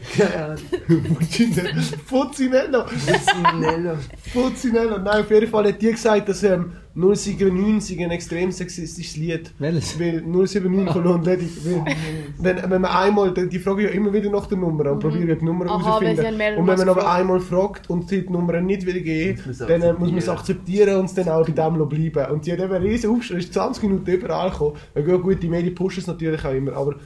Fuzzinello! 2.06 2.86
Fucinello. 2.86 3.96
Fuzzinello! 4.32 4.98
Nein, 4.98 5.20
auf 5.22 5.30
jeden 5.30 5.50
Fall 5.50 5.68
hat 5.68 5.82
die 5.82 5.90
gesagt, 5.90 6.28
dass 6.28 6.42
ähm, 6.42 6.72
079 6.94 8.02
ein 8.02 8.10
extrem 8.10 8.50
sexistisches 8.50 9.16
Lied 9.16 9.52
Welches? 9.58 9.98
Weil 10.00 10.22
079 10.22 10.92
von 10.92 11.04
Lord 11.04 11.24
Lady. 11.24 11.48
Weil, 11.64 11.96
wenn, 12.38 12.70
wenn 12.70 12.80
man 12.80 12.90
einmal, 12.90 13.32
die 13.32 13.58
fragen 13.60 13.80
ja 13.80 13.90
immer 13.90 14.12
wieder 14.12 14.28
nach 14.30 14.46
der 14.46 14.58
Nummer 14.58 14.90
und 14.90 15.02
die 15.04 15.44
Nummer 15.44 15.64
Mhm. 15.64 15.70
Aha, 15.70 16.00
weil 16.00 16.16
sie 16.16 16.22
herauszufinden. 16.22 16.58
Und 16.58 16.66
wenn 16.66 16.78
man 16.78 16.88
aber 16.88 17.12
einmal 17.12 17.40
fragt 17.40 17.88
und 17.90 18.10
die 18.10 18.22
Nummer 18.28 18.60
nicht 18.60 18.86
will 18.86 19.00
geben, 19.02 19.40
Muss 19.46 19.60
man 19.60 19.68
dann 19.68 19.82
äh, 19.82 19.92
muss 19.92 20.10
man 20.10 20.18
es 20.18 20.28
akzeptieren 20.28 20.96
und 20.96 21.04
es 21.04 21.14
dann 21.14 21.28
auch 21.28 21.46
bei 21.46 21.52
dem 21.52 21.88
bleiben. 21.88 22.32
Und 22.32 22.44
sie 22.44 22.52
hat 22.52 22.58
eben 22.58 22.72
einen 22.72 22.84
riesen 22.84 23.10
Aufschrei, 23.10 23.36
ist 23.36 23.54
20 23.54 23.84
Minuten 23.84 24.10
überall 24.10 24.50
gekommen. 24.50 24.76
Ja, 24.94 25.02
gut, 25.02 25.22
gut, 25.22 25.42
die 25.42 25.48
Medien 25.48 25.74
pushen 25.74 26.00
es 26.00 26.06
natürlich 26.06 26.44
auch 26.44 26.52
immer, 26.52 26.72
aber 26.72 26.96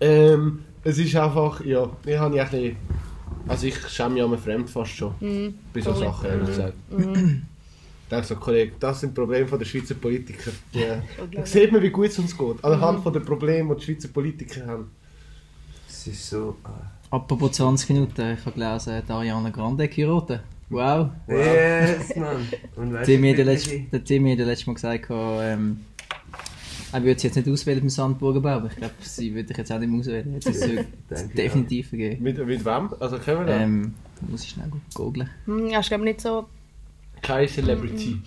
ähm, 0.00 0.60
es 0.84 0.98
ist 0.98 1.16
einfach, 1.16 1.64
ja, 1.64 1.88
ich 2.06 2.18
habe 2.18 2.36
ja 2.36 2.44
ein 2.44 2.50
bisschen, 2.50 2.76
also 3.48 3.66
ich 3.66 3.88
schäme 3.88 4.14
mich 4.14 4.22
an 4.22 4.38
fremd 4.38 4.70
fast 4.70 4.92
schon. 4.92 5.14
Mhm. 5.20 5.54
Bei 5.72 5.80
so. 5.80 5.94
Sachen, 5.94 6.28
ehrlich 6.28 6.48
gesagt. 6.48 6.74
Mhm. 6.90 7.42
Ich 8.20 8.26
denke 8.28 8.40
so, 8.40 8.44
Kollege, 8.44 8.72
das 8.80 9.00
sind 9.00 9.14
Probleme 9.14 9.46
von 9.46 9.58
der 9.58 9.66
Schweizer 9.66 9.94
Politiker. 9.94 10.50
Ja. 10.72 11.02
Da 11.32 11.44
sieht 11.46 11.72
man, 11.72 11.82
wie 11.82 11.90
gut 11.90 12.06
es 12.08 12.18
uns 12.18 12.36
geht. 12.36 12.64
Anhand 12.64 12.98
Mhm. 12.98 13.02
von 13.02 13.12
den 13.12 13.24
Problemen, 13.24 13.68
die 13.70 13.76
die 13.76 13.84
Schweizer 13.92 14.08
Politiker 14.08 14.66
haben. 14.66 14.90
Es 15.88 16.06
ist 16.06 16.28
so. 16.30 16.56
ah. 16.64 16.70
Apropos 17.10 17.52
20 17.52 17.90
Minuten, 17.90 18.32
ich 18.38 18.44
habe 18.44 18.52
gelesen, 18.58 19.02
die 19.06 19.12
Ariana 19.12 19.50
Grande 19.50 19.86
geheiratet. 19.88 20.40
Wow. 20.70 21.10
Yes, 21.28 22.16
Mann. 22.16 22.48
Und 22.76 22.92
weißt 22.94 23.06
Timmy 23.06 23.30
hat 23.30 23.38
du, 23.38 23.42
letztes, 23.44 23.90
der 23.92 24.02
Timmy 24.04 24.36
hat 24.36 24.44
letztes 24.46 24.66
Mal 24.66 24.74
gesagt, 24.74 25.06
ähm, 25.10 25.80
er 26.92 27.02
würde 27.04 27.20
sie 27.20 27.26
jetzt 27.28 27.36
nicht 27.36 27.48
auswählen 27.48 27.80
im 27.82 27.90
Sandburgenbau, 27.90 28.48
aber 28.50 28.68
ich 28.68 28.76
glaube, 28.76 28.94
sie 29.00 29.34
würde 29.34 29.50
ich 29.52 29.56
jetzt 29.58 29.70
auch 29.72 29.78
nicht 29.78 29.90
mehr 29.90 30.00
auswählen. 30.00 30.32
Jetzt 30.34 30.46
ist 30.46 30.68
es 31.10 31.28
definitiv 31.28 31.88
vergeben. 31.88 32.22
Mit, 32.22 32.44
mit 32.44 32.64
wem? 32.64 32.90
Also 32.98 33.18
können 33.18 33.40
wir 33.40 33.46
da? 33.46 33.60
Ähm, 33.60 33.94
muss 34.28 34.42
ich 34.44 34.50
schnell 34.50 34.70
googeln. 34.94 35.28
Hm, 35.46 35.68
Ja, 35.68 35.80
ist 35.80 35.88
glaube 35.88 36.04
nicht 36.04 36.20
so. 36.20 36.46
Keine 37.24 37.48
Celebrity. 37.48 38.20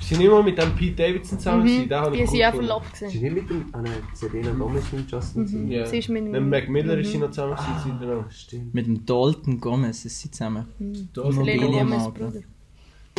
Sie 0.00 0.08
sind 0.10 0.18
nicht 0.18 0.30
mal 0.30 0.42
mit 0.42 0.58
dem 0.58 0.74
Pete 0.76 0.96
Davidson 1.02 1.38
zusammen 1.38 1.64
gewesen, 1.64 1.88
den 1.88 1.98
habe 1.98 2.10
Mhm. 2.10 2.14
Die 2.16 2.22
ich 2.24 2.30
sind 2.30 2.44
auch 2.44 2.54
verlobt. 2.54 2.96
Sie 2.96 3.04
ist 3.06 3.12
gewesen. 3.14 3.34
nicht 3.34 3.34
mit 3.34 3.50
dem. 3.50 3.64
Ah 3.72 3.80
nein, 3.80 3.92
Serena 4.12 4.50
Gomez 4.50 4.92
mit 4.92 5.10
Justin 5.10 5.46
zusammen. 5.46 5.70
Ja. 5.70 5.86
Sie 5.86 5.98
ist 5.98 6.08
mit 6.10 6.34
dem- 6.34 6.50
Mac 6.50 6.68
Miller 6.68 6.98
ist 6.98 7.10
sie 7.10 7.16
Mhm. 7.16 7.22
noch 7.22 7.30
zusammen 7.30 7.54
Ah, 7.56 7.82
sie 7.82 8.06
noch. 8.06 8.30
stimmt. 8.30 8.74
Mit 8.74 8.86
dem 8.86 9.06
Dalton 9.06 9.58
Gomez 9.60 10.04
ist 10.04 10.20
sie 10.20 10.30
zusammen. 10.30 10.66
Da 11.14 11.22
Immobilienmakler. 11.22 12.10
Gomez 12.10 12.14
Bruder. 12.14 12.44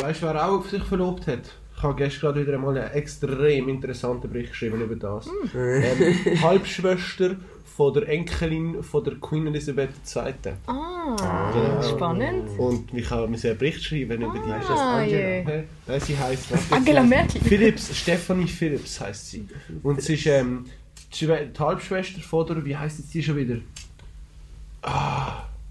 Weißt 0.08 0.22
du, 0.22 0.26
wer 0.28 0.46
auch 0.48 0.60
auf 0.60 0.70
sich 0.70 0.84
verlobt 0.84 1.26
hat? 1.26 1.52
Ich 1.78 1.82
habe 1.84 1.96
gestern 1.96 2.20
gerade 2.22 2.42
wieder 2.46 2.54
einmal 2.54 2.78
einen 2.78 2.92
extrem 2.92 3.68
interessanten 3.68 4.30
Bericht 4.30 4.52
geschrieben 4.52 4.80
über 4.82 4.96
das. 4.96 5.28
Ähm, 5.56 6.42
Halbschwester 6.44 7.36
von 7.76 7.94
der 7.94 8.08
Enkelin 8.08 8.82
von 8.84 9.04
der 9.04 9.16
Queen 9.16 9.48
Elizabeth 9.48 9.90
II. 10.16 10.34
Ah, 10.68 11.52
Genau. 11.54 11.82
spannend. 11.84 12.50
Und 12.58 12.94
ich 12.94 13.10
habe 13.10 13.28
mir 13.28 13.38
einen 13.44 13.58
Bericht 13.58 13.84
schreiben 13.84 14.22
über 14.22 14.34
die. 14.44 14.50
Weißt 14.50 14.70
du 14.70 14.74
das, 14.74 14.80
Angela? 14.80 15.20
Hä? 15.52 15.64
Nein, 15.88 16.00
sie 16.00 16.18
heisst. 16.18 16.52
was 16.52 16.72
Angela 16.72 17.02
sie 17.04 17.08
Merkel. 17.10 17.42
Philips, 17.42 17.96
Stephanie 17.98 18.48
Philips 18.48 19.00
heisst 19.02 19.30
sie. 19.32 19.48
Und 19.84 20.02
sie 20.02 20.14
ist 20.14 20.26
ähm, 20.28 20.66
die 21.14 21.26
Schwe- 21.26 21.46
die 21.52 21.60
Halbschwester 21.60 22.22
von 22.22 22.46
der, 22.48 22.64
wie 22.66 22.76
heisst 22.78 23.00
jetzt 23.00 23.14
die 23.14 23.22
schon 23.24 23.36
wieder? 23.36 23.58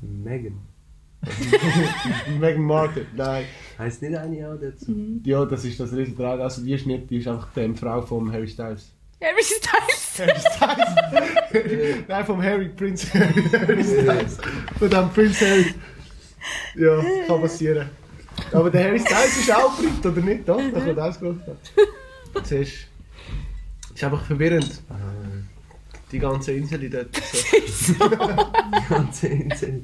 Megan. 0.03 0.59
Meghan 2.38 2.62
Markle. 2.62 3.07
Nein. 3.17 3.47
Heißt 3.79 4.03
nicht 4.03 4.14
eine 4.17 4.49
auch 4.49 4.57
dazu? 4.61 4.90
Mhm. 4.90 5.23
Ja, 5.25 5.45
das 5.47 5.64
ist 5.64 5.81
das 5.81 5.93
Riesentrag. 5.93 6.38
Also 6.40 6.62
die 6.62 6.73
ist 6.75 6.87
nicht, 6.87 7.09
die 7.11 7.17
ist 7.19 7.29
einfach 7.29 7.49
die 7.57 7.75
Frau 7.75 8.03
von 8.03 8.31
Harry 8.31 8.47
Styles. 8.49 8.90
Harry 9.23 9.43
Styles. 9.43 10.19
Harry 10.19 10.38
Styles? 10.38 11.43
Nein, 12.09 12.25
vom 12.25 12.43
Harry, 12.43 12.69
Prince 12.69 13.12
Harry. 13.14 13.43
Von 14.79 14.90
dem 14.90 15.11
Prince 15.11 15.47
Harry. 15.47 15.75
Ja, 16.77 17.03
kann 17.27 17.40
passieren. 17.40 17.88
Aber 18.53 18.71
der 18.71 18.85
Harry 18.85 18.99
Styles 18.99 19.37
ist 19.37 19.53
auch 19.53 19.77
Brit, 19.79 20.05
oder 20.05 20.21
nicht? 20.21 20.49
Doch, 20.49 20.61
das 20.73 20.85
wird 20.85 20.99
ausgelacht. 20.99 21.40
Siehst 22.43 22.88
du? 23.88 23.95
Ist 23.95 24.05
einfach 24.05 24.25
verwirrend. 24.25 24.83
Die 26.11 26.19
ganze 26.19 26.53
Insel 26.53 26.90
dort. 26.90 27.09
So. 27.75 27.93
Die 27.93 28.88
ganze 28.88 29.27
Insel. 29.27 29.83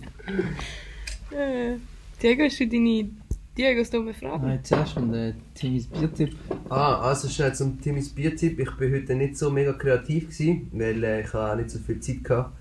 Äh, 1.30 1.76
Diego, 2.22 2.44
hast 2.44 2.60
du 2.60 2.66
deine 2.66 3.10
Diegos 3.60 3.90
dumme 3.90 4.14
Frage? 4.14 4.46
Nein, 4.46 4.60
zuerst 4.64 4.96
und 4.96 5.12
äh, 5.12 5.34
Timmys 5.54 5.86
Biertipp. 5.86 6.34
Ah, 6.70 7.00
also 7.00 7.28
schnell 7.28 7.54
zum 7.54 7.78
Timmys 7.78 8.08
Biertipp. 8.08 8.58
Ich 8.58 8.70
bin 8.76 8.94
heute 8.94 9.14
nicht 9.14 9.36
so 9.36 9.50
mega 9.50 9.74
kreativ 9.74 10.30
gewesen, 10.30 10.70
weil 10.72 11.04
äh, 11.04 11.20
ich 11.20 11.32
habe 11.34 11.52
auch 11.52 11.56
nicht 11.56 11.70
so 11.70 11.78
viel 11.78 12.00
Zeit 12.00 12.24
gehabt. 12.24 12.52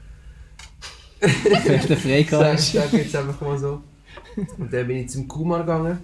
Vielleicht 1.22 1.88
frei 1.94 2.24
Sag, 2.30 2.42
gehabt. 2.42 2.60
sag 2.60 2.94
jetzt 2.94 3.16
einfach 3.16 3.40
mal 3.40 3.58
so. 3.58 3.82
Und 4.58 4.74
dann 4.74 4.88
bin 4.88 4.98
ich 4.98 5.10
zum 5.10 5.26
Kumar 5.28 5.62
gegangen 5.62 6.00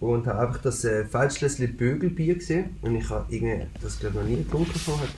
und 0.00 0.26
habe 0.26 0.48
einfach 0.48 0.62
das 0.62 0.82
äh, 0.86 1.04
Feldschlössli 1.04 1.66
Bögelbier 1.66 2.36
gesehen. 2.36 2.76
Und 2.80 2.96
ich 2.96 3.08
habe 3.10 3.26
irgendwie 3.28 3.66
das 3.82 3.98
glaube 4.00 4.16
ich 4.18 4.22
noch 4.22 4.28
nie 4.30 4.44
getrunken 4.44 4.78
vorher. 4.78 5.08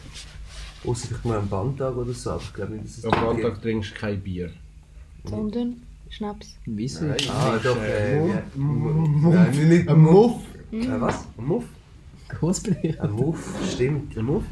Außer 0.85 1.07
vielleicht 1.07 1.25
mal 1.25 1.39
am 1.39 1.49
Bandtag 1.49 1.97
oder 1.97 2.13
so, 2.13 2.31
aber 2.31 2.43
ich 2.43 2.53
glaube 2.53 2.73
nicht, 2.73 2.85
dass 2.85 2.99
es 2.99 3.05
Am 3.05 3.13
das 3.13 3.21
Sonntag 3.21 3.63
trinkst 3.63 3.93
du 3.93 3.95
kein 3.95 4.21
Bier. 4.21 4.51
Sondern 5.25 5.83
Schnaps. 6.15 6.57
Wieso? 6.65 7.07
Nein. 7.07 7.17
Ah, 7.29 7.59
doch, 7.63 7.77
äh, 7.83 8.21
Muff. 8.21 8.35
Muff. 8.55 9.35
Nein, 9.35 9.89
Ein 9.89 9.99
Muff. 9.99 10.43
Äh, 10.71 11.01
was? 11.01 11.27
Ein 11.37 11.45
Muff? 11.45 11.65
Kurzbier. 12.39 13.03
Ein 13.03 13.11
Muff, 13.11 13.59
stimmt. 13.69 14.17
Ein 14.17 14.25
Muff? 14.25 14.45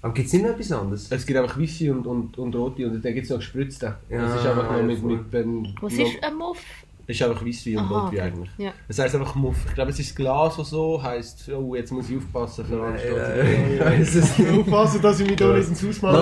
Aber 0.00 0.12
gibt 0.12 0.26
es 0.26 0.32
nicht 0.32 0.42
noch 0.42 0.50
etwas 0.50 0.72
anderes? 0.72 1.06
Es 1.12 1.24
gibt 1.24 1.38
einfach 1.38 1.56
weiße 1.56 1.92
und, 1.92 2.04
und, 2.04 2.36
und 2.36 2.56
rote 2.56 2.84
und 2.84 3.04
dann 3.04 3.14
gibt 3.14 3.24
es 3.24 3.30
noch 3.30 3.38
gespritzte. 3.38 3.94
Ja, 4.10 4.22
das 4.22 4.40
ist 4.40 4.46
einfach 4.46 4.72
noch 4.72 4.82
mit, 4.82 5.02
mit 5.04 5.20
wenn, 5.30 5.72
Was 5.80 5.92
ist 5.92 6.20
ein 6.20 6.34
Muff? 6.34 6.58
Das 7.06 7.16
ist 7.16 7.22
einfach 7.22 7.44
Weisswein 7.44 7.78
und 7.78 7.90
Rotwein 7.90 8.06
okay. 8.08 8.20
eigentlich. 8.20 8.50
Ja. 8.58 8.72
Das 8.88 8.98
heisst 8.98 9.14
einfach 9.14 9.34
Muff. 9.36 9.56
Ich 9.68 9.74
glaube, 9.74 9.90
es 9.90 9.98
ist 10.00 10.10
das 10.10 10.16
Glas, 10.16 10.56
das 10.56 10.70
so 10.70 11.00
heisst, 11.02 11.48
oh, 11.48 11.74
jetzt 11.76 11.92
muss 11.92 12.10
ich 12.10 12.16
aufpassen 12.16 12.64
für 12.64 12.74
Äh, 12.74 12.80
alle 12.80 13.74
ich 13.74 13.80
weiss 13.80 14.14
es 14.14 14.38
nicht. 14.38 14.50
Aufpassen, 14.58 15.02
dass 15.02 15.20
ich 15.20 15.28
mich 15.28 15.36
da 15.36 15.56
nicht 15.56 15.68
ins 15.68 15.82
Haus 15.84 16.02
mache. 16.02 16.16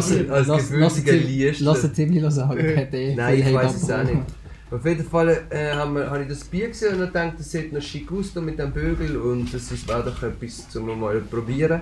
Lass, 1.61 1.83
den 1.83 1.95
Timmy 1.95 2.31
sagen, 2.31 2.89
Nein, 3.17 3.39
ich 3.39 3.55
weiß 3.55 3.75
es 3.75 3.91
auch 3.91 4.05
nicht. 4.05 4.23
Auf 4.71 4.85
jeden 4.87 5.05
Fall 5.05 5.47
äh, 5.51 5.73
habe 5.73 6.09
hab 6.09 6.21
ich 6.21 6.29
das 6.29 6.45
Bier 6.45 6.69
gesehen 6.69 6.95
und 6.95 7.01
gedacht, 7.01 7.35
das 7.39 7.51
sieht 7.51 7.73
noch 7.73 7.83
schick 7.83 8.11
aus 8.13 8.35
mit 8.37 8.59
dem 8.59 8.73
Bögel 8.73 9.17
und 9.17 9.53
das 9.53 9.73
ist 9.73 9.89
wäre 9.89 10.05
doch 10.05 10.23
etwas 10.23 10.69
zum 10.69 10.99
mal 11.01 11.21
probieren. 11.21 11.81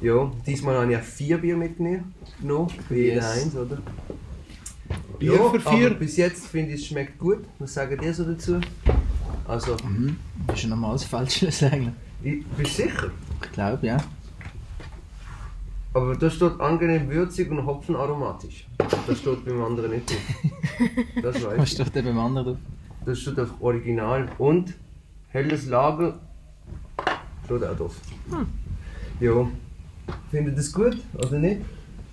Ja, 0.00 0.32
diesmal 0.46 0.76
habe 0.78 0.90
ich 0.92 0.98
auch 0.98 1.02
vier 1.02 1.38
Bier 1.38 1.56
mitgenommen, 1.56 2.12
für 2.88 2.96
jeden 2.96 3.16
Yes. 3.16 3.24
eins, 3.44 3.54
oder? 3.56 3.78
Bier 5.18 5.34
ja, 5.34 5.50
für 5.50 5.60
vier? 5.60 5.86
Aber 5.88 5.94
bis 5.96 6.16
jetzt 6.16 6.46
finde 6.46 6.72
ich 6.72 6.80
es 6.80 6.86
schmeckt 6.86 7.18
gut. 7.18 7.44
Was 7.58 7.74
sagen 7.74 7.98
die 8.02 8.12
so 8.12 8.24
dazu? 8.24 8.58
Also, 9.46 9.76
Mhm. 9.86 10.16
Das 10.46 10.58
ist 10.58 10.64
ein 10.64 10.70
normales 10.70 11.04
Feldschlössli 11.04 11.66
eigentlich. 11.68 11.94
ich 12.22 12.46
bin 12.46 12.66
sicher. 12.66 13.10
Ich 13.42 13.52
glaube, 13.52 13.86
ja. 13.86 13.98
Aber 15.98 16.14
da 16.16 16.30
steht 16.30 16.60
angenehm 16.60 17.10
würzig 17.10 17.50
und 17.50 17.66
hopfenaromatisch. 17.66 18.66
Das 19.08 19.18
steht 19.18 19.44
beim 19.44 19.60
anderen 19.64 19.90
nicht 19.90 20.08
drauf. 20.08 20.52
Das 21.22 21.34
weiß 21.44 21.58
Was 21.58 21.64
ich. 21.68 21.74
steht 21.74 21.96
da 21.96 22.02
beim 22.02 22.18
anderen 22.20 22.46
drauf? 22.46 22.56
Das 23.04 23.18
steht 23.18 23.40
auf 23.40 23.50
Original. 23.60 24.28
Und 24.38 24.74
helles 25.30 25.66
Lager 25.66 26.20
steht 27.44 27.64
auch 27.64 27.76
drauf. 27.76 27.96
Ja. 29.18 29.48
Findet 30.30 30.52
ihr 30.52 30.56
das 30.56 30.72
gut 30.72 30.96
oder 31.16 31.36
nicht? 31.40 31.62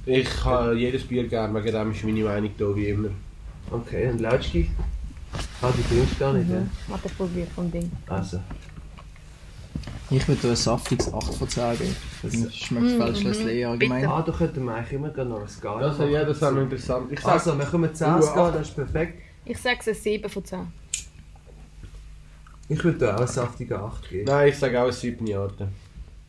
Ich 0.07 0.43
habe 0.43 0.73
jedes 0.75 1.03
Bier 1.03 1.27
gerne, 1.27 1.53
wegen 1.63 1.71
dem 1.77 1.91
ist 1.91 2.03
meine 2.03 2.23
Meinung 2.23 2.49
da 2.57 2.75
wie 2.75 2.87
immer. 2.87 3.09
Okay, 3.69 4.09
und 4.09 4.19
Lautski? 4.19 4.71
Ah, 5.61 5.69
du 5.75 5.81
trinkst 5.93 6.17
gar 6.19 6.33
nicht, 6.33 6.49
ja? 6.49 6.63
Warte, 6.87 7.07
ich 7.07 7.17
probiere 7.17 7.47
vom 7.53 7.71
Ding. 7.71 7.91
Also. 8.07 8.39
Ich 10.09 10.27
würde 10.27 10.49
ein 10.49 10.55
saftiges 10.55 11.11
8 11.13 11.33
von 11.33 11.49
10 11.49 11.77
geben. 11.77 11.95
Das 12.21 12.55
schmeckt 12.55 12.85
Mhm, 12.85 13.01
Feldschlössli 13.01 13.63
mhm. 13.65 13.71
allgemein. 13.71 14.05
Ah, 14.05 14.21
da 14.21 14.31
könnten 14.31 14.63
wir 14.65 14.75
eigentlich 14.75 14.93
immer 14.93 15.09
gerne 15.09 15.29
noch 15.31 15.41
ein 15.41 15.47
Skala 15.47 15.87
Das, 15.89 15.97
ja, 16.09 16.23
das 16.23 16.41
wäre 16.41 16.61
interessant. 16.61 17.11
Ich 17.11 17.19
sag, 17.19 17.33
Also, 17.33 17.57
wir 17.57 17.65
kommen 17.65 17.93
10 17.93 18.13
Uh, 18.15 18.21
Skala, 18.21 18.51
das 18.51 18.69
ist 18.69 18.75
perfekt. 18.75 19.21
Ich 19.45 19.57
sage 19.57 19.79
es 19.85 20.03
7 20.03 20.29
von 20.29 20.45
10. 20.45 20.59
Ich 22.67 22.83
würde 22.83 23.13
auch 23.13 23.17
eine 23.17 23.27
saftige 23.27 23.79
8 23.79 24.09
geben. 24.09 24.25
nein, 24.25 24.49
ich 24.49 24.57
sage 24.57 24.81
auch 24.81 24.87
ein 24.87 24.91
7 24.93 25.25
Jahre. 25.27 25.67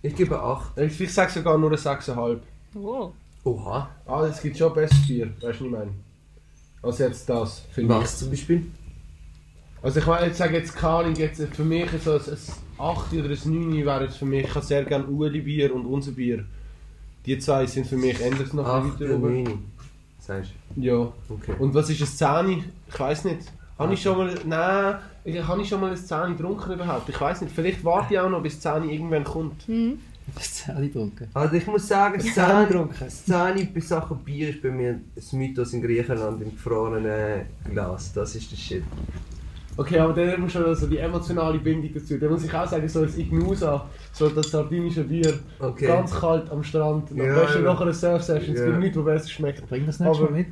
Ich 0.02 0.14
gebe 0.14 0.38
8. 0.40 0.78
Ich, 0.78 1.00
ich 1.00 1.12
sage 1.12 1.32
sogar 1.32 1.56
nur 1.58 1.70
ein 1.70 1.78
6,5. 1.78 2.38
Wow. 2.74 3.12
Oha. 3.44 3.88
Ah, 4.06 4.24
es 4.26 4.42
gibt 4.42 4.56
schon 4.58 4.72
besseres 4.74 5.06
Bier, 5.06 5.26
weißt 5.26 5.42
du, 5.42 5.48
was 5.48 5.60
ich 5.60 5.70
meine? 5.70 5.90
Als 6.82 6.98
jetzt 6.98 7.28
das, 7.28 7.62
finde 7.72 7.94
ich. 7.94 8.00
Was 8.02 8.18
zum 8.18 8.30
Beispiel? 8.30 8.66
Also 9.82 10.00
ich 10.00 10.06
meine, 10.06 10.28
ich 10.28 10.34
sage 10.36 10.56
jetzt 10.56 10.74
keine 10.74 11.10
jetzt 11.18 11.42
für 11.54 11.64
mich 11.64 11.88
so 12.04 12.12
ein, 12.12 12.20
ein 12.20 12.38
8 12.78 13.12
oder 13.14 13.30
ein 13.30 13.70
9 13.70 13.84
wäre 13.84 14.04
jetzt 14.04 14.16
für 14.18 14.24
mich, 14.26 14.44
ich 14.44 14.54
habe 14.54 14.64
sehr 14.64 14.84
gerne 14.84 15.06
Uli 15.06 15.40
Bier 15.40 15.74
und 15.74 15.86
unser 15.86 16.12
Bier. 16.12 16.44
Die 17.24 17.38
zwei 17.38 17.66
sind 17.66 17.86
für 17.86 17.96
mich 17.96 18.20
endlich 18.20 18.52
noch 18.52 18.64
ein 18.66 18.82
8 18.90 18.98
bisschen 18.98 19.14
oder 19.16 19.22
weiter 19.22 19.34
oben. 19.34 19.44
9. 19.44 19.64
Sagst 20.20 20.52
Ja. 20.76 20.92
du? 20.94 21.12
Okay. 21.28 21.54
Und 21.58 21.74
was 21.74 21.90
ist 21.90 22.00
ein 22.22 22.46
10? 22.46 22.64
Ich 22.88 22.98
weiß 23.00 23.24
nicht. 23.24 23.40
Habe 23.78 23.92
ich 23.94 24.00
schon 24.02 24.16
mal. 24.16 24.34
Nein, 24.46 24.96
ich, 25.24 25.42
habe 25.46 25.60
ich 25.60 25.68
schon 25.68 25.80
mal 25.80 25.90
ein 25.90 25.96
10 25.96 26.36
getrunken 26.36 26.72
überhaupt? 26.72 27.08
Ich 27.08 27.20
weiß 27.20 27.42
nicht. 27.42 27.54
Vielleicht 27.54 27.84
warte 27.84 28.14
ich 28.14 28.20
auch 28.20 28.30
noch, 28.30 28.42
bis 28.42 28.58
10 28.60 28.88
irgendwann 28.88 29.24
kommt. 29.24 29.68
Mhm. 29.68 29.98
Das 30.34 30.54
10 30.54 30.80
getrunken. 30.82 31.28
Also 31.34 31.54
ich 31.54 31.66
muss 31.66 31.86
sagen, 31.86 32.14
das 32.18 32.34
Zähne 32.34 32.46
Zähne 32.48 32.66
getrunken. 32.66 32.96
das 32.98 33.24
Zähne 33.26 33.68
bei 33.72 33.80
Sachen 33.80 34.18
Bier 34.18 34.48
ist 34.50 34.62
bei 34.62 34.70
mir 34.70 34.90
ein 34.92 35.38
Mythos 35.38 35.72
in 35.72 35.82
Griechenland 35.82 36.42
im 36.42 36.50
gefrorenen 36.50 37.42
Glas. 37.70 38.12
Das 38.12 38.34
ist 38.34 38.50
der 38.50 38.56
Shit. 38.56 38.82
Okay, 39.78 39.98
aber 39.98 40.12
dann 40.14 40.40
muss 40.40 40.52
schon 40.52 40.74
so 40.74 40.86
die 40.86 40.98
emotionale 40.98 41.58
Bindung 41.58 41.90
dazu. 41.92 42.16
Dann 42.18 42.30
muss 42.30 42.44
ich 42.44 42.52
auch 42.54 42.66
sagen, 42.66 42.88
so 42.88 43.04
das 43.04 43.16
Ignusa, 43.18 43.86
so 44.12 44.28
das 44.30 44.50
sardinische 44.50 45.04
Bier, 45.04 45.38
Okay. 45.58 45.86
ganz 45.86 46.14
kalt 46.18 46.50
am 46.50 46.62
Strand, 46.64 47.14
nach, 47.14 47.24
Ja, 47.24 47.36
weißt 47.42 47.54
du, 47.56 47.58
ja. 47.58 47.64
nach 47.72 47.80
einer 47.80 47.92
Surf-Session, 47.92 48.54
es 48.54 48.60
Ja. 48.60 48.66
gibt 48.66 48.78
nichts, 48.80 48.96
was 48.96 49.04
besser 49.04 49.28
schmeckt. 49.28 49.68
Bring 49.68 49.84
das 49.86 50.00
nächste 50.00 50.22
Aber- 50.22 50.30
Mal 50.32 50.38
mit. 50.38 50.46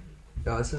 Ja, 0.45 0.57
also. 0.57 0.77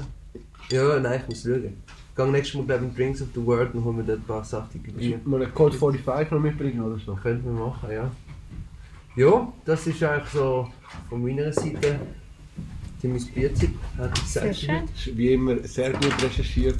Ja, 0.70 0.98
nein, 1.00 1.20
ich 1.22 1.28
muss 1.28 1.42
schauen. 1.42 1.64
Ich 1.64 2.16
gehe 2.16 2.26
nächstes 2.30 2.54
Mal 2.56 2.66
glaube 2.66 2.84
ich, 2.84 2.90
in 2.90 2.96
Drinks 2.96 3.22
of 3.22 3.28
the 3.34 3.44
World 3.44 3.74
und 3.74 3.84
hole 3.84 3.96
mir 3.96 4.04
dort 4.04 4.18
ein 4.20 4.24
paar 4.24 4.44
saftige 4.44 4.92
Bier. 4.92 5.20
Mal 5.24 5.42
einen 5.42 5.52
Code 5.54 5.76
45 5.76 6.30
noch 6.30 6.40
mitbringen 6.40 6.80
oder 6.82 6.98
so. 7.04 7.14
Könnten 7.16 7.44
wir 7.56 7.66
machen, 7.66 7.90
ja. 7.92 8.10
Ja, 9.16 9.52
das 9.64 9.86
ist 9.86 10.02
eigentlich 10.02 10.28
so 10.32 10.68
von 11.08 11.22
meiner 11.22 11.52
Seite 11.52 11.98
Timmys 13.00 13.26
Biertipp, 13.26 13.74
hat 13.98 14.18
er 14.18 14.26
Sehr 14.26 14.48
gesagt. 14.48 15.16
Wie 15.16 15.32
immer 15.32 15.58
sehr 15.64 15.92
gut 15.92 16.22
recherchiert. 16.22 16.78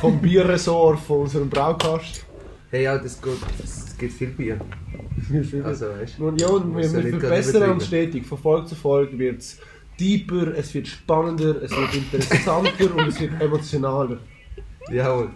Vom 0.00 0.20
Bierressort 0.20 0.98
von 1.00 1.20
unserem 1.22 1.48
Braukast. 1.48 2.24
Hey, 2.70 2.84
ja, 2.84 2.96
das 2.96 3.20
geht, 3.20 3.34
es 3.62 3.96
gibt 3.98 4.14
viel 4.14 4.28
Bier. 4.28 4.58
Also, 5.64 5.88
weißt 5.90 6.18
du. 6.18 6.28
Und 6.28 6.40
ja, 6.40 6.48
und 6.48 6.74
wir, 6.76 6.90
wir 6.92 7.20
verbessern 7.20 7.72
uns 7.72 7.86
stetig. 7.86 8.26
Von 8.26 8.38
Folge 8.38 8.66
zu 8.68 8.74
Folge 8.74 9.18
wird 9.18 9.40
es 9.40 9.58
deeper, 10.00 10.56
es 10.56 10.72
wird 10.74 10.88
spannender, 10.88 11.62
es 11.62 11.70
wird 11.70 11.94
interessanter 11.94 12.96
und 12.96 13.08
es 13.08 13.20
wird 13.20 13.40
emotionaler. 13.40 14.18
Jawohl. 14.90 15.30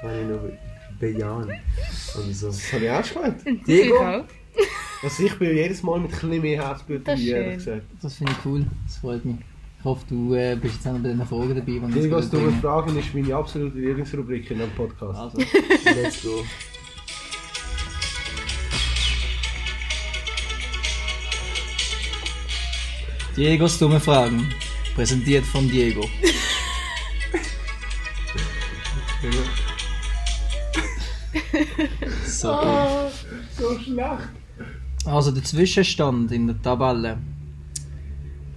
Kann 0.00 0.10
ich 0.20 0.28
noch 0.28 0.98
bejahen. 0.98 1.50
Und 2.16 2.34
so. 2.34 2.46
Das 2.48 2.72
habe 2.72 2.84
ich 2.84 2.90
auch 2.90 3.04
schon 3.04 3.22
gemeint. 3.22 3.68
Diego? 3.68 4.24
Also 5.04 5.22
ich 5.22 5.38
bin 5.38 5.54
jedes 5.54 5.82
Mal 5.82 6.00
mit 6.00 6.10
ein 6.10 6.18
bisschen 6.18 6.40
mehr 6.40 6.66
Herzblut 6.66 7.06
dabei, 7.06 7.20
ehrlich 7.20 7.56
gesagt. 7.56 7.82
Das 8.00 8.14
finde 8.14 8.32
ich 8.32 8.38
cool. 8.46 8.64
Das 8.86 8.96
freut 8.96 9.22
mich. 9.26 9.36
Ich 9.78 9.84
hoffe, 9.84 10.02
du 10.08 10.32
äh, 10.32 10.56
bist 10.56 10.76
jetzt 10.76 10.86
auch 10.86 10.94
noch 10.94 11.00
bei 11.02 11.08
den 11.08 11.26
Fragen 11.26 11.54
dabei. 11.54 11.64
die 11.66 12.08
jetzt 12.08 12.32
du 12.32 12.38
bringen. 12.38 12.58
Fragen 12.62 12.98
ist 12.98 13.14
meine 13.14 13.36
absolute 13.36 13.76
Lieblingsrubrik 13.78 14.50
in 14.50 14.56
diesem 14.56 14.72
Podcast. 14.72 15.18
Also, 15.18 15.36
Let's 15.84 16.22
go. 16.22 16.42
Diegos 23.36 23.78
dumme 23.78 24.00
Fragen. 24.00 24.54
Präsentiert 24.94 25.44
von 25.44 25.68
Diego. 25.68 26.08
so. 32.26 32.52
Oh, 32.52 33.10
So 33.58 33.78
schlecht. 33.80 34.43
Also 35.04 35.30
der 35.32 35.44
Zwischenstand 35.44 36.32
in 36.32 36.46
der 36.46 36.60
Tabelle. 36.62 37.18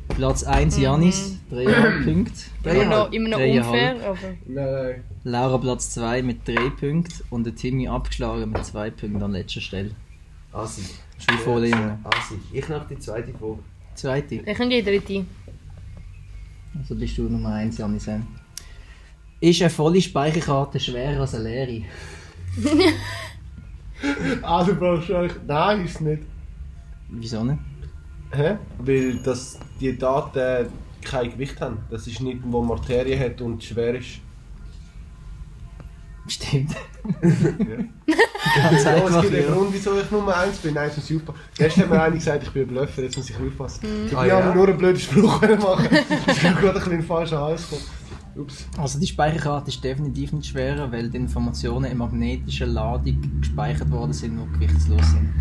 Platz 0.08 0.44
1 0.44 0.80
Janis, 0.80 1.38
3,5 1.52 2.04
Punkte. 2.06 2.70
immer 2.70 2.86
noch, 2.86 3.12
immer 3.12 3.30
noch 3.30 3.40
unfair, 3.40 3.96
aber 4.04 4.18
Nein, 4.48 4.72
nein. 4.72 5.04
Laura 5.26 5.58
Platz 5.58 5.92
2 5.92 6.24
mit 6.24 6.48
3 6.48 6.70
Punkten 6.72 7.24
und 7.30 7.46
der 7.46 7.54
Timmy 7.54 7.88
abgeschlagen 7.88 8.50
mit 8.50 8.66
2 8.66 8.90
Punkten 8.92 9.22
an 9.22 9.34
letzter 9.34 9.62
Stelle. 9.62 9.92
Immer. 11.68 12.00
Asi. 12.06 12.40
Ich 12.54 12.68
nach 12.70 12.88
die 12.88 12.98
zweite 12.98 13.34
Frage. 13.34 13.60
Zweite. 13.94 14.36
ich 14.36 14.58
kann 14.58 14.70
die 14.70 14.82
dritte. 14.82 15.26
Also 16.80 16.96
bist 16.96 17.18
du 17.18 17.24
Nummer 17.24 17.54
1, 17.56 17.78
Janis. 17.78 18.10
Ist 19.40 19.62
eine 19.62 19.70
volle 19.70 20.02
Speicherkarte 20.02 20.80
schwerer 20.80 21.22
als 21.22 21.36
eine 21.36 21.44
leere? 21.44 21.84
Du 24.00 24.76
brauchst 24.76 25.10
eigentlich... 25.10 25.34
Nein, 25.48 25.86
ist 25.86 25.96
es 25.96 26.02
nicht. 26.02 26.24
Wieso 27.10 27.44
nicht? 27.44 27.60
Hä? 28.32 28.58
Weil 28.80 29.16
das, 29.24 29.58
die 29.80 29.98
Daten 29.98 30.68
kein 31.04 31.32
Gewicht 31.32 31.60
haben. 31.62 31.78
Das 31.90 32.06
ist 32.08 32.20
nicht, 32.22 32.40
wo 32.44 32.62
Materie 32.62 33.18
hat 33.20 33.40
und 33.42 33.64
schwer 33.64 33.96
ist. 33.96 34.20
Stimmt. 36.28 36.76
Ja, 38.56 38.70
Ganz 38.70 38.80
es 38.82 38.86
einfach, 38.88 39.22
gibt 39.22 39.34
einen 39.34 39.44
ja. 39.44 39.52
Grund, 39.54 39.74
wieso 39.74 40.00
ich 40.00 40.10
Nummer 40.10 40.36
1 40.38 40.58
bin. 40.60 40.74
Nein, 40.74 40.88
jetzt 40.88 40.98
muss 40.98 41.10
ich 41.10 41.18
aufpassen. 41.18 41.40
Gestern 41.58 41.84
hat 41.84 41.90
mir 41.90 42.02
einer 42.02 42.16
gesagt, 42.16 42.44
ich 42.44 42.50
bin 42.52 42.62
ein 42.64 42.68
Blöffer, 42.70 43.02
jetzt 43.04 43.18
muss 43.18 43.30
ich 43.30 43.36
aufpassen. 43.36 43.86
Ich 44.08 44.16
Ah, 44.16 44.22
will 44.22 44.28
ja? 44.30 44.40
aber 44.40 44.56
nur 44.56 44.68
einen 44.70 44.78
blöden 44.78 45.00
Spruch 45.00 45.42
machen. 45.60 45.88
Ich 46.28 46.42
bin 46.42 46.54
gerade 46.56 46.68
ein 46.70 46.74
bisschen 46.76 46.92
in 46.94 47.00
den 47.00 47.04
falschen 47.08 47.38
Hals 47.38 47.64
gekommen. 47.70 47.88
Ups. 48.38 48.68
Also 48.78 49.00
die 49.00 49.08
Speicherkarte 49.08 49.70
ist 49.70 49.84
definitiv 49.84 50.32
nicht 50.32 50.48
schwerer, 50.48 50.92
weil 50.92 51.10
die 51.10 51.18
Informationen 51.18 51.86
in 51.92 51.98
magnetischer 51.98 52.68
Ladung 52.68 53.20
gespeichert 53.42 53.92
worden 53.92 54.14
sind, 54.14 54.38
die 54.40 54.54
gewichtslos 54.60 55.02
sind. 55.12 55.34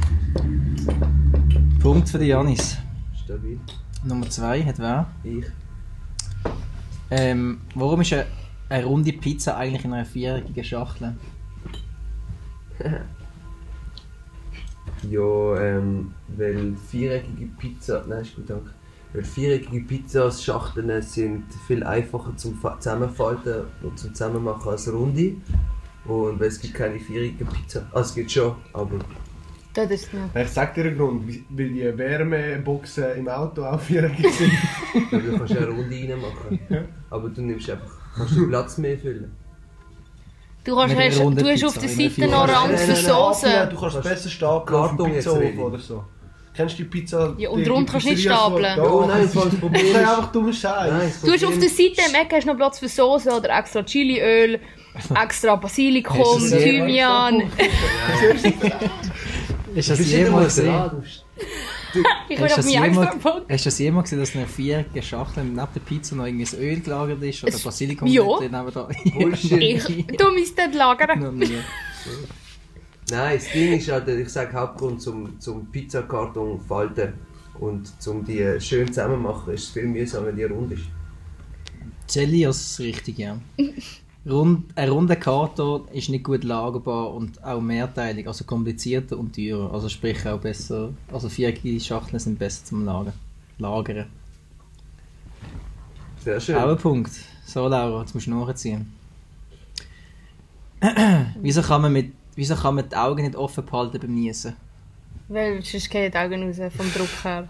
Punkt 1.87 2.09
für 2.09 2.19
die 2.19 2.27
Janis. 2.27 2.79
Stabil. 3.25 3.61
Nummer 4.03 4.29
2 4.29 4.65
hat 4.65 4.81
wer? 4.81 5.07
Ich. 5.23 5.45
Ähm, 7.13 7.61
warum 7.77 8.01
ist 8.01 8.13
eine 8.13 8.27
eine 8.69 8.85
runde 8.85 9.13
Pizza 9.13 9.57
eigentlich 9.57 9.85
in 9.85 9.93
einer 9.93 10.05
viereckigen 10.05 10.65
Schachtel? 10.65 11.15
Ja, 15.11 15.61
ähm, 15.61 16.13
weil 16.37 16.75
viereckige 16.91 17.47
Pizza, 17.59 18.05
nein, 18.09 18.23
ist 18.23 18.35
gut, 18.35 18.51
danke. 18.51 18.71
Weil 19.13 19.23
viereckige 19.23 19.81
Pizzaschachteln 19.83 21.03
sind 21.03 21.45
viel 21.69 21.85
einfacher 21.85 22.37
zum 22.37 22.57
Fa- 22.57 22.81
Zusammenfalten 22.81 23.67
und 23.83 23.97
zum 23.97 24.13
Zusammenmachen 24.13 24.69
als 24.73 24.93
runde. 24.93 25.35
Und 26.07 26.41
weil 26.41 26.49
es 26.49 26.59
gibt 26.59 26.75
keine 26.75 26.99
viereckige 26.99 27.45
Pizza. 27.45 27.87
Also 27.93 28.09
es 28.09 28.15
gibt 28.17 28.33
schon, 28.33 28.57
aber 28.73 28.99
Das 29.77 29.91
ist 29.91 30.15
nicht. 30.15 30.25
Ich 30.35 30.49
sag 30.49 30.75
dir 30.75 30.85
einen 30.85 30.97
Grund, 30.97 31.29
weil 31.51 31.69
die 31.69 31.99
Wärmeboxen 31.99 33.19
im 33.19 33.29
Auto 33.29 33.63
auch 33.63 33.79
viereckig 33.79 34.33
sind. 34.33 34.53
aber 35.13 35.21
du 35.21 35.37
kannst 35.37 35.53
ja 35.53 35.61
eine 35.61 35.69
Runde 35.69 35.97
reinmachen. 35.97 36.89
Aber 37.11 37.29
du 37.29 37.43
nimmst 37.43 37.69
einfach, 37.69 37.93
kannst 38.17 38.37
den 38.37 38.49
Platz 38.49 38.79
mehr 38.79 38.97
füllen. 38.97 39.31
Du, 40.65 40.75
kannst, 40.75 40.97
hast, 40.97 41.19
du 41.19 41.45
hast 41.45 41.65
auf 41.65 41.79
der 41.79 41.89
Seite 41.91 42.27
noch 42.27 42.49
Rand 42.49 42.81
für 42.81 42.97
Soße. 42.97 43.69
Du 43.71 43.79
kannst 43.79 44.03
besser 44.03 44.31
stapeln 44.31 44.79
auf 44.79 44.89
Karton 44.89 45.07
dem 45.09 45.15
Pizzaofen 45.17 45.59
oder 45.59 45.79
so. 45.79 46.05
Kennst 46.55 46.79
du 46.79 46.85
die 46.85 46.89
Pizza? 46.89 47.35
Ja, 47.37 47.51
und 47.51 47.69
rund 47.69 47.91
kannst 47.91 48.07
du 48.07 48.11
nicht 48.11 48.23
stapeln. 48.23 48.65
Ja, 48.65 48.83
Oh 48.83 49.05
nein, 49.07 49.29
das 49.31 49.35
das 49.35 49.57
Problem 49.57 49.85
ist 49.85 49.91
ist... 49.91 49.97
einfach 49.97 50.33
dummer 50.33 50.53
Scheiß. 50.55 51.21
Du 51.21 51.33
hast 51.33 51.45
auf 51.45 51.59
der 51.59 51.69
Seite 51.69 52.01
im 52.09 52.15
Eck 52.15 52.33
hast 52.33 52.47
noch 52.47 52.57
Platz 52.57 52.79
für 52.79 52.89
Soße 52.89 53.31
oder 53.31 53.59
extra 53.59 53.83
Chiliöl, 53.83 54.59
extra 55.23 55.57
Basilikum, 55.57 56.41
du 56.41 56.59
Thymian. 56.59 57.43
Ist 59.77 59.91
das 59.91 59.99
du 59.99 60.05
jemals 60.05 60.57
gesehen? 60.57 60.73
Du- 61.93 62.03
Ich 62.29 62.39
Hast 62.41 62.41
du 62.41 62.45
auf 62.45 62.57
das 62.57 62.67
mich 62.67 62.75
Bock. 63.23 63.43
hast 63.49 63.65
du 63.65 63.69
das 63.69 63.79
jemals 63.79 64.05
gesehen, 64.11 64.19
dass 64.21 64.35
in 64.35 64.41
einer 64.41 64.49
viereckigen 64.49 65.03
Schachtel 65.03 65.45
neben 65.45 65.57
der 65.57 65.81
Pizza 65.81 66.17
noch 66.17 66.27
irgendwie 66.27 66.57
Öl 66.57 66.81
gelagert 66.81 67.23
ist 67.23 67.43
oder 67.45 67.55
Es- 67.55 67.63
Basilikum 67.63 68.09
ja. 68.09 68.23
neben 68.41 68.53
da? 68.53 68.89
Bullshit. 69.15 69.63
Ich 69.63 69.85
tu 70.17 70.31
mich 70.33 70.55
dort 70.55 70.75
lagern. 70.75 71.21
Noch 71.21 71.33
nie. 71.33 71.47
Nein, 73.11 73.39
das 73.39 73.53
Ding 73.53 73.73
ist 73.79 73.89
halt, 73.91 74.09
ich 74.09 74.29
sage 74.29 74.53
Hauptgrund 74.53 75.01
zum, 75.01 75.39
zum 75.41 75.67
Pizzakarton 75.71 76.61
falten 76.61 77.13
und 77.61 78.03
zum 78.03 78.25
die 78.25 78.61
schön 78.61 78.89
zusammen 78.89 79.23
machen, 79.23 79.55
ist 79.55 79.63
es 79.65 79.69
viel 79.71 79.87
mühsamer, 79.87 80.27
wenn 80.27 80.37
die 80.37 80.45
rund 80.45 80.73
ist. 80.73 80.83
Celios 82.09 82.61
ist 82.61 82.81
richtig, 82.81 83.19
ja. 83.19 83.39
Rund, 84.29 84.77
ein 84.77 84.89
runder 84.89 85.15
Karton 85.15 85.87
ist 85.93 86.09
nicht 86.09 86.25
gut 86.25 86.43
lagerbar 86.43 87.15
und 87.15 87.43
auch 87.45 87.61
mehrteilig, 87.61 88.27
also 88.27 88.45
komplizierter 88.45 89.17
und 89.17 89.37
teurer. 89.37 89.73
Also 89.73 89.89
sprich 89.89 90.27
auch 90.27 90.41
besser, 90.41 90.93
also 91.13 91.29
viereckige 91.29 91.79
Schachteln 91.79 92.19
sind 92.19 92.39
besser 92.39 92.65
zum 92.65 92.85
Lagern. 92.85 93.13
Lagern. 93.59 94.07
Sehr 96.25 96.41
schön. 96.41 96.57
Auch 96.57 96.71
ein 96.71 96.77
Punkt. 96.77 97.13
So 97.45 97.69
Laura, 97.69 98.05
zum 98.05 98.21
Schnurren 98.21 98.57
ziehen. 98.57 98.93
wieso, 101.41 101.63
kann 101.63 101.83
man 101.83 101.93
mit, 101.93 102.13
wieso 102.35 102.57
kann 102.57 102.75
man 102.75 102.89
die 102.89 102.97
Augen 102.97 103.23
nicht 103.23 103.37
offen 103.37 103.65
behalten 103.65 104.01
beim 104.01 104.13
Niesen? 104.13 104.57
Weil 105.29 105.63
sonst 105.63 105.89
gehen 105.89 106.11
die 106.11 106.19
Augen 106.19 106.43
raus, 106.43 106.73
vom 106.77 106.93
Druck 106.93 107.25
her. 107.25 107.47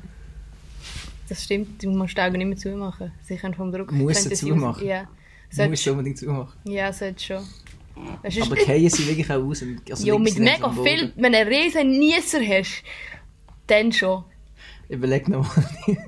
Das 1.26 1.42
stimmt, 1.42 1.82
du 1.82 1.90
musst 1.90 2.16
die 2.16 2.20
Augen 2.20 2.36
nicht 2.36 2.46
mehr 2.46 2.56
zumachen. 2.56 3.12
Sie 3.22 3.36
können 3.36 3.54
vom 3.54 3.72
Druck 3.72 3.90
Muss 3.92 4.24
sie 4.24 4.34
zumachen? 4.34 4.86
Ja. 4.86 5.08
Du 5.54 5.68
musst 5.68 5.86
es 5.86 5.92
unbedingt 5.92 6.18
zumachen. 6.18 6.52
ja, 6.64 6.92
sollte 6.92 7.22
schon. 7.24 7.44
Es 8.22 8.36
ist, 8.36 8.42
Aber 8.46 8.56
fallen 8.56 8.90
sie 8.90 9.06
wirklich 9.06 9.30
auch 9.30 9.42
raus? 9.42 9.64
Also 9.90 10.06
ja, 10.06 10.18
mit 10.18 10.38
mega 10.38 10.70
viel, 10.70 11.12
wenn 11.16 11.32
du 11.32 11.38
einen 11.38 11.48
riesen 11.48 11.90
Nieser 11.98 12.40
hast, 12.40 12.82
dann 13.66 13.90
schon. 13.90 14.24
Überleg 14.88 15.28
nochmal. 15.28 15.66
Nein, 15.86 15.98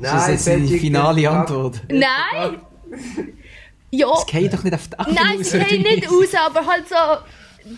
das 0.00 0.28
ist 0.28 0.46
jetzt 0.46 0.70
die 0.70 0.78
finale 0.78 1.28
Antwort. 1.30 1.82
Nein! 1.88 2.60
Ja, 3.92 4.06
Es 4.16 4.26
geht 4.26 4.52
doch 4.54 4.62
nicht 4.62 4.72
auf 4.72 4.86
die 4.86 4.98
Augen 5.00 5.14
nein, 5.14 5.42
gehen 5.42 5.82
du 5.82 5.90
nicht 5.90 6.08
raus, 6.08 6.28
aber 6.46 6.64
halt 6.64 6.88
so. 6.88 6.94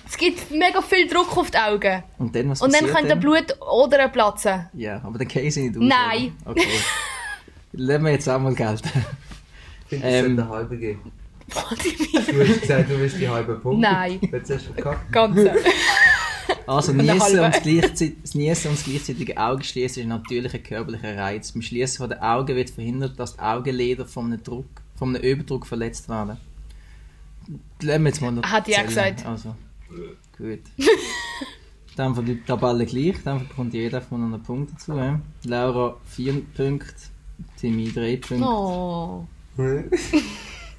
Es 0.07 0.19
gibt 0.19 0.51
mega 0.51 0.83
viel 0.83 1.09
Druck 1.09 1.35
auf 1.39 1.51
die 1.51 1.57
Augen. 1.57 2.03
Und 2.19 2.37
dann, 2.37 2.51
was 2.51 2.61
Und 2.61 2.75
dann 2.75 2.87
können 2.87 3.09
der 3.09 3.17
Blut 3.17 3.57
oder 3.61 4.09
platzen. 4.11 4.69
Ja, 4.75 5.01
aber 5.03 5.17
dann 5.19 5.27
gehen 5.27 5.51
sie 5.51 5.63
nicht 5.71 5.77
raus. 5.77 5.85
Nein. 5.87 6.37
oder? 6.45 6.51
Okay. 6.51 6.69
Lassen 7.73 8.05
wir 8.05 8.13
jetzt 8.13 8.29
auch 8.29 8.39
mal 8.39 8.55
gelten. 8.55 8.91
Ich 9.97 10.01
finde, 10.01 10.07
es 10.09 10.15
Ähm. 10.15 10.27
sollte 10.37 10.43
eine 10.43 10.49
halbe 10.51 10.79
geben. 10.79 11.13
Du 11.49 11.59
hast 11.61 12.61
gesagt, 12.61 12.91
du 12.91 12.99
willst 12.99 13.19
die 13.21 13.29
halbe 13.29 13.55
Punkte. 13.57 13.81
Nein. 13.83 14.19
Jetzt 14.33 14.51
hast 14.51 14.69
du 14.69 14.73
verkackt. 14.73 15.13
Ganze. 15.13 15.53
Also 16.67 16.93
Niesen 16.93 17.11
und, 17.41 17.55
das 17.55 17.63
das 17.63 18.35
Niesen 18.35 18.69
und 18.71 18.79
das 18.79 18.85
gleichzeitige 18.85 19.37
Augenschließen 19.37 20.03
ist 20.03 20.07
ein 20.07 20.09
natürlicher 20.09 20.59
körperlicher 20.61 21.17
Reiz. 21.17 21.53
Beim 21.53 21.63
Schließen 21.63 21.99
von 21.99 22.11
den 22.11 22.21
Augen 22.21 22.55
wird 22.57 22.71
verhindert, 22.71 23.19
dass 23.19 23.35
die 23.35 23.41
Augenlider 23.41 24.07
von 24.07 24.27
einem, 24.27 24.43
Druck, 24.43 24.67
von 24.97 25.15
einem 25.15 25.23
Überdruck 25.25 25.67
verletzt 25.67 26.09
werden. 26.09 26.37
Lassen 27.83 28.03
wir 28.03 28.09
jetzt 28.09 28.21
mal 28.23 28.31
noch 28.33 28.45
Hat 28.45 28.69
ja 28.69 28.77
zählen. 28.77 28.87
gesagt. 28.87 29.27
Also, 29.27 29.55
gut. 30.39 30.61
Dann 31.97 32.15
von 32.15 32.25
die 32.25 32.41
Tabelle 32.43 32.87
gleich, 32.87 33.17
dann 33.25 33.47
bekommt 33.47 33.75
jeder 33.75 34.01
von 34.01 34.23
einen 34.23 34.43
Punkt 34.43 34.73
dazu. 34.73 34.99
Laura 35.45 35.97
4 36.07 36.43
Punkte, 36.57 36.95
Timmy 37.61 37.91
3 37.93 38.17
Punkte 38.17 38.47
Oh. 38.47 39.27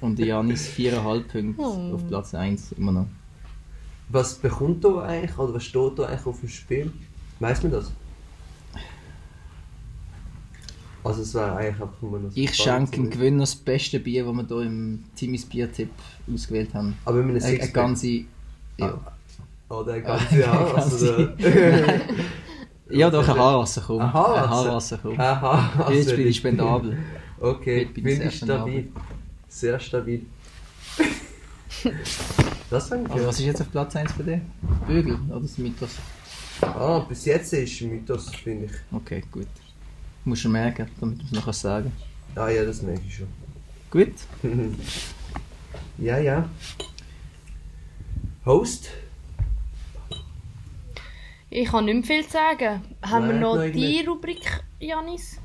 Und 0.00 0.18
die 0.18 0.24
Janis 0.24 0.68
4,5 0.68 1.22
Punkte 1.28 1.54
Oh. 1.62 1.94
auf 1.94 2.06
Platz 2.08 2.34
1 2.34 2.72
immer 2.72 2.92
noch. 2.92 3.06
Was 4.08 4.34
bekommt 4.34 4.84
da 4.84 5.00
eigentlich, 5.02 5.36
oder 5.38 5.54
was 5.54 5.64
steht 5.64 5.98
da 5.98 6.04
eigentlich 6.04 6.26
auf 6.26 6.40
dem 6.40 6.48
Spiel? 6.48 6.92
Weiß 7.40 7.62
man 7.62 7.72
das? 7.72 7.90
Also 11.02 11.20
es 11.22 11.34
wäre 11.34 11.54
eigentlich 11.56 11.82
einfach 11.82 12.00
nur 12.02 12.18
noch 12.18 12.30
Ich 12.34 12.54
schenke 12.54 12.92
dem. 12.92 13.10
Gewinner 13.10 13.40
das 13.40 13.54
beste 13.54 14.00
Bier, 14.00 14.24
das 14.24 14.34
wir 14.34 14.46
hier 14.46 14.60
im 14.62 15.04
Timmys 15.14 15.44
Biertipp 15.44 15.90
ausgewählt 16.32 16.72
haben. 16.74 16.96
Aber 17.04 17.18
mit 17.22 17.24
einem 17.26 17.36
Eine, 17.36 17.44
eine 17.44 17.52
Sixpack. 17.56 17.74
ganze. 17.74 18.06
Ja, 18.78 19.00
Oder 19.68 19.92
ein 19.94 20.02
ganzes 20.04 20.38
Jahr. 20.38 20.74
Also 20.76 21.06
ganze- 21.06 21.36
der- 21.36 22.00
ja 22.98 23.10
doch, 23.10 23.28
ein 23.28 23.34
Haarwasser 23.38 23.82
komm. 23.86 24.00
Ein 24.00 24.12
Haarwasser? 24.14 24.42
Ein 24.44 24.50
Haarwasser 24.50 24.98
komm. 25.02 25.20
Aha, 25.20 25.90
Jetzt 25.90 26.06
also 26.08 26.16
bin 26.16 26.26
ich 26.28 26.36
spendabel. 26.36 26.98
Okay, 27.40 27.80
Heute 27.80 27.92
bin 27.92 28.06
ich 28.06 28.12
finde 28.12 28.28
ich 28.28 28.38
sehr 28.38 28.46
stabil. 28.46 28.92
Sehr 29.48 29.80
stabil. 29.80 30.26
Das 32.70 32.90
Also 32.90 33.26
was 33.26 33.38
ist 33.38 33.46
jetzt 33.46 33.60
auf 33.60 33.70
Platz 33.70 33.96
1 33.96 34.12
bei 34.14 34.22
dir? 34.22 34.40
Bügel 34.86 35.18
oder 35.28 35.40
das 35.40 35.58
Mythos? 35.58 35.96
Ah, 36.62 37.00
bis 37.00 37.24
jetzt 37.24 37.52
ist 37.52 37.80
Mythos, 37.82 38.34
finde 38.34 38.66
ich. 38.66 38.72
Okay, 38.92 39.22
gut. 39.30 39.46
Musst 40.24 40.44
du 40.44 40.48
merken, 40.48 40.88
damit 41.00 41.20
du 41.20 41.24
es 41.26 41.32
noch 41.32 41.52
sagen 41.52 41.92
Ah 42.34 42.48
ja, 42.48 42.64
das 42.64 42.82
merke 42.82 43.02
ich 43.06 43.16
schon. 43.16 43.28
Gut. 43.90 44.12
ja, 45.98 46.18
ja. 46.18 46.48
Host? 48.44 48.90
Ich 51.50 51.68
kann 51.68 51.84
nicht 51.84 51.94
mehr 51.94 52.04
viel 52.04 52.28
sagen. 52.28 52.82
Haben 53.02 53.28
Nein, 53.28 53.40
wir 53.40 53.40
noch 53.40 53.72
die. 53.72 54.04
Rubrik, 54.04 54.64
Janis? 54.80 55.38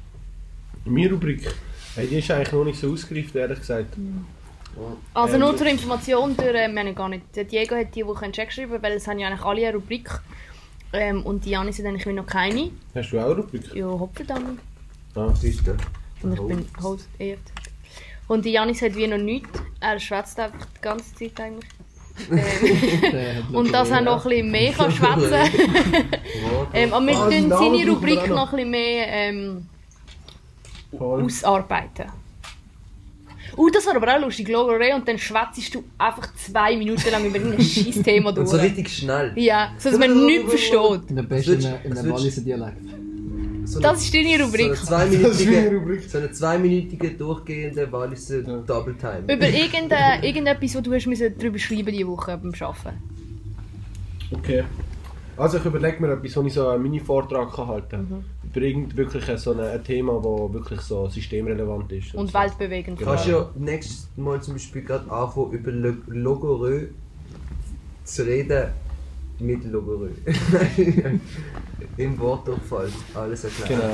Meine 0.86 1.12
Rubrik. 1.12 1.54
Hey, 2.00 2.08
die 2.08 2.20
ist 2.20 2.32
eigentlich 2.32 2.52
noch 2.54 2.64
nicht 2.64 2.80
so 2.80 2.94
ausgereift, 2.94 3.36
ehrlich 3.36 3.60
gesagt. 3.60 3.94
Also 5.14 5.34
Ähm, 5.34 5.40
nur 5.42 5.58
zur 5.58 5.68
Information, 5.68 6.38
durch, 6.38 6.48
äh, 6.48 6.70
wir 6.70 6.80
haben 6.80 6.96
gar 6.96 7.10
nicht. 7.10 7.24
Der 7.36 7.44
Diego 7.44 7.76
hat 7.76 7.94
die 7.94 8.06
Woche 8.08 8.24
einen 8.24 8.32
Check 8.32 8.48
geschrieben, 8.48 8.78
weil 8.80 8.94
es 8.94 9.06
haben 9.06 9.20
ja 9.20 9.28
eigentlich 9.28 9.44
alle 9.44 9.68
eine 9.68 9.76
Rubrik. 9.76 10.10
Ähm, 10.94 11.24
und 11.26 11.44
die 11.44 11.50
Janis 11.50 11.78
hat 11.80 11.88
eigentlich 11.88 12.06
wie 12.06 12.14
noch 12.14 12.26
keine. 12.26 12.72
Hast 12.96 13.12
du 13.12 13.20
auch 13.20 13.26
eine 13.26 13.36
Rubrik? 13.36 13.76
Ja, 13.76 13.88
Hopfendammer. 13.88 14.56
Ah, 15.16 15.34
Siehst 15.36 15.68
du? 15.68 15.76
Und 16.24 16.34
ich 16.34 16.40
bin 16.40 16.66
Host 16.82 17.10
EFT. 17.20 17.52
Und 18.30 18.46
die 18.46 18.52
Janis 18.52 18.82
hat 18.82 18.96
wie 18.96 19.08
noch 19.08 19.18
nichts. 19.18 19.60
Er 19.82 20.00
schwätzt 20.00 20.40
einfach 20.40 20.68
die 20.78 20.82
ganze 20.82 21.14
Zeit 21.16 21.38
eigentlich. 21.42 21.70
Ähm, 22.32 23.56
und 23.56 23.74
dass 23.74 23.90
er 23.92 24.02
noch 24.02 24.26
ein 24.26 24.30
bisschen 24.30 24.52
mehr 24.52 24.72
kann 24.74 24.92
schwätzen 24.92 25.34
ähm, 26.74 26.94
Aber 26.94 27.08
wir 27.08 27.18
Ah, 27.18 27.30
tun 27.30 27.50
seine 27.50 27.90
Rubrik 27.90 28.28
noch 28.28 28.52
ein 28.52 28.56
bisschen 28.58 28.70
mehr 28.72 29.08
ähm, 29.08 29.69
Voll. 30.98 31.24
ausarbeiten. 31.24 32.06
Uh, 33.58 33.70
das 33.70 33.86
war 33.88 33.96
aber 33.96 34.16
auch 34.16 34.22
lustig, 34.22 34.48
Logoré, 34.50 34.94
und 34.96 35.08
dann 35.08 35.18
schwätzt 35.18 35.74
du 35.74 35.84
einfach 35.98 36.34
zwei 36.36 36.78
Minuten 36.78 37.10
lang 37.12 37.26
über 37.26 37.40
ein 37.40 37.60
scheiß 37.62 38.02
Thema 38.04 38.30
Und 38.30 38.38
durch. 38.38 38.50
so 38.50 38.58
richtig 38.58 38.88
schnell. 38.90 39.32
Ja, 39.36 39.72
so 39.78 39.90
dass 39.90 40.00
man 40.00 40.26
nichts 40.26 40.50
versteht. 40.50 41.10
In 41.10 41.16
der 41.16 41.24
besten- 41.24 41.54
in 41.84 41.90
das 41.92 42.02
der 42.04 42.12
Walliser 42.14 42.42
Dialekt. 42.42 42.78
So 43.66 43.80
Das 43.80 44.02
ist 44.04 44.14
deine 44.14 44.38
so 44.38 44.46
Rubrik. 44.46 44.66
eine 44.66 44.74
ist 44.74 44.90
meine 44.90 45.10
zweiminütige, 45.12 45.76
Rubrik. 45.76 46.04
so 46.10 46.18
eine 46.18 46.32
zweiminütige 46.32 47.10
durchgehende 47.12 47.92
Walliser 47.92 48.42
Double 48.42 48.96
Time. 48.98 49.24
Über 49.34 49.48
irgende, 49.50 49.96
irgendetwas, 50.22 50.76
wo 50.76 50.82
du 50.82 50.94
hast 50.94 51.06
darüber 51.40 51.60
schreiben 51.60 51.92
diese 51.92 52.08
Woche 52.08 52.38
beim 52.38 52.52
Arbeiten. 52.60 52.98
Okay. 54.32 54.64
Also 55.40 55.58
ich 55.58 55.66
überlege 55.66 56.02
mir 56.02 56.12
etwas, 56.12 56.36
wo 56.36 56.42
ich 56.44 56.54
so 56.54 56.68
einen 56.68 56.84
Mini-Vortrag 56.84 57.58
halten 57.58 58.02
Mhm. 58.02 58.10
kann. 58.10 58.26
Über 58.44 58.62
irgend 58.62 58.96
wirklich 58.98 59.26
so 59.40 59.54
ein, 59.54 59.60
ein 59.62 59.84
Thema, 59.84 60.14
das 60.16 60.54
wirklich 60.54 60.82
so 60.82 61.08
systemrelevant 61.08 61.92
ist. 61.94 62.14
Und 62.14 62.28
so. 62.28 62.34
weltbewegend. 62.34 63.00
Genau. 63.00 63.12
Kannst 63.12 63.28
ja 63.28 63.50
nächstes 63.56 64.10
Mal 64.18 64.42
zum 64.42 64.56
Beispiel 64.56 64.82
gerade 64.84 65.10
anfangen, 65.10 65.52
über 65.52 65.72
Lo- 65.72 65.94
Logorö 66.08 66.88
zu 68.04 68.24
reden 68.26 68.70
mit 69.40 69.64
Logorö. 69.64 70.10
Im 71.98 72.20
Wortdurchfall. 72.20 72.90
Alles 73.14 73.44
erklärt. 73.46 73.70
Genau. 73.70 73.94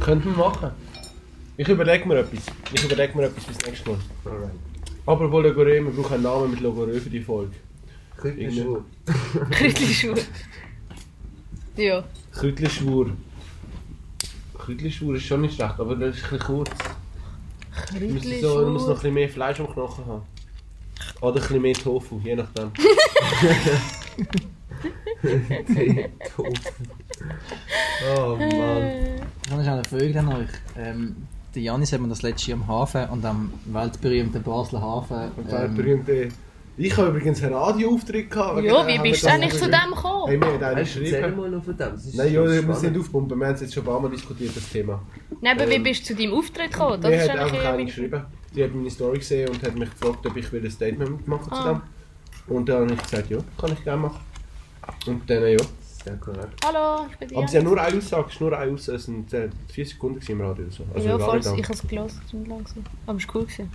Könnten 0.00 0.30
wir 0.36 0.44
machen. 0.44 0.70
Ich 1.56 1.68
überlege 1.68 2.06
mir 2.06 2.18
etwas. 2.18 2.40
Ich 2.74 2.84
überlege 2.84 3.16
mir 3.16 3.24
etwas 3.24 3.44
bis 3.44 3.58
nächstes 3.66 3.86
Mal. 3.86 3.96
Alright. 4.26 4.50
Aber 5.06 5.30
wo 5.32 5.38
Logoré, 5.38 5.82
wir 5.82 5.90
brauchen 5.90 6.14
einen 6.14 6.22
Namen 6.24 6.50
mit 6.50 6.60
Logoré 6.60 6.98
für 7.00 7.10
die 7.10 7.20
Folge. 7.20 7.52
Küchenschwur. 8.16 8.84
Krüttelschwur. 9.50 10.16
Ja. 11.76 12.04
Krütlischwur. 12.32 13.10
Krütlischwur 14.58 15.16
ist 15.16 15.24
schon 15.24 15.42
nicht 15.42 15.56
schlecht, 15.56 15.78
aber 15.78 15.96
das 15.96 16.16
ist 16.16 16.24
ein 16.24 16.30
bisschen 16.30 16.46
kurz. 16.46 16.70
Musst, 18.00 18.40
so, 18.40 18.60
du 18.64 18.70
musst 18.70 18.86
noch 18.86 18.94
ein 18.94 18.96
bisschen 18.96 19.14
mehr 19.14 19.28
Fleisch 19.28 19.60
am 19.60 19.66
Knochen 19.72 20.06
haben. 20.06 20.22
Oder 21.20 21.34
ein 21.36 21.40
bisschen 21.40 21.62
mehr 21.62 21.74
Tofu, 21.74 22.20
je 22.22 22.36
nachdem. 22.36 22.70
Tofu. 26.36 26.52
Oh 28.16 28.36
Mann. 28.36 28.90
Ich 29.46 29.50
habe 29.50 29.62
noch 29.62 29.72
eine 29.72 29.84
Frage 29.84 30.18
an 30.18 30.28
euch. 30.28 30.48
Ähm, 30.76 31.16
der 31.54 31.62
Janis 31.62 31.92
hat 31.92 32.00
mir 32.00 32.08
das 32.08 32.22
letzte 32.22 32.50
Jahr 32.50 32.60
am 32.60 32.68
Hafen 32.68 33.08
und 33.08 33.24
am 33.24 33.52
weltberühmten 33.66 34.42
Basler 34.42 34.82
Hafen. 34.82 35.30
Und 35.36 35.50
der 35.50 35.64
Ähm, 35.64 35.74
berühmte... 35.74 36.28
Ich 36.76 36.96
habe 36.96 37.08
übrigens 37.10 37.42
einen 37.42 37.54
Radioauftritt 37.54 38.30
gehabt. 38.30 38.62
Ja, 38.64 38.78
dem 38.82 38.86
wie 38.88 38.98
haben 38.98 39.02
bist 39.02 39.22
du 39.22 39.28
eigentlich 39.30 39.52
zu 39.54 39.70
dem 39.70 39.90
gekommen? 39.94 40.26
Hey, 40.26 40.40
wir 40.40 40.46
haben 40.48 40.62
einen 40.64 40.84
geschrieben. 40.84 41.36
mal 41.36 41.50
noch 41.50 41.64
von 41.64 41.76
dem. 41.76 41.92
Nein, 42.14 42.32
ja, 42.32 42.44
wir 42.44 42.56
spannend. 42.62 42.76
sind 42.78 42.98
aufgepumpt. 42.98 43.36
Wir 43.36 43.46
haben 43.46 43.54
es 43.54 43.60
jetzt 43.60 43.74
schon 43.74 43.82
ein 43.82 43.86
paar 43.86 44.00
Mal 44.00 44.10
diskutiert, 44.10 44.56
das 44.56 44.68
Thema. 44.70 45.02
Nein, 45.40 45.56
aber 45.60 45.70
wie 45.70 45.74
Ähm, 45.74 45.82
bist 45.84 46.02
du 46.10 46.14
zu 46.14 46.20
deinem 46.20 46.34
Auftritt 46.34 46.72
gekommen? 46.72 47.00
Das 47.00 47.10
Mir 47.10 47.16
ist 47.22 47.30
hat 47.30 47.38
einfach 47.38 47.64
eine 47.64 47.84
geschrieben. 47.84 48.24
Die 48.56 48.64
hat 48.64 48.74
meine 48.74 48.90
Story 48.90 49.18
gesehen 49.18 49.48
und 49.50 49.62
hat 49.62 49.74
mich 49.76 49.90
gefragt, 49.90 50.26
ob 50.26 50.36
ich 50.36 50.52
will 50.52 50.64
ein 50.64 50.70
Statement 50.70 51.28
machen 51.28 51.44
zu 51.52 51.54
Ah. 51.60 51.82
dem. 52.48 52.54
Und 52.56 52.68
dann 52.68 52.82
habe 52.82 52.94
ich 52.94 53.02
gesagt, 53.02 53.30
ja, 53.30 53.38
kann 53.58 53.72
ich 53.72 53.84
gerne 53.84 54.02
machen. 54.02 54.20
Und 55.06 55.30
dann, 55.30 55.42
ja. 55.46 55.58
Sehr 56.04 56.16
korrekt. 56.16 56.60
Hallo, 56.66 57.06
ich 57.10 57.16
bin 57.16 57.28
die 57.28 57.36
Aber 57.36 57.48
sie 57.48 57.56
haben 57.56 57.64
nur 57.64 57.80
eine 57.80 57.96
Aussage, 57.96 58.26
es 58.28 58.34
ist 58.34 58.40
nur 58.42 58.58
eine 58.58 58.72
Aussage, 58.74 58.96
es 58.98 59.04
sind 59.04 59.32
äh, 59.32 59.48
vier 59.68 59.86
Sekunden 59.86 60.16
gewesen 60.20 60.32
im 60.32 60.40
Radio. 60.42 60.66
So. 60.68 60.84
Also 60.94 61.08
ja, 61.08 61.16
nicht 61.16 61.44
lang. 61.46 61.58
ich 61.58 61.64
habe 61.64 61.72
es 61.74 61.82
gelesen, 61.88 62.20
es 62.26 62.32
nicht 62.34 62.46
lang. 62.48 62.64
Aber 63.06 63.16
es 63.18 63.26
war 63.28 63.34
cool. 63.36 63.42
Gewesen. 63.44 63.70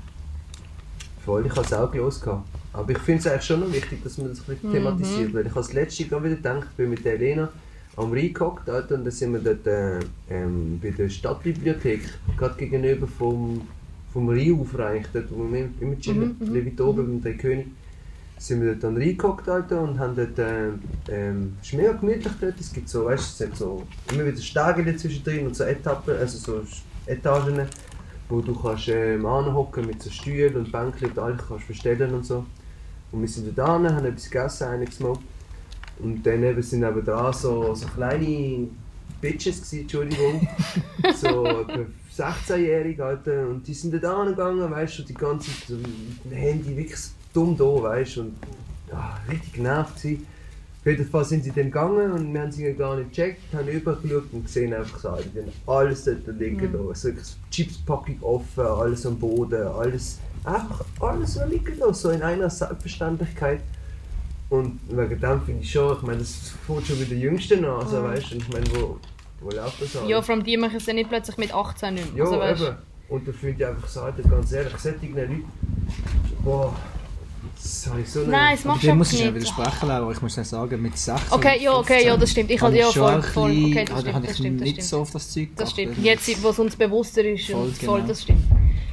Voll, 1.25 1.45
ich 1.45 1.51
habe 1.51 1.61
es 1.61 1.73
auch 1.73 1.91
gelesen. 1.91 2.21
gehabt. 2.23 2.47
Aber 2.73 2.91
ich 2.91 2.97
finde 2.99 3.19
es 3.19 3.27
eigentlich 3.27 3.43
schon 3.43 3.59
noch 3.61 3.71
wichtig, 3.73 4.03
dass 4.03 4.17
man 4.17 4.29
das 4.29 4.39
ein 4.39 4.45
bisschen 4.45 4.69
Mhm. 4.69 4.73
thematisiert. 4.73 5.33
Weil 5.33 5.41
ich 5.45 5.49
habe 5.51 5.59
das 5.61 5.73
letzte 5.73 6.05
gerade 6.05 6.23
wieder 6.25 6.35
gedacht, 6.35 6.67
ich 6.71 6.77
bin 6.77 6.89
mit 6.89 7.03
der 7.05 7.13
Elena 7.13 7.49
am 7.97 8.11
Rhein 8.13 8.33
gehockt, 8.33 8.69
Alter, 8.69 8.95
und 8.95 9.03
dann 9.03 9.11
sind 9.11 9.33
wir 9.33 9.39
dort 9.41 9.67
äh, 9.67 9.99
ähm, 10.29 10.79
bei 10.81 10.91
der 10.91 11.09
Stadtbibliothek, 11.09 12.01
gerade 12.37 12.55
gegenüber 12.55 13.07
vom, 13.07 13.67
vom 14.13 14.29
Rheinufer 14.29 14.85
eigentlich, 14.85 15.07
dort 15.11 15.25
wo 15.31 15.51
wir 15.51 15.67
immer 15.81 15.99
chillen, 15.99 16.37
Mhm, 16.39 16.47
mhm, 16.47 16.53
Levit 16.53 16.79
oben 16.81 17.05
beim 17.07 17.21
Drei 17.21 17.33
König. 17.33 17.67
Sind 18.37 18.61
wir 18.61 18.69
dort 18.71 18.83
dann 18.85 18.95
reingehockt, 18.95 19.49
Alter, 19.49 19.81
und 19.81 19.99
haben 19.99 20.15
dort, 20.15 20.39
äh, 20.39 20.69
ähm, 21.09 21.57
es 21.61 21.67
ist 21.67 21.73
mega 21.73 21.91
gemütlich 21.91 22.31
dort, 22.39 22.57
es 22.57 22.71
gibt 22.71 22.87
so, 22.87 23.03
weißt 23.05 23.21
du, 23.21 23.23
es 23.25 23.37
sind 23.37 23.57
so 23.57 23.83
immer 24.13 24.25
wieder 24.25 24.37
Stege 24.37 24.95
zwischendrin 24.95 25.47
und 25.47 25.55
so 25.57 25.65
Etappen, 25.65 26.15
also 26.15 26.37
so 26.37 26.61
Etagen, 27.05 27.67
wo 28.29 28.41
du 28.41 28.53
kannst 28.53 28.87
ähm, 28.89 29.25
anhocken 29.25 29.87
mit 29.87 30.01
so 30.01 30.09
Stühlen 30.09 30.55
und 30.55 30.71
Bänken 30.71 31.09
und 31.09 31.19
alles 31.19 31.41
kannst 31.47 31.65
verstellen 31.65 32.13
und 32.13 32.25
so. 32.25 32.45
Und 33.11 33.21
wir 33.21 33.27
sind 33.27 33.57
da 33.57 33.77
hin, 33.77 33.89
haben 33.89 34.05
etwas 34.05 34.29
gegessen 34.29 34.67
einiges 34.67 34.99
Mal. 34.99 35.17
Und 35.99 36.23
dann 36.23 36.43
eben 36.43 36.61
sind 36.61 36.83
eben 36.83 37.03
dran 37.03 37.33
so, 37.33 37.73
so 37.73 37.87
kleine 37.87 38.67
Bitches 39.19 39.61
gewesen, 39.61 39.81
Entschuldigung. 39.81 40.47
so 41.15 41.45
etwa 41.45 41.85
16-jährige, 42.15 43.03
Alter. 43.03 43.47
Und 43.49 43.67
die 43.67 43.73
sind 43.73 44.01
da 44.01 44.21
angegangen, 44.21 44.69
weißt 44.69 44.99
du, 44.99 45.03
die 45.03 45.13
ganze 45.13 45.51
Zeit 45.51 45.67
so 45.67 45.77
Handy 46.31 46.77
wirklich 46.77 46.99
dumm 47.33 47.57
da, 47.57 47.65
weißt 47.65 48.17
du. 48.17 48.21
Und 48.21 48.37
ja, 48.91 49.19
richtig 49.27 49.53
genervt 49.53 50.01
gewesen. 50.01 50.27
Auf 50.81 50.85
jeden 50.85 51.05
Fall 51.09 51.25
sind 51.25 51.43
sie 51.43 51.51
dann 51.51 51.65
gegangen 51.65 52.11
und 52.13 52.33
wir 52.33 52.41
haben 52.41 52.51
sie 52.53 52.71
gar 52.73 52.95
nicht 52.95 53.09
gecheckt, 53.09 53.41
haben 53.53 53.67
übergeschaut 53.67 54.23
und 54.31 54.45
gesehen 54.45 54.73
einfach 54.73 54.97
so, 54.99 55.09
Alter, 55.09 55.27
die 55.35 55.39
haben 55.39 55.51
alles 55.67 56.05
dort 56.05 56.25
liegen 56.39 56.55
Mhm. 56.71 56.87
da. 56.87 56.95
So 56.95 57.07
wirklich 57.09 57.27
Chipspackung 57.51 58.17
offen, 58.21 58.65
alles 58.65 59.05
am 59.05 59.17
Boden, 59.19 59.61
alles, 59.67 60.19
einfach 60.45 60.85
alles 61.01 61.33
so 61.33 61.41
liegen 61.45 61.77
da, 61.79 61.93
so 61.93 62.11
in 62.11 62.21
einer 62.21 62.49
Selbstverständlichkeit. 62.49 63.59
Und 64.49 64.79
wegen 64.89 65.19
dem 65.19 65.41
finde 65.41 65.61
ich 65.63 65.71
schon, 65.71 65.95
ich 65.97 66.01
meine, 66.01 66.19
das 66.19 66.53
fängt 66.65 66.87
schon 66.87 66.97
den 67.09 67.19
Jüngsten 67.19 67.63
an, 67.65 67.81
also 67.81 67.97
Mhm. 67.97 68.03
weißt 68.05 68.31
du, 68.31 68.35
und 68.35 68.41
ich 68.43 68.49
meine, 68.49 68.65
wo, 68.71 68.97
wo 69.41 69.49
läuft 69.51 69.81
das 69.81 69.97
an? 69.97 70.07
Ja, 70.07 70.21
vor 70.21 70.35
allem 70.35 70.43
die 70.45 70.55
machen 70.57 70.77
es 70.77 70.85
ja 70.85 70.93
nicht 70.93 71.09
plötzlich 71.09 71.37
mit 71.37 71.53
18 71.53 71.93
nicht 71.93 72.15
mehr. 72.15 72.23
Ja, 72.23 72.31
also, 72.31 72.39
weißt, 72.39 72.61
eben. 72.63 72.77
Und 73.09 73.27
da 73.27 73.31
finde 73.33 73.55
ich 73.61 73.67
einfach 73.67 73.87
so, 73.87 73.99
Alter, 74.01 74.23
ganz 74.23 74.51
ehrlich, 74.53 74.77
solche 74.77 75.05
Leute, 75.07 75.29
boah, 76.43 76.73
das 77.61 77.87
habe 77.89 78.01
ich 78.01 78.09
so 78.09 78.21
eine... 78.21 78.29
Nein, 78.29 78.53
es 78.55 78.61
aber 78.65 78.73
machst 78.75 78.87
du 78.87 78.95
muss 78.95 79.13
ich 79.13 79.19
ja 79.19 79.25
nicht. 79.31 79.35
widersprechen, 79.35 79.87
Laura. 79.89 80.11
Ich 80.11 80.21
muss 80.21 80.35
dann 80.35 80.43
sagen, 80.45 80.81
mit 80.81 80.97
16 80.97 81.31
Okay, 81.31 81.61
ja, 81.61 81.73
okay, 81.77 82.05
ja, 82.05 82.17
das 82.17 82.31
stimmt. 82.31 82.51
Ich 82.51 82.61
habe 82.61 82.75
ja 82.77 82.91
schon 82.91 83.21
voll, 83.21 83.21
voll, 83.23 83.51
okay, 83.51 83.85
das 83.85 83.95
habe- 83.95 84.01
stimmt, 84.09 84.23
das 84.25 84.31
ich 84.31 84.37
stimmt, 84.37 84.59
das 84.61 84.65
nicht 84.65 84.73
stimmt. 84.75 84.87
so 84.89 85.01
auf 85.01 85.11
das 85.11 85.31
Zeug 85.31 85.49
Das 85.55 85.71
stimmt. 85.71 85.97
Jetzt, 86.03 86.43
wo 86.43 86.49
es 86.49 86.59
uns 86.59 86.75
bewusster 86.75 87.23
ist, 87.25 87.47
Voll, 87.49 87.61
und 87.63 87.77
voll, 87.77 87.95
genau. 87.97 88.07
das 88.07 88.21
stimmt. 88.23 88.43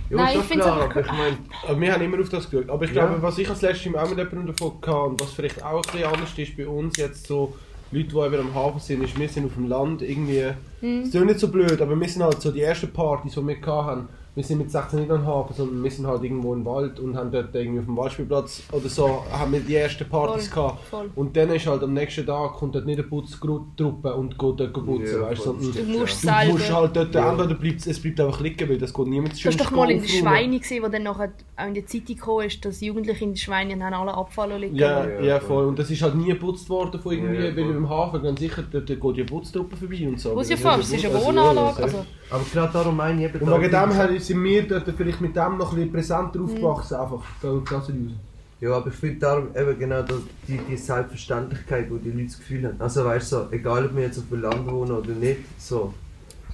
Ja, 0.09 0.17
Nein, 0.19 0.39
ich 0.41 0.49
klar, 0.51 0.83
einfach- 0.83 0.91
aber 0.97 1.01
ich 1.01 1.12
meine, 1.12 1.37
aber 1.67 1.81
wir 1.81 1.93
haben 1.93 2.03
immer 2.03 2.21
auf 2.21 2.29
das 2.29 2.49
geschaut. 2.51 2.71
Aber 2.71 2.85
ich 2.85 2.93
Ja. 2.93 3.07
glaube, 3.07 3.23
was 3.23 3.39
ich 3.39 3.49
als 3.51 3.62
letztes 3.62 3.91
Mal 3.93 4.05
auch 4.05 4.09
mit 4.09 4.19
jemandem 4.19 4.47
davon 4.55 4.73
hatte 4.81 4.97
und 5.03 5.21
was 5.21 5.33
vielleicht 5.33 5.62
auch 5.64 5.77
ein 5.77 5.83
bisschen 5.93 6.05
anders 6.05 6.31
ist 6.37 6.57
bei 6.57 6.67
uns 6.69 6.97
jetzt 6.97 7.27
so, 7.27 7.55
Leute, 7.93 8.09
die 8.09 8.17
eben 8.17 8.41
am 8.49 8.55
Hafen 8.55 8.81
sind, 8.81 9.03
ist, 9.05 9.19
wir 9.19 9.29
sind 9.29 9.47
auf 9.47 9.55
dem 9.55 9.69
Land 9.69 10.03
irgendwie, 10.03 10.45
Hm. 10.81 11.03
es 11.03 11.14
ist 11.14 11.25
nicht 11.25 11.39
so 11.41 11.49
blöd, 11.49 11.81
aber 11.81 11.99
wir 11.99 12.09
sind 12.09 12.23
halt 12.23 12.41
so 12.41 12.51
die 12.53 12.61
ersten 12.62 12.93
Partys, 12.93 13.35
die 13.35 13.47
wir 13.47 13.57
hatten, 13.67 14.09
wir 14.37 14.45
sind 14.45 14.59
mit 14.59 14.70
16 14.70 15.01
nicht 15.01 15.11
am 15.11 15.26
Hafen, 15.26 15.55
sondern 15.57 15.82
wir 15.82 15.91
sind 15.91 16.07
halt 16.07 16.22
irgendwo 16.22 16.53
im 16.53 16.64
Wald 16.64 17.01
und 17.01 17.16
haben 17.16 17.30
dort 17.32 17.55
irgendwie 17.55 17.78
auf 17.80 17.87
dem 17.87 17.97
Waldspielplatz 17.97 18.62
oder 18.70 18.89
so, 18.89 19.24
haben 19.32 19.53
wir 19.53 19.61
die 19.61 19.74
ersten 19.74 20.07
Partys 20.09 20.49
Voll, 20.49 20.62
gehabt. 20.64 20.84
voll. 20.84 21.11
Und 21.16 21.34
dann 21.37 21.49
ist 21.51 21.66
halt 21.66 21.82
am 21.82 21.95
nächsten 21.95 22.26
Tag 22.26 22.53
kommt 22.53 22.74
dort 22.74 22.84
nicht 22.84 22.99
eine 22.99 23.09
Putztruppe 23.09 24.14
und 24.14 24.39
geht 24.39 24.61
dort 24.61 24.72
putzen, 24.74 25.07
Ja, 25.20 25.30
weißt 25.30 25.47
du, 25.47 25.57
stimmt, 25.62 25.76
Du 25.95 25.99
musst 25.99 26.22
du 26.22 26.26
selber. 26.28 26.53
musst 26.53 26.72
halt 26.72 26.97
dort, 26.97 27.14
Ja. 27.14 27.30
entweder 27.32 27.55
bleibt, 27.55 27.87
es 27.87 28.01
bleibt 28.03 28.20
einfach 28.20 28.41
liegen, 28.41 28.68
weil 28.68 28.78
das 28.78 28.93
geht 28.93 29.07
niemand 29.07 29.32
Das 29.32 29.41
schön 29.41 29.59
war 29.59 29.64
doch 29.64 29.70
mal 29.72 29.91
in 29.91 30.03
der 30.03 30.09
Schweine, 30.09 30.59
gewesen, 30.59 30.82
wo 30.82 30.89
dann 30.89 31.03
nachher 31.05 31.32
auch 31.57 31.66
in 31.66 31.74
der 31.74 31.87
Zeitung 31.87 32.16
gekommen 32.16 32.47
ist, 32.47 32.64
dass 32.64 32.80
Jugendliche 32.82 33.24
in 33.24 33.30
den 33.30 33.37
Schweinen 33.39 33.82
haben 33.82 33.95
alle 33.95 34.12
Abfall 34.14 34.53
liegen. 34.61 34.76
Ja, 34.76 35.07
Ja, 35.07 35.20
ja, 35.22 35.41
voll. 35.41 35.64
Und 35.66 35.78
das 35.78 35.91
ist 35.91 36.03
halt 36.03 36.14
nie 36.14 36.26
geputzt 36.26 36.68
worden 36.68 37.01
von 37.01 37.12
irgendwie, 37.12 37.37
Ja, 37.37 37.57
weil 37.57 37.70
im 37.74 37.89
Hafen 37.89 38.22
ganz 38.22 38.39
sicher, 38.41 38.62
dort 38.70 38.87
geht 38.87 39.16
die 39.16 39.24
Putztruppe 39.24 39.76
vorbei 39.76 40.07
und 40.09 40.20
so. 40.20 40.43
Sie 40.43 40.51
ja 40.51 40.57
das 40.57 40.62
fast, 40.62 40.80
ist 40.82 40.89
es 40.89 40.93
ist 40.99 41.05
eine 41.07 41.14
also, 41.14 41.26
Wohnanlage. 41.26 41.78
ja, 41.78 41.84
Also, 41.84 42.07
Aber 42.30 42.45
gerade 42.53 42.72
darum 42.72 42.97
meine 42.97 43.24
ich 43.26 43.34
eben... 43.34 43.49
Und 43.49 43.61
wegen 43.61 43.70
dem 43.70 43.91
sind 44.27 44.43
wir 44.43 44.66
dort 44.66 44.89
vielleicht 44.97 45.20
mit 45.20 45.37
dem 45.37 45.59
noch 45.59 45.72
ein 45.72 45.77
bisschen 45.77 45.93
präsenter 45.93 46.41
aufgewachsen, 46.41 46.95
einfach. 46.95 47.24
Das 47.43 47.72
raus. 47.72 47.91
Ja, 48.61 48.72
aber 48.72 48.89
ich 48.89 48.95
finde 48.95 49.18
darum 49.18 49.49
eben 49.55 49.79
genau 49.79 50.03
das, 50.03 50.18
die, 50.49 50.59
die 50.59 50.77
Selbstverständlichkeit, 50.77 51.91
wo 51.91 51.97
die 51.97 52.11
Leute 52.11 52.24
das 52.24 52.39
Gefühl 52.39 52.66
haben. 52.66 52.81
Also 52.81 53.05
weißt 53.05 53.33
du, 53.33 53.37
so, 53.37 53.49
egal 53.51 53.85
ob 53.85 53.95
wir 53.95 54.05
jetzt 54.05 54.18
auf 54.18 54.24
dem 54.31 54.41
Land 54.41 54.66
wohnen 54.66 54.93
oder 54.93 55.11
nicht, 55.11 55.41
so, 55.59 55.93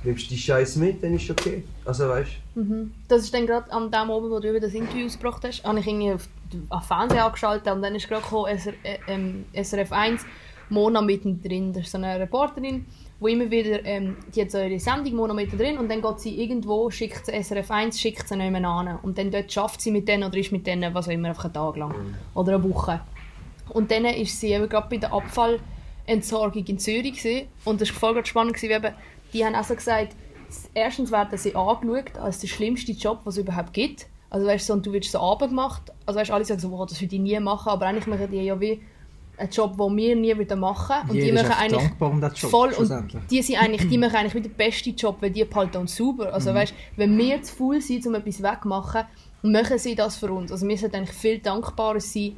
nimmst 0.02 0.24
du 0.24 0.28
die 0.30 0.38
Scheiße 0.38 0.80
mit, 0.80 1.00
dann 1.02 1.14
ist 1.14 1.30
okay. 1.30 1.62
Also 1.84 2.08
weißt 2.08 2.30
mhm. 2.56 2.92
Das 3.06 3.22
ist 3.22 3.32
dann 3.32 3.46
gerade 3.46 3.72
an 3.72 3.90
dem 3.90 4.10
oben, 4.10 4.30
wo 4.30 4.40
du 4.40 4.50
über 4.50 4.58
das 4.58 4.74
Interview 4.74 5.06
ausgebracht 5.06 5.44
hast, 5.44 5.62
habe 5.62 5.78
ich 5.78 5.86
irgendwie 5.86 6.12
auf, 6.12 6.28
auf 6.70 6.84
Fernsehen 6.84 7.20
angeschaltet 7.20 7.72
und 7.72 7.82
dann 7.82 7.94
ist 7.94 8.08
gerade 8.08 8.22
gekommen, 8.22 8.48
SR, 8.48 8.74
äh, 8.82 8.98
ähm, 9.06 9.44
SRF 9.54 9.92
1, 9.92 10.22
Mona 10.70 11.02
mittendrin. 11.02 11.72
Das 11.72 11.84
ist 11.84 11.92
so 11.92 11.98
eine 11.98 12.18
Reporterin, 12.18 12.84
wo 13.22 13.28
immer 13.28 13.50
wieder, 13.50 13.84
ähm, 13.84 14.16
die 14.34 14.42
hat 14.42 14.50
so 14.50 14.58
ihre 14.58 14.80
Sendung 14.80 15.14
Mona 15.14 15.32
mittendrin 15.32 15.78
und 15.78 15.88
dann 15.88 16.02
geht 16.02 16.20
sie 16.20 16.42
irgendwo, 16.42 16.90
schickt 16.90 17.26
sie 17.26 17.32
SRF 17.32 17.70
1, 17.70 18.00
schickt 18.00 18.28
sie 18.28 18.34
jemanden 18.34 18.64
an 18.64 18.98
und 19.02 19.16
dann 19.16 19.30
dort 19.30 19.52
schafft 19.52 19.80
sie 19.80 19.92
mit 19.92 20.08
denen 20.08 20.24
oder 20.24 20.36
ist 20.36 20.50
mit 20.50 20.66
denen, 20.66 20.92
was 20.92 21.06
auch 21.06 21.12
immer, 21.12 21.28
einfach 21.28 21.44
einen 21.44 21.54
Tag 21.54 21.76
lang 21.76 21.94
oder 22.34 22.54
eine 22.54 22.64
Woche. 22.64 23.00
Und 23.70 23.90
dann 23.90 24.04
ist 24.06 24.40
sie 24.40 24.48
eben 24.48 24.68
gerade 24.68 24.88
bei 24.90 24.96
der 24.96 25.12
Abfallentsorgung 25.12 26.64
in 26.66 26.78
Zürich 26.78 27.22
gewesen. 27.22 27.48
und 27.64 27.80
das 27.80 27.90
war 27.90 28.12
voll 28.14 28.26
spannend, 28.26 28.54
gewesen, 28.54 28.70
weil 28.70 28.84
eben, 28.84 28.96
die 29.32 29.44
haben 29.44 29.54
auch 29.54 29.64
so 29.64 29.74
gesagt, 29.74 30.16
erstens 30.74 31.12
werden 31.12 31.38
sie 31.38 31.54
angeschaut 31.54 32.18
als 32.18 32.40
der 32.40 32.48
schlimmste 32.48 32.92
Job, 32.92 33.20
was 33.24 33.36
es 33.36 33.42
überhaupt 33.44 33.72
gibt. 33.72 34.06
Also 34.30 34.46
weißt 34.46 34.68
du, 34.68 34.72
so, 34.72 34.72
und 34.72 34.86
du 34.86 34.92
wirst 34.92 35.12
so 35.12 35.20
Abend 35.20 35.50
gemacht, 35.50 35.92
also 36.06 36.18
weißt 36.18 36.30
du, 36.30 36.34
alle 36.34 36.44
sagen 36.44 36.60
so, 36.60 36.70
wow, 36.72 36.86
das 36.88 37.00
würde 37.00 37.14
ich 37.14 37.20
nie 37.20 37.38
machen, 37.38 37.68
aber 37.68 37.86
eigentlich 37.86 38.06
machen 38.06 38.28
die 38.30 38.38
ja 38.38 38.58
wie 38.60 38.82
einen 39.42 39.50
Job, 39.50 39.76
den 39.76 39.96
wir 39.96 40.16
nie 40.16 40.38
wieder 40.38 40.56
machen 40.56 41.08
und 41.08 41.14
Jeder 41.14 41.26
die 41.26 41.32
machen 41.32 41.52
eigentlich 41.52 41.82
dankbar 41.82 42.10
um 42.10 42.20
Job, 42.20 42.50
voll 42.50 42.72
und 42.72 42.90
die 43.30 43.42
sind 43.42 43.62
eigentlich, 43.62 43.88
die 43.88 43.98
machen 43.98 44.16
eigentlich 44.16 44.34
wie 44.34 44.40
den 44.40 44.54
besten 44.54 44.94
Job, 44.94 45.16
weil 45.20 45.30
die 45.30 45.44
behalten 45.44 45.78
uns 45.78 45.96
sauber. 45.96 46.32
Also 46.32 46.54
weißt, 46.54 46.74
wenn 46.96 47.16
wir 47.18 47.42
zu 47.42 47.54
faul 47.54 47.80
sind, 47.80 48.06
um 48.06 48.14
etwas 48.14 48.42
wegzumachen, 48.42 49.04
machen 49.42 49.78
sie 49.78 49.94
das 49.94 50.16
für 50.16 50.32
uns. 50.32 50.52
Also 50.52 50.66
wir 50.66 50.78
sollten 50.78 50.96
eigentlich 50.96 51.16
viel 51.16 51.38
dankbarer 51.38 52.00
sein 52.00 52.36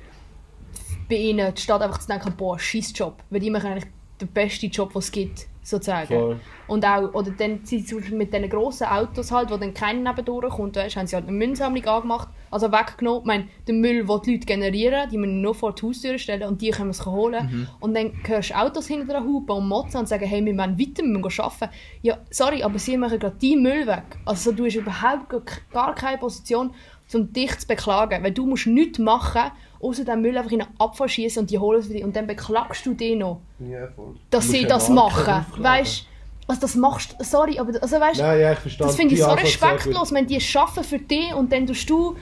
bei 1.09 1.17
ihnen, 1.17 1.57
statt 1.57 1.83
einfach 1.83 1.99
zu 1.99 2.09
denken, 2.09 2.33
boah, 2.37 2.59
scheiß 2.59 2.93
Job, 2.95 3.23
weil 3.31 3.41
die 3.41 3.51
machen 3.51 3.71
eigentlich 3.71 3.91
den 4.21 4.29
besten 4.29 4.71
Job, 4.71 4.93
den 4.93 4.99
es 4.99 5.11
gibt, 5.13 5.47
sozusagen. 5.63 6.07
Voll. 6.07 6.41
Und 6.67 6.85
auch, 6.87 7.13
oder 7.13 7.31
dann 7.33 7.61
sind 7.65 7.87
sie 7.89 7.95
mit 8.15 8.33
diesen 8.33 8.49
grossen 8.49 8.87
Autos 8.87 9.31
halt, 9.31 9.51
wo 9.51 9.57
dann 9.59 9.75
keiner 9.75 10.11
nebendurch 10.13 10.55
kommt, 10.55 10.77
weißt, 10.77 10.97
haben 10.97 11.07
sie 11.07 11.15
halt 11.17 11.27
eine 11.29 11.37
Müllsammlung 11.37 11.85
angemacht, 11.85 12.29
also 12.51 12.71
weggenommen. 12.73 13.21
Ich 13.21 13.27
meine, 13.27 13.49
den 13.69 13.81
Müll, 13.81 14.05
den 14.07 14.21
die 14.23 14.33
Leute 14.33 14.47
generieren, 14.47 15.11
die 15.11 15.19
müssen 15.19 15.43
nur 15.43 15.55
vor 15.55 15.75
die 15.75 15.83
Haustür 15.87 16.17
stellen 16.17 16.45
und 16.45 16.63
die 16.63 16.71
können 16.71 16.89
wir 16.89 16.93
es 16.93 17.05
holen. 17.05 17.69
Und 17.81 17.95
dann 17.95 18.13
hörst 18.27 18.51
du 18.51 18.55
Autos 18.55 18.87
hinter 18.87 19.13
der 19.15 19.25
Hupe 19.25 19.53
und 19.53 19.69
motzen 19.69 19.99
und 20.01 20.09
sagen, 20.09 20.25
hey, 20.25 20.43
wir 20.45 20.57
wollen 20.57 20.79
weiter, 20.79 21.03
wir 21.03 21.19
müssen 21.19 21.41
arbeiten. 21.43 21.69
Ja, 22.03 22.19
sorry, 22.31 22.63
aber 22.63 22.79
sie 22.79 22.97
machen 22.97 23.19
gerade 23.19 23.37
deinen 23.43 23.63
Müll 23.63 23.87
weg. 23.87 24.05
Also 24.25 24.53
du 24.53 24.65
hast 24.65 24.77
überhaupt 24.77 25.29
gar- 25.29 25.43
gar 25.73 25.95
keine 25.95 26.17
Position, 26.19 26.71
um 27.13 27.31
dich 27.33 27.59
zu 27.59 27.67
beklagen. 27.67 28.23
Weil 28.25 28.33
du 28.33 28.47
musst 28.47 28.67
nichts 28.67 28.99
machen, 28.99 29.51
außer 29.81 30.05
den 30.05 30.21
Müll 30.23 30.37
einfach 30.37 30.53
in 30.53 30.61
den 30.61 30.69
Abfall 30.79 31.09
schießen 31.09 31.41
und 31.43 31.51
die 31.51 31.59
holen 31.59 31.81
es 31.81 31.89
dich. 31.89 32.03
Und 32.05 32.15
dann 32.17 32.27
beklagst 32.27 32.85
du 32.87 32.95
dich 32.95 33.17
noch? 33.17 33.41
Ja, 33.59 33.89
voll. 33.89 34.15
dass 34.31 34.49
sie 34.49 34.65
das 34.65 34.89
machen. 34.89 35.45
Weißt 35.59 36.07
Also 36.47 36.61
das 36.61 36.75
machst 36.75 37.17
du, 37.19 37.25
sorry, 37.25 37.59
aber 37.59 37.73
also 37.83 38.01
weißt, 38.01 38.21
Nein, 38.21 38.41
ja, 38.41 38.53
ich 38.53 38.59
verstehe. 38.59 38.87
das 38.87 38.97
finde 38.97 39.15
ich 39.15 39.23
so 39.23 39.31
respektlos, 39.31 40.13
wenn 40.13 40.27
die 40.27 40.37
es 40.37 40.57
arbeiten 40.57 40.85
für 40.85 40.99
dich 40.99 41.35
und 41.35 41.51
dann 41.53 41.67
tust 41.67 41.89
du 41.89 42.17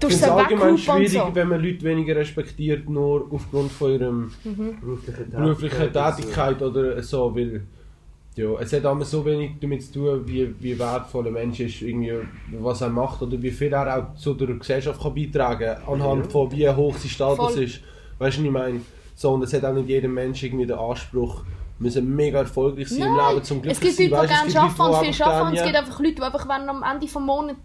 tust 0.00 0.22
es 0.22 0.28
allgemein 0.28 0.78
schwierig, 0.78 1.12
so. 1.12 1.30
wenn 1.32 1.48
man 1.48 1.62
Leute 1.62 1.82
weniger 1.82 2.16
respektiert, 2.16 2.88
nur 2.88 3.26
aufgrund 3.30 3.70
von 3.72 3.92
ihrem 3.92 4.32
berufliche 4.80 5.24
beruflichen 5.24 5.96
also- 5.96 6.16
Tätigkeit 6.22 6.62
oder 6.62 7.02
so, 7.02 7.34
weil 7.34 7.62
ja, 8.36 8.58
es 8.60 8.72
hat 8.72 8.84
immer 8.84 9.04
so 9.04 9.24
wenig 9.24 9.52
damit 9.60 9.84
zu 9.84 9.92
tun, 9.92 10.22
wie, 10.26 10.54
wie 10.58 10.76
wertvoll 10.78 11.28
ein 11.28 11.32
Mensch 11.34 11.60
ist, 11.60 11.82
irgendwie, 11.82 12.14
was 12.58 12.80
er 12.80 12.88
macht 12.88 13.22
oder 13.22 13.40
wie 13.40 13.50
viel 13.50 13.72
er 13.72 13.96
auch 13.96 14.14
zu 14.16 14.34
der 14.34 14.48
Gesellschaft 14.56 15.00
kann 15.00 15.14
beitragen 15.14 15.76
kann, 15.76 16.00
anhand 16.00 16.32
von 16.32 16.50
wie 16.50 16.68
hoch 16.68 16.96
sein 16.96 17.10
Status 17.10 17.54
Voll. 17.54 17.62
ist. 17.62 17.80
Weißt 18.18 18.38
du, 18.38 18.40
was 18.40 18.46
ich 18.46 18.50
meine? 18.50 18.80
So, 19.14 19.32
und 19.32 19.42
es 19.42 19.52
hat 19.52 19.64
auch 19.64 19.72
nicht 19.72 19.88
jeder 19.88 20.08
Mensch 20.08 20.42
irgendwie 20.42 20.66
den 20.66 20.76
Anspruch, 20.76 21.44
müssen 21.78 22.14
mega 22.14 22.40
erfolgreich 22.40 22.88
sein 22.88 23.02
im 23.02 23.16
Nein, 23.16 23.34
Leben, 23.34 23.44
zum 23.44 23.58
es 23.58 23.62
glücklich 23.62 23.96
gibt 23.96 24.10
Leute, 24.10 24.28
sein. 24.28 24.46
die 24.46 24.52
gerne 24.52 24.68
es 24.68 24.80
arbeiten 24.80 24.94
und 24.94 25.14
viel 25.14 25.22
arbeiten 25.22 25.46
und 25.46 25.54
es 25.56 25.64
gibt 25.64 25.76
einfach 25.76 26.00
Leute, 26.00 26.14
die 26.14 26.22
einfach 26.22 26.48
wenn 26.48 26.68
am 26.68 26.82
Ende 26.82 27.06
des 27.06 27.14
Monats 27.14 27.58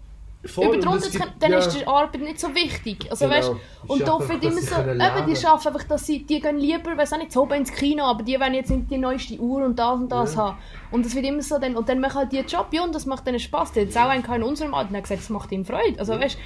Voll, 0.45 0.67
und 0.67 0.75
überdrunter 0.75 1.05
es 1.07 1.11
sind, 1.11 1.21
gibt- 1.21 1.43
dann 1.43 1.51
ja. 1.51 1.57
ist 1.57 1.69
die 1.77 1.85
Arbeit 1.85 2.21
nicht 2.21 2.39
so 2.39 2.47
wichtig. 2.55 3.07
Also 3.11 3.25
Genau. 3.25 3.37
weißt, 3.37 3.51
und 3.87 4.01
da 4.07 4.19
wird 4.19 4.31
einfach, 4.31 4.41
immer 4.41 4.61
so, 4.61 5.17
eben, 5.19 5.27
die 5.29 5.35
schaffen 5.35 5.67
einfach, 5.67 5.83
dass 5.85 6.05
sie, 6.05 6.23
die 6.23 6.39
gehen 6.39 6.57
lieber, 6.57 6.95
weiß 6.97 7.11
auch 7.13 7.17
nicht, 7.17 7.33
zu 7.33 7.41
oben 7.41 7.55
ins 7.55 7.73
Kino, 7.73 8.03
aber 8.05 8.23
die 8.23 8.39
wollen 8.39 8.53
jetzt 8.53 8.69
nicht 8.69 8.89
die 8.89 8.97
neueste 8.97 9.37
Uhr 9.37 9.65
und 9.65 9.77
das 9.77 9.93
und 9.99 10.09
das 10.09 10.37
haben. 10.37 10.57
Und 10.91 11.05
das 11.05 11.13
wird 11.13 11.25
immer 11.25 11.41
so, 11.41 11.59
dann, 11.59 11.75
und 11.75 11.89
dann 11.89 11.99
machen 11.99 12.15
halt 12.19 12.31
die 12.31 12.39
Job, 12.39 12.67
ja, 12.71 12.83
und 12.83 12.95
das 12.95 13.05
macht 13.05 13.27
denen 13.27 13.39
Spaß. 13.39 13.73
Der 13.73 13.85
hat 13.87 13.97
auch 13.97 14.09
einen 14.09 14.23
in 14.23 14.43
unserem 14.43 14.73
Alter, 14.73 14.89
der 14.91 14.97
hat 14.99 15.03
gesagt, 15.03 15.21
das 15.23 15.29
macht 15.29 15.51
ihm 15.51 15.65
Freude. 15.65 15.99
Also 15.99 16.13
weißt, 16.17 16.37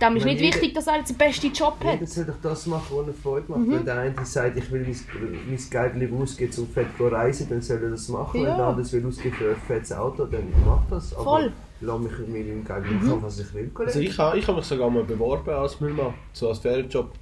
dem 0.00 0.16
ist 0.16 0.24
nicht 0.24 0.40
jeder- 0.40 0.54
wichtig, 0.54 0.74
dass 0.74 0.86
er 0.86 0.96
jetzt 0.96 1.10
den 1.10 1.18
besten 1.18 1.52
Job 1.52 1.76
hat. 1.84 1.92
Jeder 1.94 2.06
soll 2.06 2.24
doch 2.24 2.34
das 2.42 2.66
machen, 2.66 2.96
was 2.96 3.06
er 3.08 3.14
Freude 3.14 3.44
Mhm. 3.52 3.66
macht. 3.68 3.78
Wenn 3.78 3.84
der 3.84 3.98
eine 3.98 4.24
sagt, 4.24 4.56
ich 4.56 4.72
will 4.72 4.80
mein, 4.82 5.38
mein 5.48 5.70
Geld 5.70 5.96
lieber 5.96 6.16
ausgeben, 6.22 6.52
um 6.56 6.68
fett 6.68 6.86
zu 6.96 7.06
reisen, 7.08 7.46
dann 7.50 7.60
soll 7.60 7.82
er 7.82 7.90
das 7.90 8.08
machen. 8.08 8.40
Ja. 8.40 8.48
Wenn 8.48 8.56
der 8.56 8.66
andere 8.68 8.90
will 8.92 9.06
ausgeben 9.06 9.34
für 9.36 9.50
ein 9.50 9.56
fettes 9.68 9.92
Auto, 9.92 10.24
dann 10.24 10.50
macht 10.66 10.90
das. 10.90 11.14
Aber 11.14 11.24
Voll. 11.24 11.52
Lass 11.80 12.00
mich 12.00 12.18
mit 12.18 12.28
meinem 12.28 12.64
Geld 12.64 13.02
machen, 13.02 13.22
was 13.22 13.40
ich 13.40 13.54
will. 13.54 13.70
Also 13.76 14.00
ich 14.00 14.18
habe 14.18 14.38
ich 14.38 14.46
hab 14.46 14.56
mich 14.56 14.64
sogar 14.64 14.90
mal 14.90 15.04
beworben 15.04 15.50
als 15.50 15.80
Müllmann, 15.80 16.14
so 16.32 16.48
als 16.48 16.58
Ferienjob. 16.58 17.12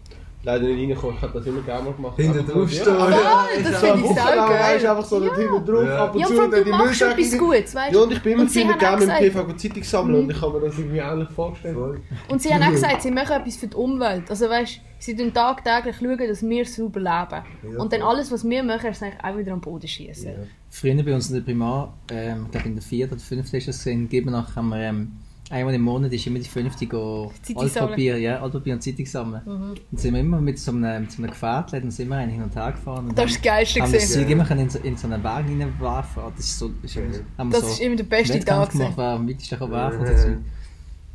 Leider 0.44 0.64
nicht 0.64 0.80
reingekommen, 0.80 1.16
ich 1.16 1.22
habe 1.22 1.38
das 1.38 1.46
immer 1.46 1.60
gerne 1.60 1.84
mal 1.84 1.92
gemacht. 1.94 2.16
Hinten 2.16 2.38
Einfach 2.40 2.52
drauf 2.52 2.72
so- 2.72 2.80
stehen. 2.82 2.94
Ja, 2.98 3.10
Ja, 3.10 3.46
das 3.62 3.80
finde 3.80 3.98
ich 4.08 4.16
lang, 4.16 4.48
geil. 4.48 4.60
weisst 4.74 4.84
du, 4.84 4.90
einfach 4.90 5.04
so 5.04 5.20
dort 5.20 5.36
hinten 5.38 5.64
drauf, 5.66 5.84
Ja. 5.86 6.04
ab 6.04 6.14
und 6.14 6.20
Ja, 6.20 6.26
zu 6.26 6.32
die 6.34 6.64
du 6.64 6.70
machst 6.70 7.02
etwas. 7.02 7.38
Gutes, 7.38 7.74
weißt 7.76 7.94
Ja, 7.94 8.00
und 8.00 8.12
ich 8.12 8.22
bin 8.22 8.32
immer 8.32 8.42
haben 8.46 8.78
gerne 8.78 9.06
mit 9.06 9.08
dem 9.08 9.32
PVG 9.32 9.56
Zeitung 9.56 9.82
sammeln 9.84 10.24
und 10.24 10.30
ich 10.30 10.40
kann 10.40 10.52
mir 10.52 10.60
das 10.60 10.78
irgendwie 10.78 10.98
ähnlich 10.98 11.28
vorstellen. 11.30 11.74
Voll. 11.76 12.00
Und 12.28 12.42
sie 12.42 12.52
haben 12.52 12.62
auch 12.64 12.70
gesagt, 12.72 13.02
sie 13.02 13.10
machen 13.12 13.32
etwas 13.40 13.56
für 13.56 13.66
die 13.68 13.76
Umwelt. 13.76 14.24
Also 14.30 14.48
weißt, 14.50 14.80
sie 14.98 15.16
tun 15.16 15.32
tagtäglich 15.32 15.96
schauen, 15.96 16.18
dass 16.28 16.42
wir 16.42 16.66
sauber 16.66 16.98
leben. 17.00 17.72
Ja, 17.74 17.80
und 17.80 17.92
dann 17.92 18.02
alles, 18.02 18.32
was 18.32 18.42
wir 18.48 18.62
machen, 18.64 18.90
ist 18.90 19.00
eigentlich 19.02 19.22
auch 19.24 19.36
wieder 19.38 19.52
am 19.52 19.60
Boden 19.60 19.86
schießen. 19.86 20.26
Ja. 20.26 20.34
Früher 20.70 21.02
bei 21.04 21.14
uns 21.14 21.28
in 21.28 21.36
der 21.36 21.42
Primar, 21.42 21.94
ähm, 22.10 22.46
ich 22.46 22.50
glaube 22.50 22.66
in 22.68 22.74
der 22.74 22.82
vierten 22.82 23.12
oder 23.14 23.22
fünften 23.22 23.56
ist 23.56 23.68
das 23.68 23.76
gesehen, 23.76 24.08
geben 24.08 24.32
nach 24.32 24.56
haben 24.56 24.70
wir 24.70 24.78
ähm, 24.78 25.12
einmal 25.52 25.74
im 25.74 25.82
Monat 25.82 26.12
ist 26.12 26.26
immer 26.26 26.38
die 26.38 26.48
fünfte 26.48 26.86
go 26.86 27.30
Zeitung 27.42 27.62
Altpapier, 27.62 28.18
ja, 28.18 28.40
Altpapier 28.40 28.74
und 28.74 28.82
Zeitung 28.82 29.06
sammeln. 29.06 29.42
Mhm. 29.44 29.74
Dann 29.90 29.98
sind 29.98 30.14
wir 30.14 30.20
immer 30.20 30.40
mit 30.40 30.58
so 30.58 30.72
einem, 30.72 31.08
so 31.08 31.22
einem 31.22 31.30
Gefährt, 31.30 31.72
dann 31.72 31.90
sind 31.90 32.08
wir 32.08 32.16
einen 32.16 32.32
hin 32.32 32.42
und 32.42 32.54
her 32.56 32.72
gefahren. 32.72 33.08
und 33.08 33.18
Das 33.18 33.26
ist 33.26 33.36
das 33.36 33.42
Geilste 33.42 33.80
haben 33.82 33.92
wir 33.92 34.00
das 34.00 34.12
Zeug 34.12 34.30
immer 34.30 34.50
in, 34.50 34.70
so, 34.70 34.78
in 34.80 34.96
so 34.96 35.06
einen 35.06 35.22
Wagen 35.22 35.60
reinwerfen. 35.60 36.22
Das 36.36 36.44
ist 36.44 36.58
so, 36.58 36.70
das 36.82 36.90
ist 36.90 36.96
immer, 36.96 37.14
haben 37.38 37.50
Das 37.50 37.60
so 37.60 37.66
ist 37.66 37.80
immer 37.80 37.96
der 37.96 38.04
beste 38.04 38.40
Tag. 38.40 38.70
gewesen. 38.70 38.78
gemacht, 38.78 38.96
wer 38.96 39.04
am 39.06 39.28
weitesten 39.28 39.58
kann 39.58 39.70
werfen 39.70 40.06
so. 40.06 40.28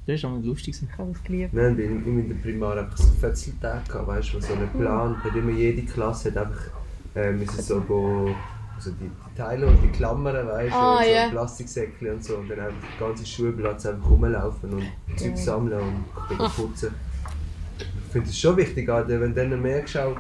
Das 0.06 0.16
ist 0.16 0.24
auch 0.26 0.40
lustig. 0.42 0.74
gewesen. 0.74 0.90
Ich 0.92 0.98
habe 0.98 1.12
das 1.12 1.24
geliebt. 1.24 1.54
Wir 1.54 1.64
haben 1.64 1.80
in, 1.80 2.06
in 2.20 2.30
der 2.30 2.36
Primar 2.36 2.78
einfach 2.78 2.98
so 2.98 3.12
Fötzeltag 3.20 3.90
gehabt, 3.90 4.08
weißt 4.08 4.34
du, 4.34 4.40
so 4.40 4.54
einen 4.54 4.70
Plan. 4.70 5.22
Hat 5.22 5.36
immer 5.36 5.52
jede 5.52 5.82
Klasse 5.82 6.30
hat 6.30 6.38
einfach 6.38 6.62
äh, 7.16 7.32
müssen 7.32 7.62
so 7.62 7.82
go, 7.82 8.30
also 8.78 8.92
die, 8.92 9.10
die 9.10 9.36
Teile 9.38 9.68
und 9.68 9.82
die 9.84 9.90
Klammern, 9.90 10.48
weißt 10.48 10.72
du, 10.74 10.78
Ah, 10.78 11.04
so 11.04 11.10
ja. 11.10 11.28
Plastiksäckchen 11.30 12.12
und 12.14 12.24
so. 12.24 12.38
Und 12.38 12.48
dann 12.50 12.60
einfach 12.60 12.78
den 13.00 13.08
ganzen 13.08 13.26
Schulplatz 13.26 13.86
einfach 13.86 14.10
rumlaufen 14.10 14.74
und 14.74 14.84
Zeug 15.18 15.30
Geil. 15.34 15.38
sammeln 15.38 16.06
und 16.30 16.38
putzen. 16.56 16.94
Ich 17.80 18.12
finde 18.14 18.30
es 18.30 18.40
schon 18.40 18.56
wichtig, 18.58 18.88
Alter, 18.90 19.20
wenn 19.20 19.34
du 19.36 19.50
dann 19.50 19.62
merkst, 19.62 19.98
auch, 19.98 20.16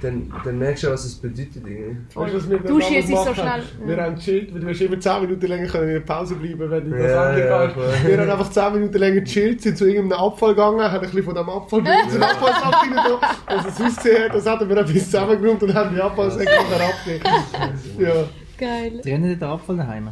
dann, 0.00 0.32
dann 0.44 0.58
merkst 0.58 0.84
du, 0.84 0.90
was 0.90 1.04
es 1.04 1.14
bedeutet. 1.16 1.56
irgendwie. 1.56 1.96
Weißt 2.14 2.32
du, 2.34 2.38
was 2.38 2.50
wir 2.50 2.58
Du 2.58 2.64
damals 2.68 2.86
schießt 2.86 3.08
so 3.08 3.14
gemacht 3.14 3.34
schnell. 3.34 3.62
Wir 3.86 3.96
Ja. 3.96 4.04
haben 4.04 4.14
gechillt, 4.14 4.54
weil 4.54 4.60
du 4.60 4.68
hast 4.68 4.80
immer 4.80 5.00
10 5.00 5.20
Minuten 5.22 5.46
länger 5.46 5.66
können 5.66 5.88
in 5.88 5.94
der 5.94 6.00
Pause 6.00 6.34
bleiben 6.36 6.70
wenn 6.70 6.90
du 6.90 6.96
in 6.96 7.02
Ja, 7.02 7.32
das 7.32 7.38
ja, 7.38 7.64
gehst. 7.66 7.74
voll. 7.74 8.08
Wir 8.10 8.18
haben 8.20 8.30
einfach 8.30 8.50
10 8.50 8.72
Minuten 8.74 8.98
länger 8.98 9.20
gechillt, 9.20 9.62
sind 9.62 9.78
zu 9.78 9.86
irgendeinem 9.88 10.20
Abfall 10.24 10.50
gegangen, 10.54 10.80
haben 10.80 10.94
ein 10.94 11.00
bisschen 11.00 11.22
von 11.24 11.34
dem 11.34 11.48
Abfall 11.48 11.78
in 11.80 11.84
den 11.84 12.22
Abfallsack 12.22 12.74
rein, 12.74 13.20
dass 13.48 13.66
es 13.66 13.80
aussehen 13.98 14.24
hat. 14.24 14.34
Das 14.34 14.46
hatten 14.46 14.68
wir 14.68 14.76
ein 14.78 14.84
bisschen 14.84 15.00
zusammengeräumt 15.04 15.62
und 15.62 15.74
haben 15.74 15.94
die 15.94 16.00
Abfallsäcke 16.00 16.50
nachher 16.50 16.88
abgegeben. 16.88 17.98
Ja, 17.98 18.24
Geil. 18.58 19.00
Trennen 19.02 19.38
den 19.38 19.42
Abfall 19.48 19.76
daheim? 19.76 20.10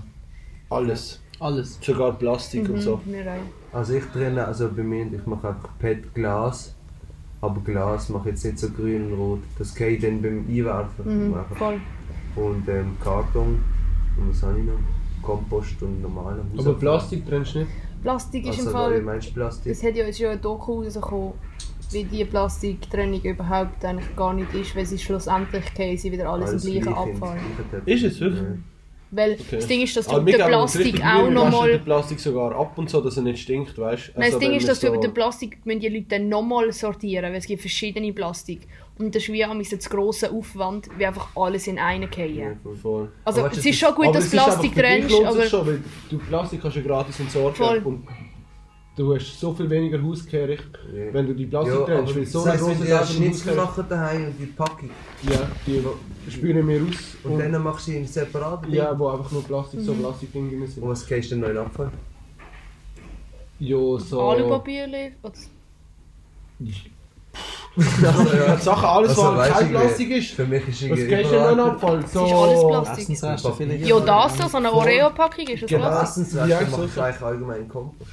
alles. 0.71 1.21
Alles. 1.39 1.79
Sogar 1.83 2.13
Plastik 2.19 2.69
und 2.71 2.81
so. 2.81 2.95
Auch. 2.95 3.01
Also 3.77 3.95
ich 3.95 4.05
trenne, 4.07 4.45
also 4.47 4.71
bei 4.75 4.83
mir, 4.83 5.07
ich 5.13 5.27
mache 5.27 5.49
einfach 5.49 5.69
PET 5.79 6.15
Glas. 6.15 6.75
Aber 7.41 7.61
Glas 7.61 8.09
mache 8.09 8.29
ich 8.31 8.35
jetzt 8.35 8.45
nicht 8.45 8.59
so 8.59 8.71
grün 8.71 9.13
und 9.13 9.19
rot. 9.19 9.41
Das 9.59 9.75
gehe 9.75 9.89
ich 9.91 10.01
dann 10.03 10.23
beim 10.23 10.47
Einwerfen. 10.49 11.27
Mhm, 11.27 11.31
machen. 11.31 11.57
voll. 11.57 11.81
Und 12.37 12.69
ähm, 12.69 12.97
Karton. 13.03 13.63
Und 14.19 14.31
was 14.31 14.43
habe 14.43 14.59
ich 14.59 14.65
noch? 14.65 14.73
Kompost 15.23 15.83
und 15.83 16.03
normaler 16.03 16.39
Aber 16.41 16.59
Hausabfall. 16.59 16.75
Plastik 16.75 17.27
trennst 17.27 17.55
du 17.55 17.59
nicht? 17.61 17.71
Plastik 18.03 18.45
ist 18.45 18.59
Also, 18.59 18.71
im 18.71 18.73
Fall. 18.73 19.03
meinst 19.03 19.35
Plastik? 19.35 19.73
Es 19.73 19.83
hat 19.83 19.97
ja 19.97 20.05
jetzt 20.05 20.19
schon 20.19 20.29
ein 20.29 20.41
Doku 20.41 20.83
rausgekommen, 20.83 21.33
wie 21.91 22.05
die 22.05 22.25
Plastiktrennung 22.25 23.21
überhaupt 23.23 23.85
eigentlich 23.85 24.15
gar 24.15 24.33
nicht 24.33 24.55
ist, 24.55 24.77
weil 24.77 24.87
sie 24.87 24.99
schlussendlich 24.99 25.65
sie 26.01 26.13
wieder 26.13 26.31
alles, 26.31 26.65
im 26.65 26.73
gleichen 26.83 26.95
Abfall. 26.95 27.39
Ist 27.87 28.05
es 28.05 28.21
wirklich? 28.21 28.43
Ja. 28.43 28.76
Weil 29.13 29.33
Okay. 29.33 29.45
das 29.57 29.67
Ding 29.69 29.83
ist, 29.83 29.97
dass 29.97 30.07
du 30.07 30.17
Aber 30.17 30.25
geben 30.25 30.43
uns 30.43 30.73
Plastik 30.73 31.05
auch 31.05 31.31
nochmal. 31.31 31.71
den 31.71 31.85
Plastik 31.85 32.19
sogar 32.19 32.55
ab 32.57 32.77
und 32.77 32.91
so, 32.91 33.01
dass 33.01 33.17
er 33.17 33.23
nicht 33.23 33.41
stinkt, 33.41 33.79
weißt 33.79 34.09
du? 34.09 34.21
Nein, 34.21 34.31
das 34.33 34.41
Ding 34.41 34.53
ist, 34.53 34.69
dass 34.69 34.81
du 34.81 34.89
über 34.89 34.97
so 34.97 35.03
den 35.03 35.15
Plastik 35.15 35.65
müssen 35.65 35.81
die 35.81 35.89
Leute 35.89 36.07
dann 36.09 36.29
nochmal 36.29 36.73
sortieren, 36.73 37.25
weil 37.31 37.37
es 37.39 37.47
gibt 37.47 37.61
verschiedene 37.61 38.13
Plastik. 38.13 38.63
Und 38.99 39.15
das 39.15 39.23
ist 39.25 39.33
wie 39.33 39.45
ein 39.45 39.63
zu 39.65 39.77
grosser 39.91 40.33
Aufwand, 40.33 40.89
wie 40.99 41.07
einfach 41.07 41.29
alles 41.37 41.67
in 41.67 41.79
einen 41.79 42.03
Ja, 42.05 42.09
fallen. 42.09 42.61
voll. 42.63 42.77
Voll. 42.77 43.09
Also 43.25 43.41
Aber 43.45 43.53
es 43.53 43.65
ist 43.65 43.79
schon 43.79 43.95
gut, 43.95 44.15
dass 44.15 44.31
Plastik 44.31 44.75
trennst, 44.75 45.15
aber 45.25 45.43
schon, 45.45 45.67
weil 45.67 45.81
du 46.11 46.19
Plastik 46.19 46.63
kannst 46.63 46.77
du 46.79 46.83
gratis 46.83 47.21
entsorgen 47.21 47.55
Voll. 47.55 47.79
und 47.85 48.07
du 48.97 49.15
hast 49.15 49.39
so 49.41 49.53
viel 49.55 49.69
weniger 49.69 50.03
Hauskehrig, 50.03 50.61
Ja. 50.95 51.13
wenn 51.13 51.27
du 51.27 51.35
die 51.35 51.47
Plastik 51.47 51.75
Ja, 51.81 51.85
trennst, 51.85 52.17
weil 52.17 52.27
so 52.27 52.45
das 52.45 52.49
eine 52.55 52.61
wenn 52.61 52.67
große 52.69 52.85
du 52.85 52.91
ja 52.91 53.07
Schnitzel 53.07 53.53
Hauskehrig- 53.53 53.57
machen 53.57 53.85
daheim 53.89 54.25
und 54.27 54.39
die 54.41 54.47
Packung 54.47 54.91
Ja, 55.31 55.39
die 55.67 56.31
spüren 56.31 56.67
wir 56.69 56.83
aus 56.83 57.17
und, 57.25 57.33
und, 57.33 57.53
dann 57.53 57.63
machst 57.63 57.87
du 57.87 57.91
sie 57.93 57.99
in 57.99 58.07
separaten 58.07 58.73
ja, 58.73 58.99
wo 58.99 59.09
einfach 59.09 59.31
nur 59.31 59.45
Plastik, 59.45 59.81
Mhm. 59.81 59.85
so 59.85 59.93
Plastikdinge 59.95 60.67
sind. 60.67 60.83
Und 60.83 60.89
was 60.91 61.07
gehst 61.07 61.31
du 61.31 61.35
denn 61.35 61.41
noch 61.43 61.49
in 61.49 61.55
den 61.57 61.65
Abfall? 61.65 61.91
Ja, 63.59 63.99
so... 63.99 64.21
Alupapierli. 64.23 65.13
oder- 65.23 65.33
also, 65.33 65.49
Ja, 68.03 68.57
Sachen, 68.59 68.85
alles 68.87 69.11
Also, 69.11 69.37
was 69.37 69.49
kein 69.51 69.69
Plastik 69.71 70.11
ist, 70.11 70.31
Für 70.33 70.47
mich 70.47 70.67
ist 70.69 70.69
was 70.69 70.99
irgendwie 70.99 71.07
gehst 71.17 71.31
du 71.33 71.37
noch 71.57 71.67
Abfall? 71.67 72.07
So... 72.07 72.25
ist 72.25 72.33
alles 72.33 72.67
Plastik. 73.15 73.87
Ja, 73.87 74.01
das 74.01 74.39
so, 74.39 74.49
so 74.49 74.57
eine 74.57 74.73
Oreo-Packung 74.73 75.47
ist 75.49 75.63
das 75.65 75.69
Genau, 75.71 75.89
Plastik. 75.89 76.23
Essensreste 76.25 76.49
Ja, 76.51 76.61
mache 76.63 76.71
so- 76.81 76.85
ich 76.87 76.93
so. 76.93 77.01
eigentlich 77.03 77.23
allgemein 77.23 77.69
Kompost. 77.69 78.11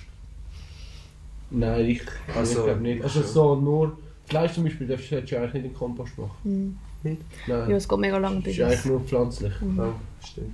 Nein, 1.54 1.86
ich, 1.86 2.02
Also, 2.36 2.60
ich 2.60 2.66
glaube 2.66 2.82
nicht. 2.82 3.04
Also 3.04 3.22
so 3.22 3.56
nur... 3.56 3.98
Fleisch 4.26 4.54
zum 4.54 4.64
Beispiel 4.64 4.88
darfst 4.88 5.12
du 5.12 5.18
eigentlich 5.18 5.32
nicht 5.42 5.56
in 5.56 5.62
den 5.64 5.74
Kompost 5.74 6.18
machen. 6.18 6.32
Mhm. 6.44 6.78
Nicht? 7.04 7.22
Nein, 7.48 7.70
Ja, 7.70 7.76
es 7.76 7.88
geht 7.88 8.00
mega 8.00 8.18
lange 8.18 8.36
das 8.38 8.44
bis 8.46 8.58
ist 8.58 8.64
eigentlich 8.64 8.86
nur 8.86 9.02
pflanzlich. 9.02 9.54
Oh, 9.62 9.84
stimmt. 10.26 10.54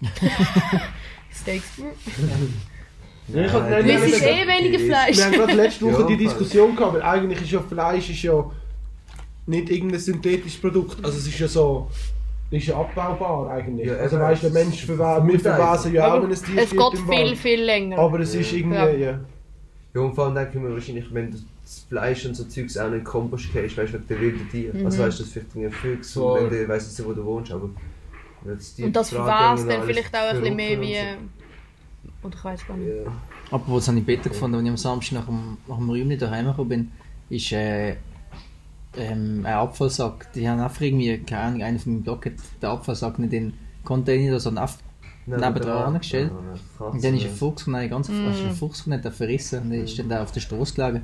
Steaks. 1.34 1.64
Ja, 3.28 3.40
ich 3.44 3.52
hab- 3.52 3.68
Nein, 3.70 3.88
Das 3.88 4.02
ist 4.04 4.22
eh 4.22 4.46
weniger 4.46 4.78
Fleisch. 4.78 5.16
Wir 5.18 5.24
haben 5.24 5.32
gerade 5.32 5.52
letzte 5.54 5.84
Woche 5.84 6.00
Ja, 6.02 6.06
die. 6.06 6.16
Diskussion 6.16 6.76
gehabt, 6.76 6.94
weil 6.94 7.02
eigentlich 7.02 7.42
ist 7.42 7.50
ja 7.50 7.60
Fleisch 7.60 8.08
ist 8.10 8.22
ja 8.22 8.50
nicht 9.46 9.70
irgendein 9.70 10.00
synthetisches 10.00 10.60
Produkt. 10.60 11.04
Also 11.04 11.18
es 11.18 11.26
ist 11.26 11.38
ja 11.38 11.48
so, 11.48 11.88
ist 12.50 12.66
ja 12.68 12.76
abbaubar 12.78 13.50
eigentlich. 13.50 13.88
Ja, 13.88 13.94
also 13.96 14.18
weißt 14.18 14.44
du, 14.44 14.50
der 14.50 14.60
es 14.60 14.66
Mensch 14.66 14.78
ist 14.80 14.84
verwesen, 14.96 15.28
wir 15.28 15.40
verwesen 15.40 15.94
ja 15.94 16.12
auch, 16.14 16.22
wenn 16.22 16.30
ein 16.30 16.34
Tier 16.36 16.62
Es 16.62 16.70
geht 16.70 16.80
viel, 16.98 17.08
Wald. 17.08 17.36
viel 17.38 17.60
länger. 17.62 17.98
Aber 17.98 18.20
es 18.20 18.34
ist 18.34 18.52
irgendwie, 18.52 18.76
Ja. 18.76 18.88
ja. 18.90 19.20
Ja, 19.94 20.00
und 20.02 20.14
vor 20.14 20.26
allem 20.26 20.34
denke 20.34 20.58
ich 20.58 20.62
mir 20.62 20.72
wahrscheinlich, 20.72 21.12
wenn 21.12 21.30
du 21.30 21.38
das 21.62 21.84
Fleisch 21.88 22.26
und 22.26 22.34
so 22.34 22.44
Zeugs 22.44 22.76
auch 22.76 22.84
nicht 22.84 22.92
in 22.92 22.98
den 23.00 23.04
Kompost 23.04 23.52
gehst, 23.52 23.76
weißt 23.76 23.92
du, 23.92 23.98
wegen 23.98 24.08
der 24.08 24.20
wilden 24.20 24.50
Tiere. 24.50 24.84
Also 24.84 25.02
weißt 25.02 25.18
du, 25.18 25.22
das 25.22 25.32
vielleicht 25.32 25.56
ein 25.56 25.72
Füchs, 25.72 26.12
So. 26.12 26.34
und 26.34 26.50
wenn 26.50 26.60
du 26.62 26.68
weißt 26.68 26.98
nicht, 26.98 27.08
wo 27.08 27.12
du 27.12 27.24
wohnst, 27.24 27.52
aber 27.52 27.64
Und 27.64 28.96
das 28.96 29.10
verwässt 29.10 29.62
und 29.64 29.70
dann 29.70 29.82
vielleicht 29.84 30.14
auch 30.14 30.28
ein 30.28 30.40
bisschen 30.40 30.56
mehr 30.56 30.80
wie... 30.80 30.96
Oder 32.22 32.34
ich 32.36 32.44
weiß 32.44 32.66
gar 32.66 32.76
nicht. 32.76 32.88
Ja. 32.88 33.12
Aber 33.50 33.64
wo 33.66 33.80
habe 33.80 33.98
ich 33.98 34.04
besser 34.04 34.30
gefunden, 34.30 34.56
als 34.56 34.64
ich 34.64 34.70
am 34.70 34.76
Samstag 34.76 35.14
nach 35.14 35.26
dem, 35.26 35.56
nach 35.68 35.76
dem 35.76 35.88
Räumchen 35.88 36.18
daheim 36.18 36.46
gekommen 36.46 36.68
bin, 36.68 36.92
ist 37.30 37.52
äh, 37.52 37.96
ähm, 38.96 39.44
ein 39.44 39.46
Abfallsack. 39.46 40.32
Die 40.32 40.48
haben 40.48 40.60
einfach 40.60 40.80
irgendwie, 40.80 41.18
keine 41.18 41.42
Ahnung, 41.42 41.62
einer 41.62 41.78
von 41.78 41.92
meinem 41.92 42.02
Blog 42.02 42.26
hat 42.26 42.32
den 42.60 42.68
Abfallsack 42.68 43.18
nicht 43.18 43.32
in 43.32 43.50
den 43.50 43.58
Container, 43.84 44.40
sondern 44.40 44.64
einfach 44.64 44.78
Ja, 45.30 45.36
eine 45.36 45.54
Katze, 46.00 46.30
Und 46.78 47.04
dann 47.04 47.14
ist 47.14 47.24
ein. 47.24 47.30
Fuchs 47.30 47.62
von 47.62 47.74
einem 47.74 47.90
ganzen 47.90 48.24
Mm. 48.24 48.28
ein 48.28 48.54
Fuchs 48.54 48.80
von 48.80 48.92
einem 48.92 49.12
verrissen 49.12 49.62
und 49.62 49.72
ist 49.72 49.98
dann 49.98 50.08
da 50.08 50.22
auf 50.22 50.32
der 50.32 50.40
Straße 50.40 50.74
gelegen. 50.74 51.02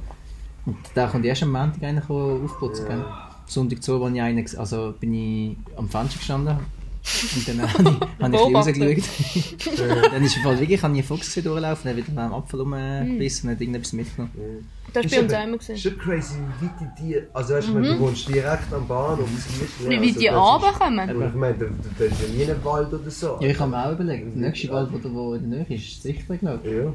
Und 0.67 0.77
da 0.95 1.07
kommt 1.09 1.25
erst 1.27 1.43
am 1.43 1.53
Montag 1.53 1.83
einer 1.83 2.03
aufputzen. 2.11 2.87
Ja. 2.89 3.31
Sonntag 3.47 3.83
zu, 3.83 4.03
als 4.03 4.15
ich 4.15 4.21
einen, 4.21 4.57
also 4.57 4.95
bin 4.99 5.13
ich 5.15 5.57
am 5.77 5.89
Fenster 5.89 6.19
gestanden, 6.19 6.57
Und 7.37 7.49
dann 7.49 7.63
habe 7.63 7.83
ich, 7.83 8.23
habe 8.23 8.35
ich 8.35 8.55
rausgeschaut. 8.55 10.11
dann 10.13 10.23
ist 10.23 10.37
im 10.37 10.43
Fall 10.43 10.59
wirklich, 10.59 10.83
habe 10.83 10.95
ich 10.95 11.01
einen 11.01 11.07
Fuchs 11.07 11.27
gesehen 11.27 11.45
durchlaufen, 11.45 11.91
hat 11.91 11.97
wieder 11.99 12.09
einen 12.09 12.33
Apfel 12.33 12.61
rumgebissen 12.61 13.49
und 13.49 13.55
hat 13.55 13.61
irgendetwas 13.61 13.93
mitgenommen. 13.93 14.71
Das 14.93 15.05
war 15.05 15.11
bei 15.11 15.21
uns 15.23 15.35
auch 15.35 15.45
immer. 15.45 15.57
Ist 15.57 15.83
schon 15.83 15.99
crazy, 15.99 16.35
wie 16.61 16.67
weit 16.67 16.73
die 16.81 17.03
die. 17.03 17.23
Also, 17.35 17.55
weißt 17.55 17.69
du, 17.69 17.83
du 17.83 17.99
wohnst 17.99 18.29
direkt 18.29 18.73
am 18.73 18.89
Bahnhof. 18.89 19.29
Mhm. 19.29 19.91
Wie 19.91 20.09
weit 20.09 20.21
die 20.21 20.29
runterkommen. 20.29 21.11
Aber 21.11 21.29
ich 21.29 21.35
meine, 21.35 21.55
da 21.99 22.05
ist 22.05 22.23
ja 22.23 22.29
nie 22.29 22.51
ein 22.51 22.65
Wald 22.65 22.93
oder 22.93 23.11
so. 23.11 23.39
Ja, 23.41 23.49
ich 23.49 23.59
habe 23.59 23.71
mir 23.71 23.87
auch 23.87 23.93
überlegt, 23.93 24.35
der 24.35 24.49
nächste 24.49 24.69
Wald, 24.71 24.89
der 24.93 25.13
wo 25.13 25.35
in 25.35 25.51
der 25.51 25.59
Nähe 25.61 25.77
ist, 25.77 25.85
ist 25.85 26.03
sicher, 26.03 26.37
glaube 26.37 26.69
Ja. 26.71 26.93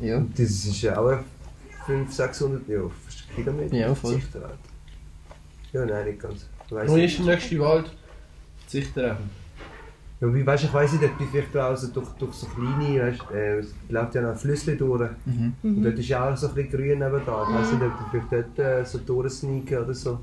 ich. 0.00 0.08
Ja. 0.08 0.24
Das 0.36 0.40
ist 0.48 0.80
ja 0.82 0.98
auch 0.98 1.18
500, 1.86 2.12
600 2.12 2.68
ja, 2.68 2.78
Kilometer. 3.34 3.76
Ja, 3.76 3.94
voll. 3.94 4.14
Sichterwald. 4.14 4.58
Ja, 5.72 5.84
nein, 5.84 6.06
nicht 6.06 6.20
ganz. 6.20 6.46
Wo 6.70 6.96
nicht. 6.96 7.18
ist 7.18 7.26
der 7.26 7.34
nächste 7.34 7.58
Wald? 7.58 7.90
Sichter. 8.74 9.16
Ja, 10.20 10.34
wie, 10.34 10.46
weißt, 10.46 10.64
ich 10.64 10.72
weiss 10.72 10.92
nicht, 10.92 11.04
ob 11.04 11.18
die 11.18 11.26
vielleicht 11.26 11.54
draußen 11.54 11.92
durch, 11.92 12.08
durch 12.18 12.32
so 12.34 12.46
kleine, 12.46 13.02
weißt, 13.02 13.20
äh, 13.32 13.58
es 13.58 13.74
läuft 13.88 14.14
ja 14.14 14.22
noch 14.22 14.30
ein 14.30 14.36
Flüssli 14.36 14.76
durch. 14.76 15.10
Mhm. 15.26 15.52
Und 15.62 15.82
dort 15.82 15.98
ist 15.98 16.08
ja 16.08 16.18
auch 16.32 16.36
so 16.36 16.48
ein 16.48 16.54
bisschen 16.54 16.70
grün 16.70 16.98
neben 16.98 17.20
da. 17.26 17.46
Ich 17.48 17.54
weiss 17.54 17.72
nicht, 17.72 17.82
ob 17.82 17.92
die 17.98 18.10
vielleicht 18.10 18.32
dort 18.32 18.58
äh, 18.58 18.84
so 18.84 18.98
durchsneaken 18.98 19.78
oder 19.78 19.94
so. 19.94 20.18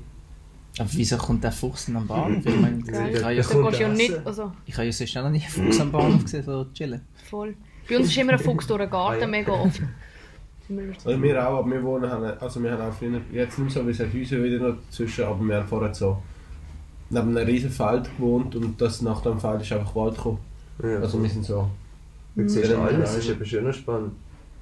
Aber 0.78 0.88
wieso 0.92 1.16
kommt 1.18 1.44
der 1.44 1.52
Fuchs 1.52 1.86
denn 1.86 1.96
am 1.96 2.06
Bahnhof? 2.06 2.44
Ich 2.46 2.60
meine, 2.60 2.78
ich 2.78 3.22
habe 3.22 3.34
ja, 3.34 3.42
du 3.42 3.68
ja 3.78 3.88
nicht. 3.88 4.26
Also, 4.26 4.52
ich 4.64 4.74
habe 4.74 4.86
ja 4.86 4.92
sonst 4.92 5.16
auch 5.18 5.22
noch 5.24 5.30
nie 5.30 5.40
einen 5.42 5.50
Fuchs 5.50 5.80
am 5.80 5.92
Bahnhof 5.92 6.22
gesehen, 6.24 6.44
so 6.44 6.66
chillen. 6.72 7.00
voll. 7.30 7.54
Bei 7.88 7.98
uns 7.98 8.06
ist 8.08 8.16
immer 8.16 8.32
ein 8.32 8.38
Fuchs 8.38 8.66
durch 8.66 8.80
den 8.80 8.90
Garten, 8.90 9.18
Ah, 9.18 9.20
ja. 9.20 9.26
mega 9.26 9.52
oft. 9.52 9.82
Also 11.04 11.22
wir 11.22 11.48
auch, 11.48 11.58
aber 11.58 11.70
wir 11.70 11.82
wohnen, 11.82 12.10
haben, 12.10 12.24
also 12.40 12.62
wir 12.62 12.72
haben 12.72 12.80
auch 12.80 12.94
früher, 12.94 13.20
jetzt 13.32 13.58
nicht 13.58 13.74
mehr 13.74 13.82
so, 13.82 13.86
wie 13.86 13.90
es 13.90 14.00
hat 14.00 14.14
Häuser 14.14 14.42
wieder 14.42 14.58
noch 14.58 14.76
dazwischen, 14.86 15.24
aber 15.24 15.44
wir 15.44 15.56
haben 15.56 15.66
vorher 15.68 15.92
so 15.92 16.22
neben 17.12 17.36
einem 17.36 17.46
riesen 17.46 17.70
Feld 17.70 18.04
gewohnt 18.16 18.54
und 18.56 18.80
das 18.80 19.02
nach 19.02 19.20
dem 19.22 19.38
Feld 19.40 19.62
ist 19.62 19.72
einfach 19.72 19.94
Wald 19.94 20.16
gekommen. 20.16 20.38
Ja, 20.82 20.98
Also 20.98 21.22
wir 21.22 21.28
sind 21.30 21.44
so, 21.44 21.68
Du 22.34 22.48
siehst 22.48 22.70
Mhm. 22.70 22.80
alles, 22.80 22.98
das 23.12 23.16
ist 23.18 23.28
eben 23.30 23.44
schön 23.44 23.66
und 23.66 23.74
spannend. 23.76 24.12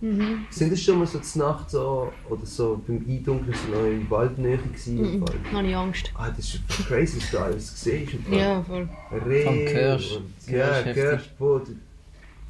Mhm. 0.00 0.46
Sind 0.50 0.72
das 0.72 0.80
schon 0.80 0.98
mal 0.98 1.06
so 1.06 1.18
zur 1.20 1.42
Nacht 1.46 1.70
so, 1.70 2.10
oder 2.28 2.44
so 2.46 2.80
beim 2.86 3.04
Eindunkeln 3.08 3.54
so 3.54 3.76
noch 3.76 3.84
in 3.86 4.10
Waldnähe 4.10 4.56
gewesen? 4.58 4.98
im 4.98 5.20
Mhm. 5.20 5.24
Habe 5.52 5.66
ich 5.68 5.76
Angst. 5.76 6.10
Ah, 6.16 6.30
das 6.30 6.38
ist 6.54 6.60
crazy, 6.88 7.18
was 7.18 7.30
du 7.30 7.38
alles 7.38 7.86
im 8.14 8.24
Fall. 8.24 8.38
Ja, 8.38 8.62
voll. 8.62 8.88
Reh 9.26 9.44
Vom 9.44 9.54
Kirsch. 9.66 10.18
ja. 10.48 10.82
Kirsch, 10.82 11.30
wo 11.38 11.58
du 11.58 11.76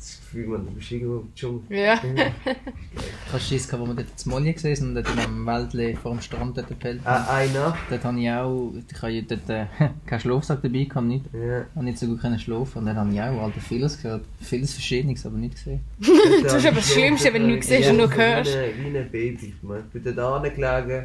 das 0.01 0.19
Gefühl, 0.21 0.47
man, 0.49 0.65
du 0.67 0.73
bist 0.73 0.91
irgendwo 0.91 1.19
im 1.21 1.35
Dschungel. 1.35 1.63
Ja. 1.77 1.95
Ich 1.95 3.33
habe 3.33 3.41
Schiss 3.41 3.69
gehabt, 3.69 3.83
wo 3.83 3.87
wir 3.87 3.95
dort 3.95 4.09
in 4.25 4.31
Molly 4.31 4.53
gesehen 4.53 4.77
sind 4.77 4.89
und 4.89 4.95
dort 4.97 5.11
in 5.13 5.19
einem 5.19 5.47
Wäldchen 5.47 5.97
vor 5.97 6.13
dem 6.13 6.21
Strand 6.21 6.57
dort 6.57 6.69
gepellt 6.69 7.01
Äh, 7.05 7.09
haben. 7.09 7.29
eine 7.29 7.53
Nacht. 7.53 7.79
Dort 7.91 8.05
habe 8.05 8.21
ich 8.21 8.31
auch, 8.31 8.73
ich 8.91 9.03
habe 9.03 9.13
ja 9.13 9.23
dort 9.23 9.51
äh, 9.51 9.67
keinen 10.07 10.21
Schlafsack 10.21 10.63
dabei 10.63 10.85
gehabt, 10.85 11.07
nicht. 11.07 11.25
Ja. 11.33 11.61
Ich 11.61 11.67
habe 11.77 11.85
nicht 11.85 11.99
so 11.99 12.07
gut 12.07 12.21
können 12.21 12.39
schlafen 12.39 12.79
und 12.79 12.87
dann 12.87 12.97
habe 12.97 13.13
ich 13.13 13.21
auch 13.21 13.43
alte 13.43 13.61
vieles 13.61 14.01
gehört. 14.03 14.25
Vieles 14.41 14.73
Verschiedenes, 14.73 15.25
aber 15.27 15.37
nicht 15.37 15.55
gesehen. 15.55 15.81
Das 16.43 16.55
ist 16.55 16.67
aber 16.67 16.77
das 16.77 16.93
Schlimmste, 16.93 17.33
wenn 17.33 17.43
du 17.43 17.49
nichts 17.49 17.69
siehst 17.69 17.91
und 17.91 17.99
nur 17.99 18.15
hörst. 18.15 18.53
Wie 18.55 18.97
ein, 18.99 19.11
Baby. 19.11 19.55
Ich, 19.55 19.93
bin 20.03 20.15
dort 20.17 20.45
angelegen, 20.45 21.05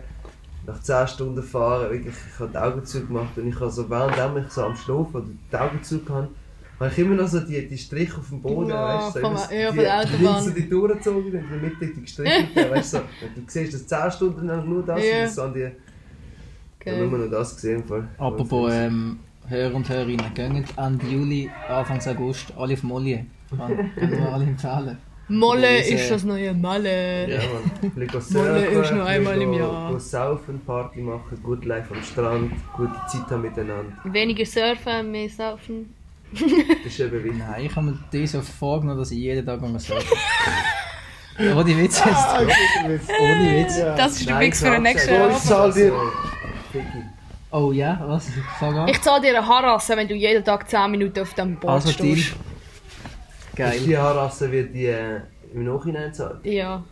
nach 0.65 0.81
10 0.81 1.07
Stunden 1.09 1.43
fahren, 1.43 1.91
wirklich, 1.91 2.15
ich 2.33 2.39
habe 2.39 2.49
die 2.51 2.57
Augen 2.57 2.85
zugemacht 2.85 3.37
und 3.37 3.47
ich 3.49 3.59
habe 3.59 3.69
so, 3.71 3.87
während 3.89 4.45
ich 4.45 4.51
so 4.51 4.63
am 4.63 4.75
Schlafen 4.75 5.15
oder 5.15 5.27
die 5.51 5.55
Augen 5.57 5.83
zugehand, 5.83 6.29
habe 6.29 6.29
ich 6.91 6.97
immer 6.99 7.15
noch 7.15 7.27
so 7.27 7.39
die, 7.39 7.67
die 7.67 7.77
Striche 7.77 8.17
auf 8.17 8.27
dem 8.29 8.41
Boden, 8.41 8.69
Ja, 8.69 8.97
weißt 8.97 9.15
du, 9.15 9.21
so 9.21 9.35
so 9.37 9.53
ja, 9.53 9.71
die, 9.71 9.75
von 9.75 9.77
der 9.85 9.99
Autobahn. 9.99 10.21
links 10.21 10.43
so 10.45 10.51
die 10.51 10.69
durchgezogen 10.69 11.23
und 11.25 11.33
in 11.33 11.49
der 11.49 11.57
Mitte 11.69 11.87
die 11.87 12.01
gestrichen, 12.01 12.47
weißt 12.55 12.93
du, 12.93 12.97
so, 12.97 13.03
du 13.35 13.41
siehst 13.47 13.73
das 13.73 13.87
10 13.87 14.11
Stunden 14.11 14.47
lang 14.47 14.67
nur 14.67 14.83
das 14.83 15.01
Ja. 15.03 15.23
und 15.23 15.29
so 15.29 15.41
an 15.43 15.53
die, 15.53 15.65
habe 16.91 17.07
nur 17.07 17.19
noch 17.19 17.31
das 17.31 17.55
gesehen. 17.55 17.83
Fall. 17.85 18.07
Apropos 18.17 18.71
ähm, 18.73 19.19
Hörer 19.47 19.75
und 19.75 19.87
Hörerinnen, 19.89 20.33
gehen 20.33 20.65
Ende 20.77 21.05
Juli, 21.07 21.49
Anfang 21.69 21.99
August, 22.07 22.53
alle 22.57 22.73
auf 22.73 22.83
Molly. 22.83 23.25
Kann 23.57 23.91
können 23.95 24.11
wir 24.11 24.33
alle 24.33 24.43
empfehlen. 24.45 24.97
Molle 25.27 25.77
Diese- 25.79 25.93
ist 25.95 26.11
das 26.11 26.23
neue 26.23 26.53
Malle. 26.53 27.27
Ja, 27.29 27.39
man. 27.39 27.71
Ein 27.81 28.07
bisschen 28.07 28.33
Molle 28.37 28.59
surfen, 28.61 28.81
ist 28.83 28.91
nur 28.91 29.05
ein 29.05 29.07
einmal 29.17 29.41
im 29.41 29.51
go- 29.53 29.57
Jahr. 29.57 29.91
go 29.93 29.97
saufen, 29.99 30.59
Party 30.65 30.99
machen, 31.01 31.39
gut 31.41 31.65
live 31.65 31.89
am 31.91 32.03
Strand, 32.03 32.51
gute 32.75 32.93
Zeit 33.07 33.21
haben 33.31 33.41
miteinander. 33.41 33.93
Weniger 34.03 34.45
surfen, 34.45 35.11
mehr 35.11 35.29
saufen. 35.29 35.93
Das 36.33 36.41
ist 36.91 36.99
eben 36.99 37.23
wichtig. 37.23 37.39
Nein, 37.39 37.65
ich 37.65 37.75
habe 37.75 37.85
mir 37.87 37.99
diese 38.11 38.41
vorgenommen, 38.41 38.99
dass 38.99 39.11
ich 39.11 39.19
jeden 39.19 39.45
Tag 39.45 39.61
mal 39.61 39.79
surfen. 39.79 40.17
Ohne 41.39 41.77
Witz 41.77 42.01
jetzt. 42.05 42.27
Ohne 43.19 43.51
Witz. 43.57 43.77
Das 43.97 44.19
ist 44.19 44.29
der 44.29 44.37
Fix 44.39 44.59
für 44.63 44.71
den 44.71 44.83
nächsten 44.83 45.09
Tag- 45.09 45.17
Ich 45.17 45.23
Abend. 45.35 45.41
zahl 45.43 45.73
dir- 45.73 45.89
So. 46.73 46.79
Oh 47.51 47.71
ja, 47.71 48.01
was? 48.05 48.27
Sag 48.59 48.75
an. 48.75 48.87
Ich 48.89 49.01
zahle 49.01 49.21
dir 49.21 49.37
eine 49.37 49.47
Harasse, 49.47 49.95
wenn 49.95 50.07
du 50.07 50.13
jeden 50.15 50.43
Tag 50.43 50.69
10 50.69 50.91
Minuten 50.91 51.19
auf 51.21 51.33
dem 51.35 51.55
Boot 51.57 51.69
Also 51.69 51.89
stehst. 51.91 52.29
Ist 52.29 52.35
Geil. 53.55 53.79
die 53.85 53.97
Haarrasse 53.97 54.51
wird 54.51 54.73
die 54.75 54.87
äh, 54.87 55.21
im 55.53 55.63
Nachhinein 55.63 56.13
zahlt? 56.13 56.45
Ja. 56.45 56.83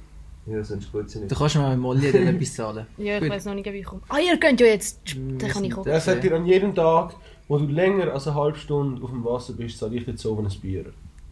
Ja, 0.46 0.64
sonst 0.64 0.90
gut 0.92 1.10
sie 1.10 1.20
Du 1.20 1.26
nicht. 1.26 1.38
kannst 1.38 1.56
mir 1.56 1.70
mit 1.70 1.80
Molly 1.80 2.12
dann 2.12 2.28
etwas 2.36 2.54
zahlen. 2.56 2.86
Ja, 2.98 3.18
ich 3.18 3.30
weiß 3.30 3.46
noch 3.46 3.54
nicht, 3.56 3.66
wie 3.72 3.80
ich 3.80 3.86
komme. 3.86 4.02
Ah, 4.08 4.18
ihr 4.20 4.38
könnt 4.40 4.60
ja 4.62 4.68
jetzt. 4.68 5.00
Dann 5.16 5.50
kann 5.50 5.64
ich 5.66 5.76
auch. 5.76 5.84
Der 5.84 6.00
sagt 6.00 6.24
dir 6.24 6.34
an 6.36 6.46
jedem 6.46 6.74
Tag, 6.76 7.16
wo 7.48 7.58
du 7.58 7.66
länger 7.66 8.12
als 8.14 8.28
eine 8.28 8.36
halbe 8.36 8.58
Stunde 8.58 9.04
auf 9.04 9.10
dem 9.10 9.24
Wasser 9.24 9.54
bist, 9.54 9.78
zahle 9.78 9.96
ich 9.96 10.06
dir 10.06 10.12
jetzt 10.12 10.26
oben 10.26 10.46
ein 10.48 10.60
Bier. 10.62 10.86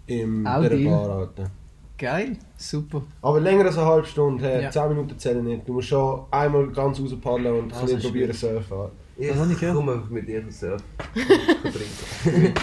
Im 0.07 0.45
Auch 0.45 0.61
der. 0.61 0.77
Bar, 0.89 1.09
Alter. 1.09 1.51
Geil, 1.97 2.37
super. 2.57 3.03
Aber 3.21 3.39
länger 3.39 3.65
als 3.65 3.77
eine 3.77 3.87
halbe 3.87 4.07
Stunde, 4.07 4.43
hey, 4.43 4.63
Ja. 4.63 4.71
10 4.71 4.89
Minuten 4.89 5.17
zählen 5.19 5.43
nicht. 5.45 5.67
Du 5.67 5.73
musst 5.73 5.87
schon 5.89 6.21
einmal 6.31 6.67
ganz 6.71 6.99
rauspaddeln 6.99 7.59
und 7.59 7.71
ein 7.73 7.79
Also 7.79 7.95
bisschen 7.95 8.01
probieren 8.11 8.33
surfen. 8.33 8.77
Ich 9.17 9.27
Das 9.27 9.51
ich 9.51 9.59
komme 9.59 9.91
einfach 9.93 10.09
mit 10.09 10.27
dir 10.27 10.43
surfen. 10.49 10.83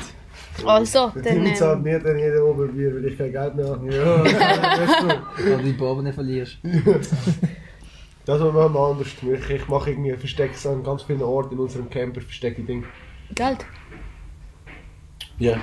Also, 0.65 1.13
Der 1.15 1.23
dann. 1.23 1.55
Zahlt 1.55 1.77
Ähm, 1.77 1.83
mir 1.85 2.01
dann 2.01 2.19
jeder 2.19 2.45
oben 2.45 2.73
Bier, 2.73 2.93
weil 2.95 3.05
ich 3.05 3.17
kein 3.17 3.31
Geld 3.31 3.55
mehr 3.55 3.69
habe. 3.69 3.95
Ja. 3.95 4.25
Weil 5.45 5.57
du 5.59 5.63
die 5.63 5.73
Boben 5.73 6.03
nicht 6.05 6.15
verlierst. 6.15 6.59
Das 8.25 8.41
machen 8.43 8.75
wir 8.75 8.81
anders. 8.81 9.07
Ich, 9.07 9.51
ich 9.51 9.69
mache 9.69 9.91
irgendwie 9.91 10.13
Verstecke 10.13 10.69
an 10.69 10.83
ganz 10.83 11.03
vielen 11.03 11.23
Orten 11.23 11.55
in 11.55 11.61
unserem 11.61 11.89
Camper, 11.89 12.21
verstecke 12.21 12.61
Ding. 12.63 12.85
Geld. 13.35 13.65
Ja. 15.39 15.57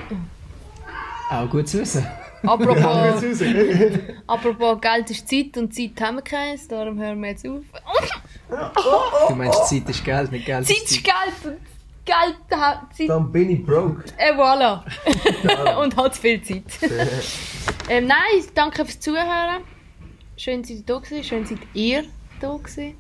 Auch 1.30 1.49
gut 1.49 1.68
zu 1.68 1.80
wissen. 1.80 2.05
Apropos, 2.43 2.84
raus. 2.84 3.24
apropos 4.28 4.80
Geld 4.80 5.09
ist 5.09 5.28
Zeit 5.28 5.57
und 5.57 5.74
Zeit 5.74 5.99
haben 5.99 6.18
wir 6.18 6.22
keins, 6.22 6.68
darum 6.68 6.99
hören 6.99 7.20
wir 7.22 7.30
jetzt 7.30 7.47
auf. 7.47 7.63
Du 9.28 9.36
meinst, 9.36 9.68
Zeit 9.68 9.89
ist 9.89 10.05
Geld, 10.05 10.32
nicht 10.32 10.45
Geld 10.45 10.68
Zeit 10.68 10.84
ist 10.84 11.03
Geld 11.03 11.16
und 11.43 11.57
Geld 12.05 12.38
hat 12.51 12.95
Zeit. 12.95 13.09
Dann 13.09 13.32
bin 13.32 13.49
ich 13.49 13.66
broke. 13.66 14.03
Et 14.18 14.36
voilà. 14.36 14.84
und 15.82 15.97
hat 15.97 16.16
viel 16.16 16.39
Zeit. 16.43 16.63
ähm, 17.89 18.05
nein, 18.05 18.43
danke 18.53 18.86
fürs 18.86 18.99
Zuhören. 18.99 19.63
Schön, 20.38 20.63
seid 20.63 20.78
ihr 20.78 20.84
da 20.86 20.99
gewesen. 20.99 21.24
Schön, 21.24 21.45
seid 21.47 21.59
ihr 21.74 22.03
da 22.39 22.55
gewesen. 22.55 22.93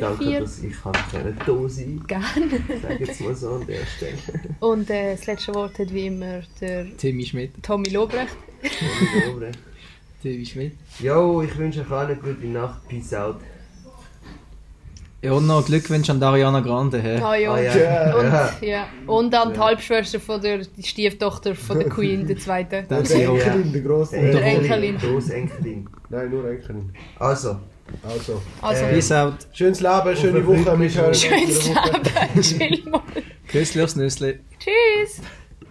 Danke, 0.00 0.24
vier. 0.24 0.40
dass 0.40 0.62
ich 0.62 0.80
kann 0.82 0.92
da 0.92 1.68
sein 1.68 2.02
Gerne. 2.06 2.80
Sag 2.82 3.00
jetzt 3.00 3.20
mal 3.20 3.34
so 3.34 3.50
an 3.54 3.66
der 3.66 3.84
Stelle. 3.86 4.16
Und 4.60 4.90
äh, 4.90 5.12
das 5.16 5.26
letzte 5.26 5.54
Wort 5.54 5.78
hat 5.78 5.92
wie 5.92 6.06
immer 6.06 6.40
der 6.60 6.96
Timmy 6.96 7.24
Schmidt. 7.24 7.52
Tommy 7.62 7.88
Lobrecht. 7.90 8.36
Timmy 10.22 10.44
Schmidt. 10.44 10.72
Jo, 11.00 11.42
ich 11.42 11.56
wünsche 11.56 11.80
euch 11.82 11.90
allen 11.90 12.10
eine 12.10 12.16
gute 12.16 12.46
Nacht. 12.46 12.88
Peace 12.88 13.14
out. 13.14 13.36
Ja, 15.20 15.32
und 15.32 15.48
noch 15.48 15.66
Glückwünsche 15.66 16.12
an 16.12 16.20
Dariana 16.20 16.60
Grande. 16.60 17.02
Hä? 17.02 17.20
Ah, 17.20 17.34
ja. 17.34 17.52
Ah, 17.52 17.60
ja. 17.60 17.76
Ja. 17.76 18.14
Und, 18.14 18.24
Ja. 18.24 18.50
ja. 18.60 18.88
und 19.06 19.34
an 19.34 19.52
die 19.52 19.58
Halbschwester 19.58 20.20
von 20.20 20.40
der 20.40 20.58
die 20.58 20.82
Stieftochter 20.84 21.56
von 21.56 21.80
der 21.80 21.88
Queen, 21.88 22.24
der 22.26 22.36
zweiten. 22.38 22.86
Der. 22.88 22.98
Enkelin, 22.98 23.72
der 23.72 23.82
grosse. 23.82 24.16
Der 24.16 24.42
Enkelin. 24.44 24.96
Großenkelin. 24.96 25.88
Nein, 26.08 26.30
nur 26.30 26.48
Enkelin. 26.48 26.92
Also, 27.18 27.56
Also. 28.02 28.42
Also, 28.62 28.84
Äh, 28.84 28.92
Peace 28.94 29.12
out. 29.12 29.34
Schönes 29.52 29.80
Leben, 29.80 30.16
schöne 30.16 30.46
Woche. 30.46 30.82
in 30.82 30.90
schönes. 30.90 31.22
Leben. 31.24 32.42
Chill 32.42 32.90
mal. 32.90 33.02
Küssli 33.48 33.82
aufs 33.82 33.96
Nüssli. 33.96 34.38
Tschüss. 34.58 35.20